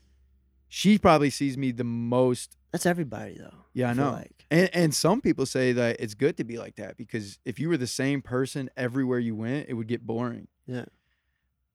[0.70, 2.58] She probably sees me the most.
[2.72, 3.66] That's everybody though.
[3.74, 4.12] Yeah, I know.
[4.12, 4.46] Like.
[4.52, 7.70] And and some people say that it's good to be like that because if you
[7.70, 10.48] were the same person everywhere you went, it would get boring.
[10.66, 10.86] Yeah.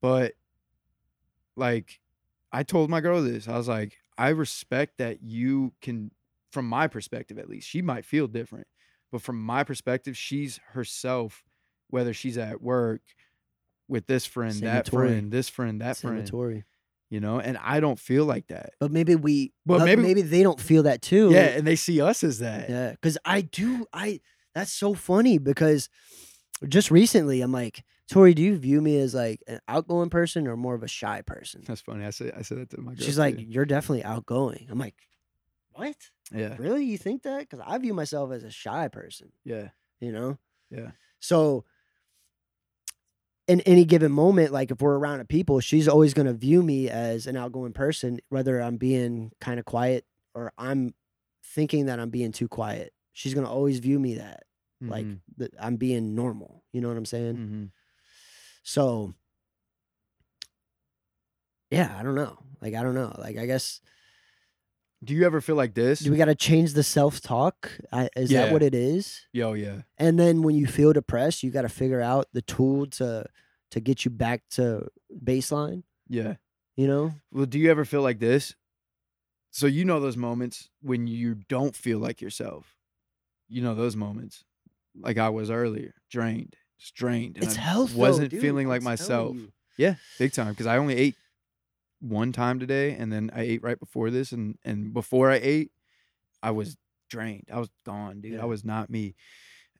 [0.00, 0.34] But
[1.56, 2.00] like
[2.52, 3.48] I told my girl this.
[3.48, 6.10] I was like, I respect that you can
[6.50, 7.66] from my perspective at least.
[7.66, 8.66] She might feel different,
[9.10, 11.42] but from my perspective, she's herself
[11.88, 13.02] whether she's at work
[13.88, 16.64] with this friend, that friend, this friend, that friend, Samatori.
[17.12, 18.70] You know, and I don't feel like that.
[18.80, 19.52] But maybe we.
[19.66, 21.30] But But maybe- maybe they don't feel that too.
[21.30, 22.70] Yeah, and they see us as that.
[22.70, 23.86] Yeah, because I do.
[23.92, 24.20] I
[24.54, 25.90] that's so funny because
[26.66, 30.56] just recently I'm like, Tori, do you view me as like an outgoing person or
[30.56, 31.62] more of a shy person?
[31.66, 32.06] That's funny.
[32.06, 33.04] I said I said that to my girl.
[33.04, 33.42] She's like, too.
[33.42, 34.68] you're definitely outgoing.
[34.70, 34.96] I'm like,
[35.72, 35.96] what?
[36.34, 36.86] yeah, Really?
[36.86, 37.40] You think that?
[37.40, 39.32] Because I view myself as a shy person.
[39.44, 39.68] yeah,
[40.00, 40.38] You know.
[40.70, 40.92] Yeah.
[41.20, 41.66] So.
[43.48, 46.62] In any given moment, like if we're around a people, she's always going to view
[46.62, 50.94] me as an outgoing person, whether I'm being kind of quiet or I'm
[51.44, 52.92] thinking that I'm being too quiet.
[53.12, 54.44] She's going to always view me that
[54.80, 56.64] like Mhm, that I'm being normal.
[56.72, 57.36] You know what I'm saying?
[57.36, 57.70] mhm.
[58.62, 59.12] So
[61.70, 62.38] yeah, I don't know.
[62.60, 63.14] Like I don't know.
[63.18, 63.80] Like I guess
[65.04, 66.00] Do you ever feel like this?
[66.00, 67.70] do we got to change the self talk?
[68.16, 68.44] Is Yeah.
[68.46, 69.26] that what it is?
[69.32, 69.82] Yo, yeah.
[69.98, 73.26] And then when you feel depressed, you got to figure out the tool to
[73.72, 74.88] to get you back to
[75.24, 75.82] baseline.
[76.08, 76.34] Yeah.
[76.76, 77.14] You know?
[77.32, 78.54] Well, do you ever feel like this?
[79.50, 82.76] So you know those moments when you don't feel like yourself.
[83.48, 84.44] You know those moments,
[84.98, 87.36] like I was earlier, drained, just drained.
[87.38, 87.94] It's I health.
[87.94, 88.40] Wasn't dude.
[88.40, 89.34] feeling like myself.
[89.36, 89.52] you.
[89.76, 90.50] Yeah, big time.
[90.50, 91.16] Because I only ate
[92.02, 95.70] one time today, and then I ate right before this, and and before I ate,
[96.42, 96.76] I was
[97.08, 97.48] drained.
[97.52, 98.34] I was gone, dude.
[98.34, 98.42] Yeah.
[98.42, 99.14] I was not me.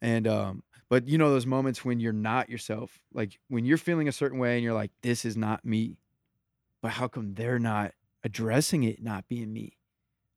[0.00, 4.08] And um, but you know those moments when you're not yourself, like when you're feeling
[4.08, 5.96] a certain way, and you're like, this is not me.
[6.80, 7.92] But how come they're not
[8.24, 9.78] addressing it not being me?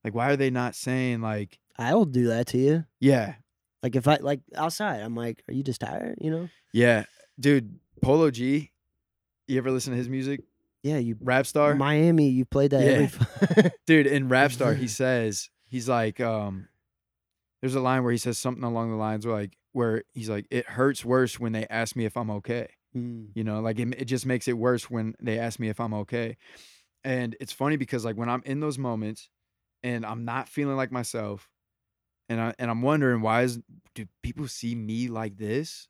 [0.03, 2.85] Like, why are they not saying like, I'll do that to you.
[2.99, 3.35] yeah,
[3.81, 6.17] Like if I like outside, I'm like, are you just tired?
[6.21, 6.49] You know?
[6.73, 7.05] yeah,
[7.39, 8.71] dude, Polo G.
[9.47, 10.41] You ever listen to his music?
[10.85, 11.73] Yeah, you Rap star.
[11.73, 16.67] Miami, you played that every dude in rapstar he says he's like um
[17.59, 20.45] there's a line where he says something along the lines where like where he's like
[20.51, 22.67] it hurts worse when they ask me if i'm okay.
[22.95, 25.79] Mm, you know like it, it just makes it worse when they ask me if
[25.79, 26.37] i'm okay.
[27.03, 29.29] And it's funny because like when i'm in those moments
[29.81, 31.49] and i'm not feeling like myself
[32.29, 33.59] and i and i'm wondering why is
[33.95, 35.87] do people see me like this?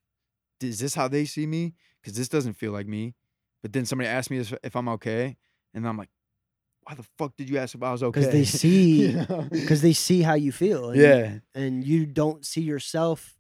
[0.62, 1.74] Is this how they see me?
[2.02, 3.14] Because this doesn't feel like me
[3.66, 5.36] but then somebody asks me if, i'm okay
[5.74, 6.10] and i'm like
[6.84, 9.48] why the fuck did you ask if i was okay because they see You know?
[9.52, 10.92] because they see how you feel.
[10.92, 13.34] And, yeah and you don't see yourself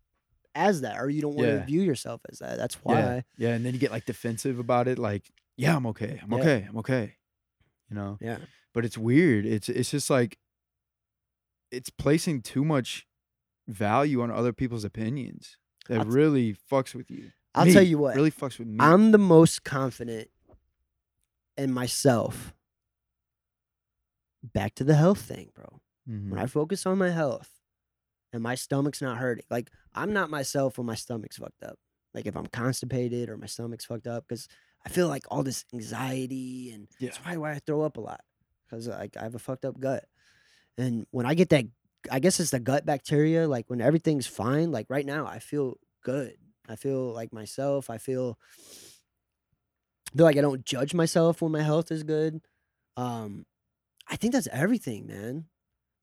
[0.56, 1.60] as that, or you don't want Yeah.
[1.60, 2.57] to view yourself as that.
[2.57, 2.93] That's why.
[2.99, 6.31] yeah yeah and then you get like defensive about it like yeah i'm okay i'm
[6.31, 6.39] Yeah.
[6.39, 7.15] okay i'm okay
[7.89, 8.38] you know Yeah.
[8.73, 10.39] but it's weird it's it's just like
[11.72, 13.06] it's placing too much
[13.68, 15.57] value on other people's opinions
[15.89, 17.31] that t- really fucks with you.
[17.56, 18.15] I'll Me, tell you what.
[18.15, 18.77] really fucks with me.
[18.80, 20.30] I'm the most confident
[21.57, 22.53] in myself.
[24.44, 25.82] Back to the health thing, bro.
[26.07, 26.30] Mhm.
[26.30, 27.49] When I focus on my health
[28.32, 31.80] and my stomach's not hurting, like I'm not myself when my stomach's fucked up.
[32.14, 34.48] Like if I'm constipated or my stomach's fucked up, because
[34.86, 37.07] I feel like all this anxiety and Yeah.
[37.10, 38.22] that's probably why I throw up a lot
[38.65, 40.06] because like I have a fucked up gut.
[40.77, 41.65] And when I get that,
[42.11, 43.48] I guess it's the gut bacteria.
[43.48, 46.38] Like when everything's fine, like right now, I feel good.
[46.69, 47.89] I feel like myself.
[47.89, 48.39] I feel
[50.15, 52.41] feel like I don't judge myself when my health is good.
[52.97, 53.45] Um,
[54.09, 55.47] I think that's everything, man.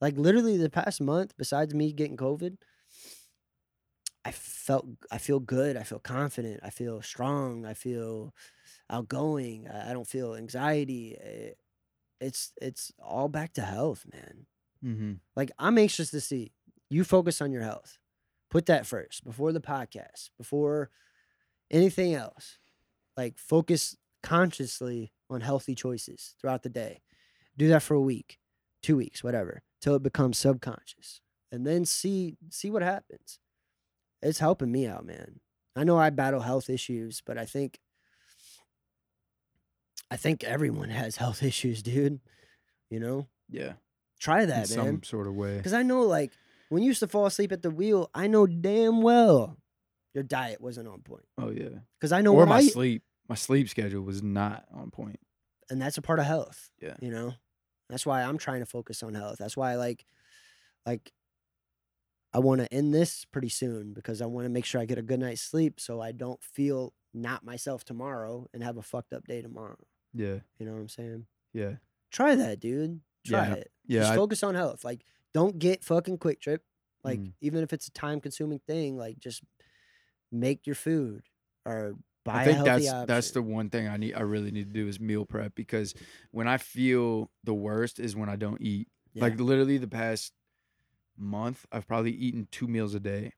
[0.01, 2.59] Like literally the past month, besides me getting COVID,
[4.25, 5.77] I felt I feel good.
[5.77, 6.61] I feel confident.
[6.63, 7.67] I feel strong.
[7.67, 8.35] I feel
[8.91, 9.69] outgoing.
[9.69, 11.17] I don't feel anxiety.
[11.19, 11.55] Eh,
[12.21, 14.47] It's it's all back to health, man.
[14.83, 15.21] Mhm.
[15.37, 16.53] Like I'm anxious to see
[16.91, 17.99] you focus on your health.
[18.53, 20.91] Put that first before the podcast, before
[21.71, 22.59] anything else.
[23.17, 27.01] Like focus consciously on healthy choices throughout the day.
[27.57, 28.39] Do that for a week,
[28.83, 31.23] 2 weeks, whatever, till it becomes subconscious.
[31.51, 33.39] And then see see what happens.
[34.21, 35.41] It's helping me out, man.
[35.75, 37.79] I know I battle health issues, but I think
[40.11, 42.21] I think everyone has health issues, dude.
[42.91, 43.29] You know?
[43.49, 43.73] Yeah.
[44.21, 44.87] Try In that, man.
[44.87, 45.57] some sort of way.
[45.57, 46.33] Because I know, like,
[46.73, 49.59] when you used to fall asleep at the wheel, I know damn well
[50.15, 51.25] your diet wasn't on point.
[51.39, 51.81] Oh yeah.
[51.99, 53.03] Because I know or my I, sleep.
[53.29, 55.21] My sleep schedule was not on point.
[55.71, 56.71] and that's a part of health.
[56.81, 56.97] Yeah.
[57.01, 57.35] You know,
[57.89, 59.37] that's why I'm trying to focus on health.
[59.39, 60.05] That's why, I like,
[60.85, 61.13] like,
[62.35, 64.99] I want to end this pretty soon because I want to make sure I get
[64.99, 69.13] a good night's sleep so I don't feel not myself tomorrow and have a fucked
[69.13, 69.77] up day tomorrow.
[70.15, 70.39] Yeah.
[70.59, 71.27] You know what I'm saying?
[71.53, 71.73] Yeah.
[72.11, 73.01] Try that, dude.
[73.27, 73.55] Try Yeah.
[73.55, 73.71] it.
[73.87, 74.01] Yeah.
[74.01, 74.85] Just I- focus on health.
[74.85, 76.61] Like, don't get fucking QuikTrip.
[77.05, 77.33] Like, Mhm.
[77.41, 79.43] even if it's a time consuming thing, like just
[80.31, 81.23] make your food
[81.67, 81.95] or
[82.25, 84.73] buy I think healthy that's that's the one thing I need I really need to
[84.73, 85.95] do is meal prep because
[86.31, 88.89] when I feel the worst is when I don't eat.
[89.15, 90.33] Yeah, Like literally the past
[91.17, 93.33] month I've probably eaten two meals a day.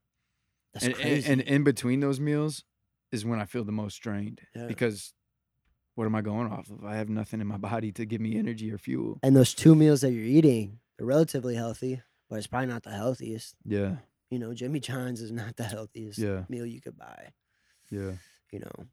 [0.72, 2.64] that's and, and and in between those meals
[3.12, 4.66] is when I feel the most strained Yeah.
[4.66, 5.14] because
[5.94, 6.84] what am I going off of?
[6.84, 9.18] I have nothing in my body to give me energy or fuel.
[9.22, 12.90] and those two meals that you're eating, they're relatively healthy, but it's probably not the
[12.90, 13.54] healthiest.
[13.64, 13.96] Yeah.
[14.30, 16.44] You know, Jimmy John's is not the healthiest Yeah.
[16.48, 17.32] meal you could buy.
[17.90, 18.12] Yeah.
[18.50, 18.86] You know.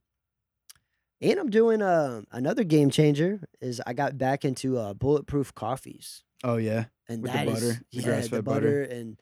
[1.21, 6.23] And I'm doing uh, another game changer is I got back into uh, bulletproof coffees.
[6.43, 6.85] Oh yeah.
[7.07, 8.81] and With the that is- butter, the yeah, the butter butter.
[8.83, 9.19] and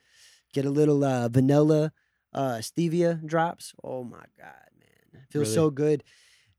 [0.54, 1.92] get a little uh, vanilla
[2.34, 3.74] uh, stevia drops.
[3.84, 5.56] Oh my god, man, it feels Really?
[5.56, 6.04] so good.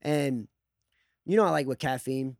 [0.01, 0.47] And
[1.25, 2.35] you know, I like with caffeine,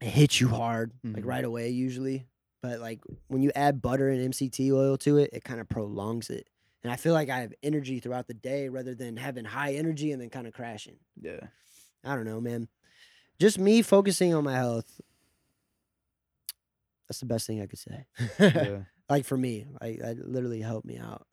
[0.00, 1.26] it hits you hard like Mhm.
[1.26, 2.26] right away usually.
[2.64, 6.30] But like when you add butter and MCT oil to it, it kind of prolongs
[6.30, 6.48] it.
[6.82, 10.12] And I feel like I have energy throughout the day rather than having high energy
[10.12, 10.96] and then kind of crashing.
[11.20, 11.40] Yeah.
[12.02, 12.68] I don't know, man.
[13.38, 14.98] Just me focusing on my health.
[17.06, 18.06] That's the best thing I could say.
[18.38, 18.78] Yeah.
[19.10, 21.26] like for me, like that literally helped me out.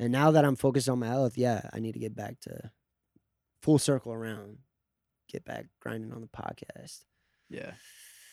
[0.00, 2.72] And now that I'm focused on my health, yeah, I need to get back to
[3.62, 4.58] full circle around,
[5.28, 7.04] get back grinding on the podcast
[7.50, 7.72] yeah.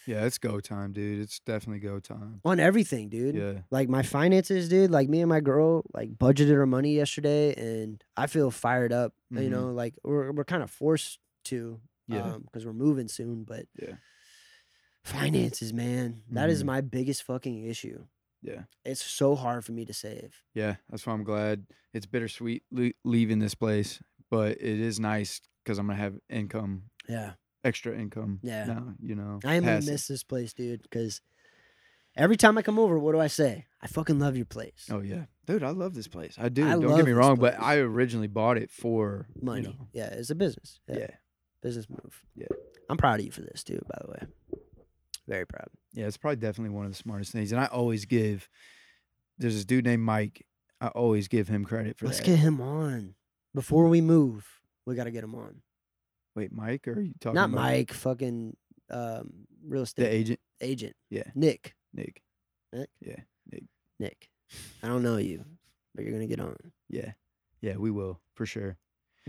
[0.07, 1.19] Yeah, it's go time, dude.
[1.21, 2.41] It's definitely go time.
[2.43, 3.35] on everything, dude.
[3.35, 3.61] Yeah.
[3.69, 4.89] Like my finances, dude.
[4.91, 9.13] Like me and my girl, like budgeted our money yesterday, and I feel fired up.
[9.29, 9.49] You Mhm.
[9.49, 12.37] know, like we're we're kind of forced to, Yeah.
[12.43, 13.43] because we're moving soon.
[13.43, 13.95] But Yeah.
[15.03, 16.67] finances, man, that is Mhm.
[16.67, 18.05] my biggest fucking issue.
[18.41, 18.63] Yeah.
[18.85, 20.41] It's so hard for me to save.
[20.53, 21.65] Yeah, that's why I'm glad.
[21.93, 26.89] It's bittersweet le- leaving this place, but it is nice because I'm gonna have income,
[27.07, 27.33] Yeah.
[27.63, 28.39] Extra income.
[28.41, 28.65] Yeah.
[28.65, 29.39] now, you know.
[29.45, 31.21] I am gonna miss this place, dude, because
[32.15, 33.65] every time I come over, what do I say?
[33.81, 34.87] I fucking love your place.
[34.91, 36.35] Oh yeah, dude, I love this place.
[36.37, 36.65] I do.
[36.67, 37.59] I Don't get me wrong, but.
[37.59, 39.61] I originally bought it for you Money.
[39.63, 40.79] know, Yeah, it's a business.
[40.87, 40.99] Yeah.
[40.99, 41.07] yeah.
[41.61, 42.23] Business move.
[42.35, 42.47] Yeah.
[42.89, 44.59] I'm proud of you for this, too, by the way.
[45.27, 45.67] Very proud.
[45.93, 47.51] Yeah, it's probably definitely one of the smartest things.
[47.51, 48.49] And I always give.
[49.37, 50.45] There's this dude named Mike.
[50.81, 52.25] I always give him credit for Let's that.
[52.25, 53.13] get him on.
[53.53, 54.47] Before we move,
[54.85, 55.61] we got to get him on.
[56.35, 58.55] Wait, Mike, or are you talking Not about Mike, fucking
[58.89, 59.29] um,
[59.65, 60.39] real the estate agent?
[60.61, 60.95] agent.
[61.09, 61.23] Yeah.
[61.35, 61.75] Nick.
[61.93, 62.21] Nick.
[62.71, 62.89] Nick?
[63.01, 63.17] Yeah,
[63.51, 63.63] Nick.
[63.99, 64.29] Nick.
[64.81, 65.43] I don't know you,
[65.93, 66.55] but you're going to get on.
[66.89, 67.11] yeah,
[67.61, 67.75] yeah.
[67.77, 68.77] We will for sure.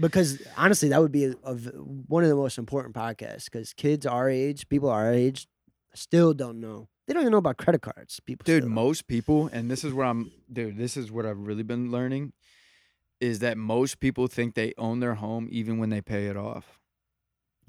[0.01, 3.45] Because honestly, that would be a, a v- one of the most important podcasts.
[3.45, 5.47] Because kids our age, people our age,
[5.95, 6.89] still don't know.
[7.07, 8.21] They don't even know about credit cards.
[8.21, 11.39] People, dude still most people and this is what i'm dude this is what i've
[11.41, 12.33] really been learning
[13.21, 16.79] is that most people think they own their home even when they pay it off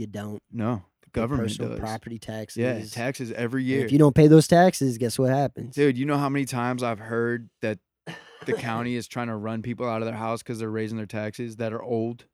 [0.03, 0.41] you don't.
[0.51, 1.79] no Your government personal does.
[1.79, 2.57] property taxes.
[2.57, 3.85] Yeah, taxes every And year.
[3.85, 5.75] If you don't pay those taxes, guess what happens?
[5.75, 7.79] Dude, you know how many times I've heard that
[8.45, 11.05] the county is trying to run people out of their house because they're raising their
[11.05, 12.25] taxes that are old.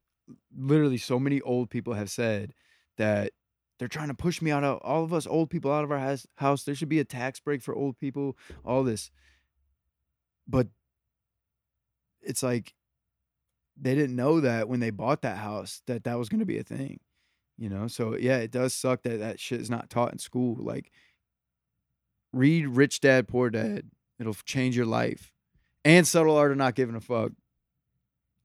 [0.57, 2.53] Literally, so many old people have said
[2.97, 3.31] that
[3.77, 5.99] they're trying to push me out of all of us old people out of our
[5.99, 6.27] house.
[6.37, 6.63] house.
[6.63, 8.37] There should be a tax break for old people.
[8.65, 9.09] All this,
[10.47, 10.67] but
[12.21, 12.73] it's like
[13.81, 16.57] they didn't know that when they bought that house that that was going to be
[16.57, 16.99] a thing.
[17.59, 20.55] You know, so yeah, it does suck that that shit is not taught in school.
[20.57, 20.91] Like,
[22.31, 23.89] read Rich Dad Poor Dad.
[24.17, 25.33] It'll change your life.
[25.83, 27.31] And Subtle Art of Not Giving a Fuck.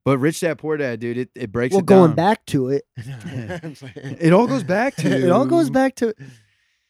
[0.05, 1.99] But Rich Dad Poor Dad, dude, it, it breaks well, it down.
[1.99, 6.13] going back to it, It all goes back to it all goes back to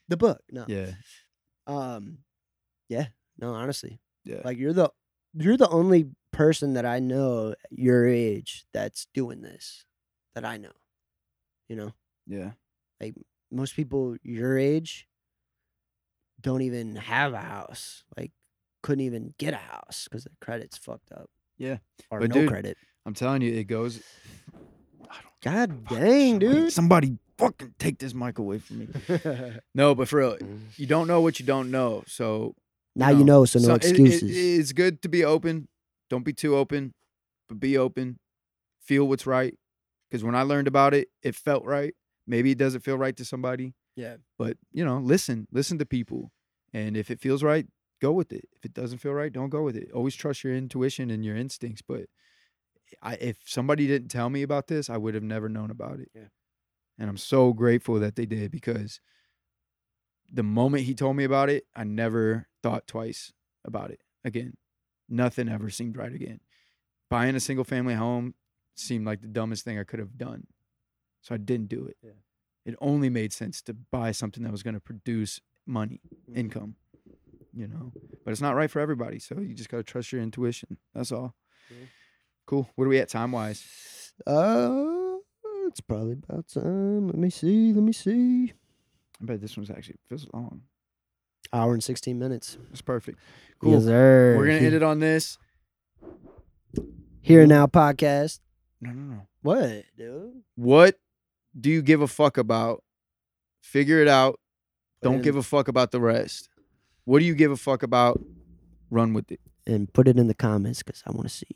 [0.09, 0.41] the book.
[0.51, 0.93] No, Yeah.
[1.67, 2.19] um,
[2.89, 4.41] yeah, no, honestly, Yeah.
[4.45, 4.91] like you're the
[5.35, 9.85] you're the only person that I know your age that's doing this
[10.35, 10.73] that I know.
[11.69, 11.93] You know,
[12.27, 12.53] yeah.
[13.01, 13.15] Like
[13.51, 15.07] most people your age
[16.41, 18.05] don't even have a house.
[18.17, 18.33] Like,
[18.83, 21.31] couldn't even get a house because their credit's fucked up.
[21.57, 21.79] Yeah.
[22.11, 22.77] or But no dude, credit.
[23.07, 24.03] I'm telling you, it goes.
[25.43, 26.73] God dang, somebody- dude.
[26.73, 28.89] Somebody fucking take this mic away from me.
[29.75, 30.61] No, but for real, mm.
[30.77, 32.03] you don't know what you don't know.
[32.07, 32.55] So
[32.97, 34.31] now you know, so no So it- it- excuses.
[34.37, 35.69] it's good to be open.
[36.11, 36.95] Don't be too open,
[37.49, 38.19] but be open.
[38.81, 39.55] Feel what's right.
[40.11, 41.95] Because when I learned about it, it felt right.
[42.27, 46.33] Maybe it doesn't feel right to somebody, yeah, but you know, listen, listen to people,
[46.73, 47.67] and if it feels right,
[48.01, 48.49] go with it.
[48.53, 49.91] If it doesn't feel right, don't go with it.
[49.93, 51.83] Always trust your intuition and your instincts.
[51.83, 52.07] But
[53.03, 56.11] I, if somebody didn't tell me about this, I would have never known about it.
[56.15, 56.29] Yeah.
[56.99, 59.01] And I'm so grateful that they did because
[60.33, 63.33] the moment he told me about it, I never thought twice
[63.65, 64.57] about it again.
[65.09, 66.41] Nothing ever seemed right again.
[67.11, 68.35] Buying a single family home
[68.75, 70.47] seemed like the dumbest thing I could have done.
[71.25, 71.97] So I didn't do it.
[72.03, 72.11] Yeah.
[72.67, 76.37] It only made sense to buy something that was going to produce money, Mhm.
[76.37, 76.77] income,
[77.53, 77.93] you know.
[78.25, 79.19] But it's not right for everybody.
[79.19, 80.79] So you just got to trust your intuition.
[80.95, 81.35] That's all.
[81.71, 81.87] Yeah.
[82.47, 82.69] Cool.
[82.77, 84.13] What are we at time wise?
[84.27, 85.17] Uh,
[85.67, 87.07] it's probably about time.
[87.09, 87.73] Let me see.
[87.73, 88.53] Let me see.
[89.21, 90.63] I bet this one's actually feels long.
[91.53, 92.59] Hour and sixteen minutes.
[92.71, 93.19] It's perfect.
[93.61, 93.73] Cool.
[93.73, 94.35] Yes, sir.
[94.37, 95.39] We're going to end it on this.
[97.21, 98.41] Here and now podcast.
[98.81, 99.27] No, no, no.
[99.43, 100.43] What, dude?
[100.57, 100.99] What
[101.59, 102.83] do you give a fuck about?
[103.63, 104.39] Figure it out.
[105.03, 106.49] Don't give a fuck about the rest.
[107.05, 108.21] What do you give a fuck about?
[108.91, 109.41] Run with it.
[109.67, 111.47] and put it in the comments because I want to see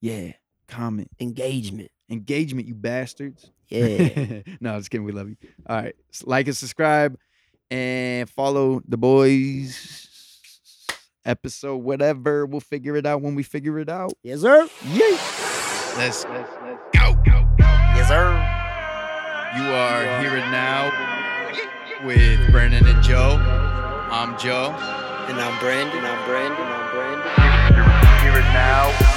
[0.00, 0.32] Yeah.
[0.68, 1.08] Comment.
[1.20, 1.90] engagement.
[2.10, 3.50] Engagement, you bastards.
[3.68, 4.42] Yeah.
[4.60, 5.04] no, just kidding.
[5.04, 5.36] We love you.
[5.66, 5.94] All right.
[6.12, 7.18] S- Like and subscribe
[7.70, 10.08] and follow the boys
[11.24, 12.46] episode, whatever.
[12.46, 14.12] We'll figure it out when we figure it out.
[14.22, 14.68] yes, sir.
[14.92, 15.00] Yay.
[15.98, 17.14] Let's, let's, let's Go.
[17.58, 18.55] Yes, sir.
[19.54, 20.90] You are here and now
[22.04, 23.38] with Brennan and Joe.
[24.10, 24.74] I'm Joe.
[25.28, 26.04] And I'm Brandon.
[26.04, 26.66] I'm Brandon.
[26.66, 28.22] I'm Brandon.
[28.22, 29.15] Here and now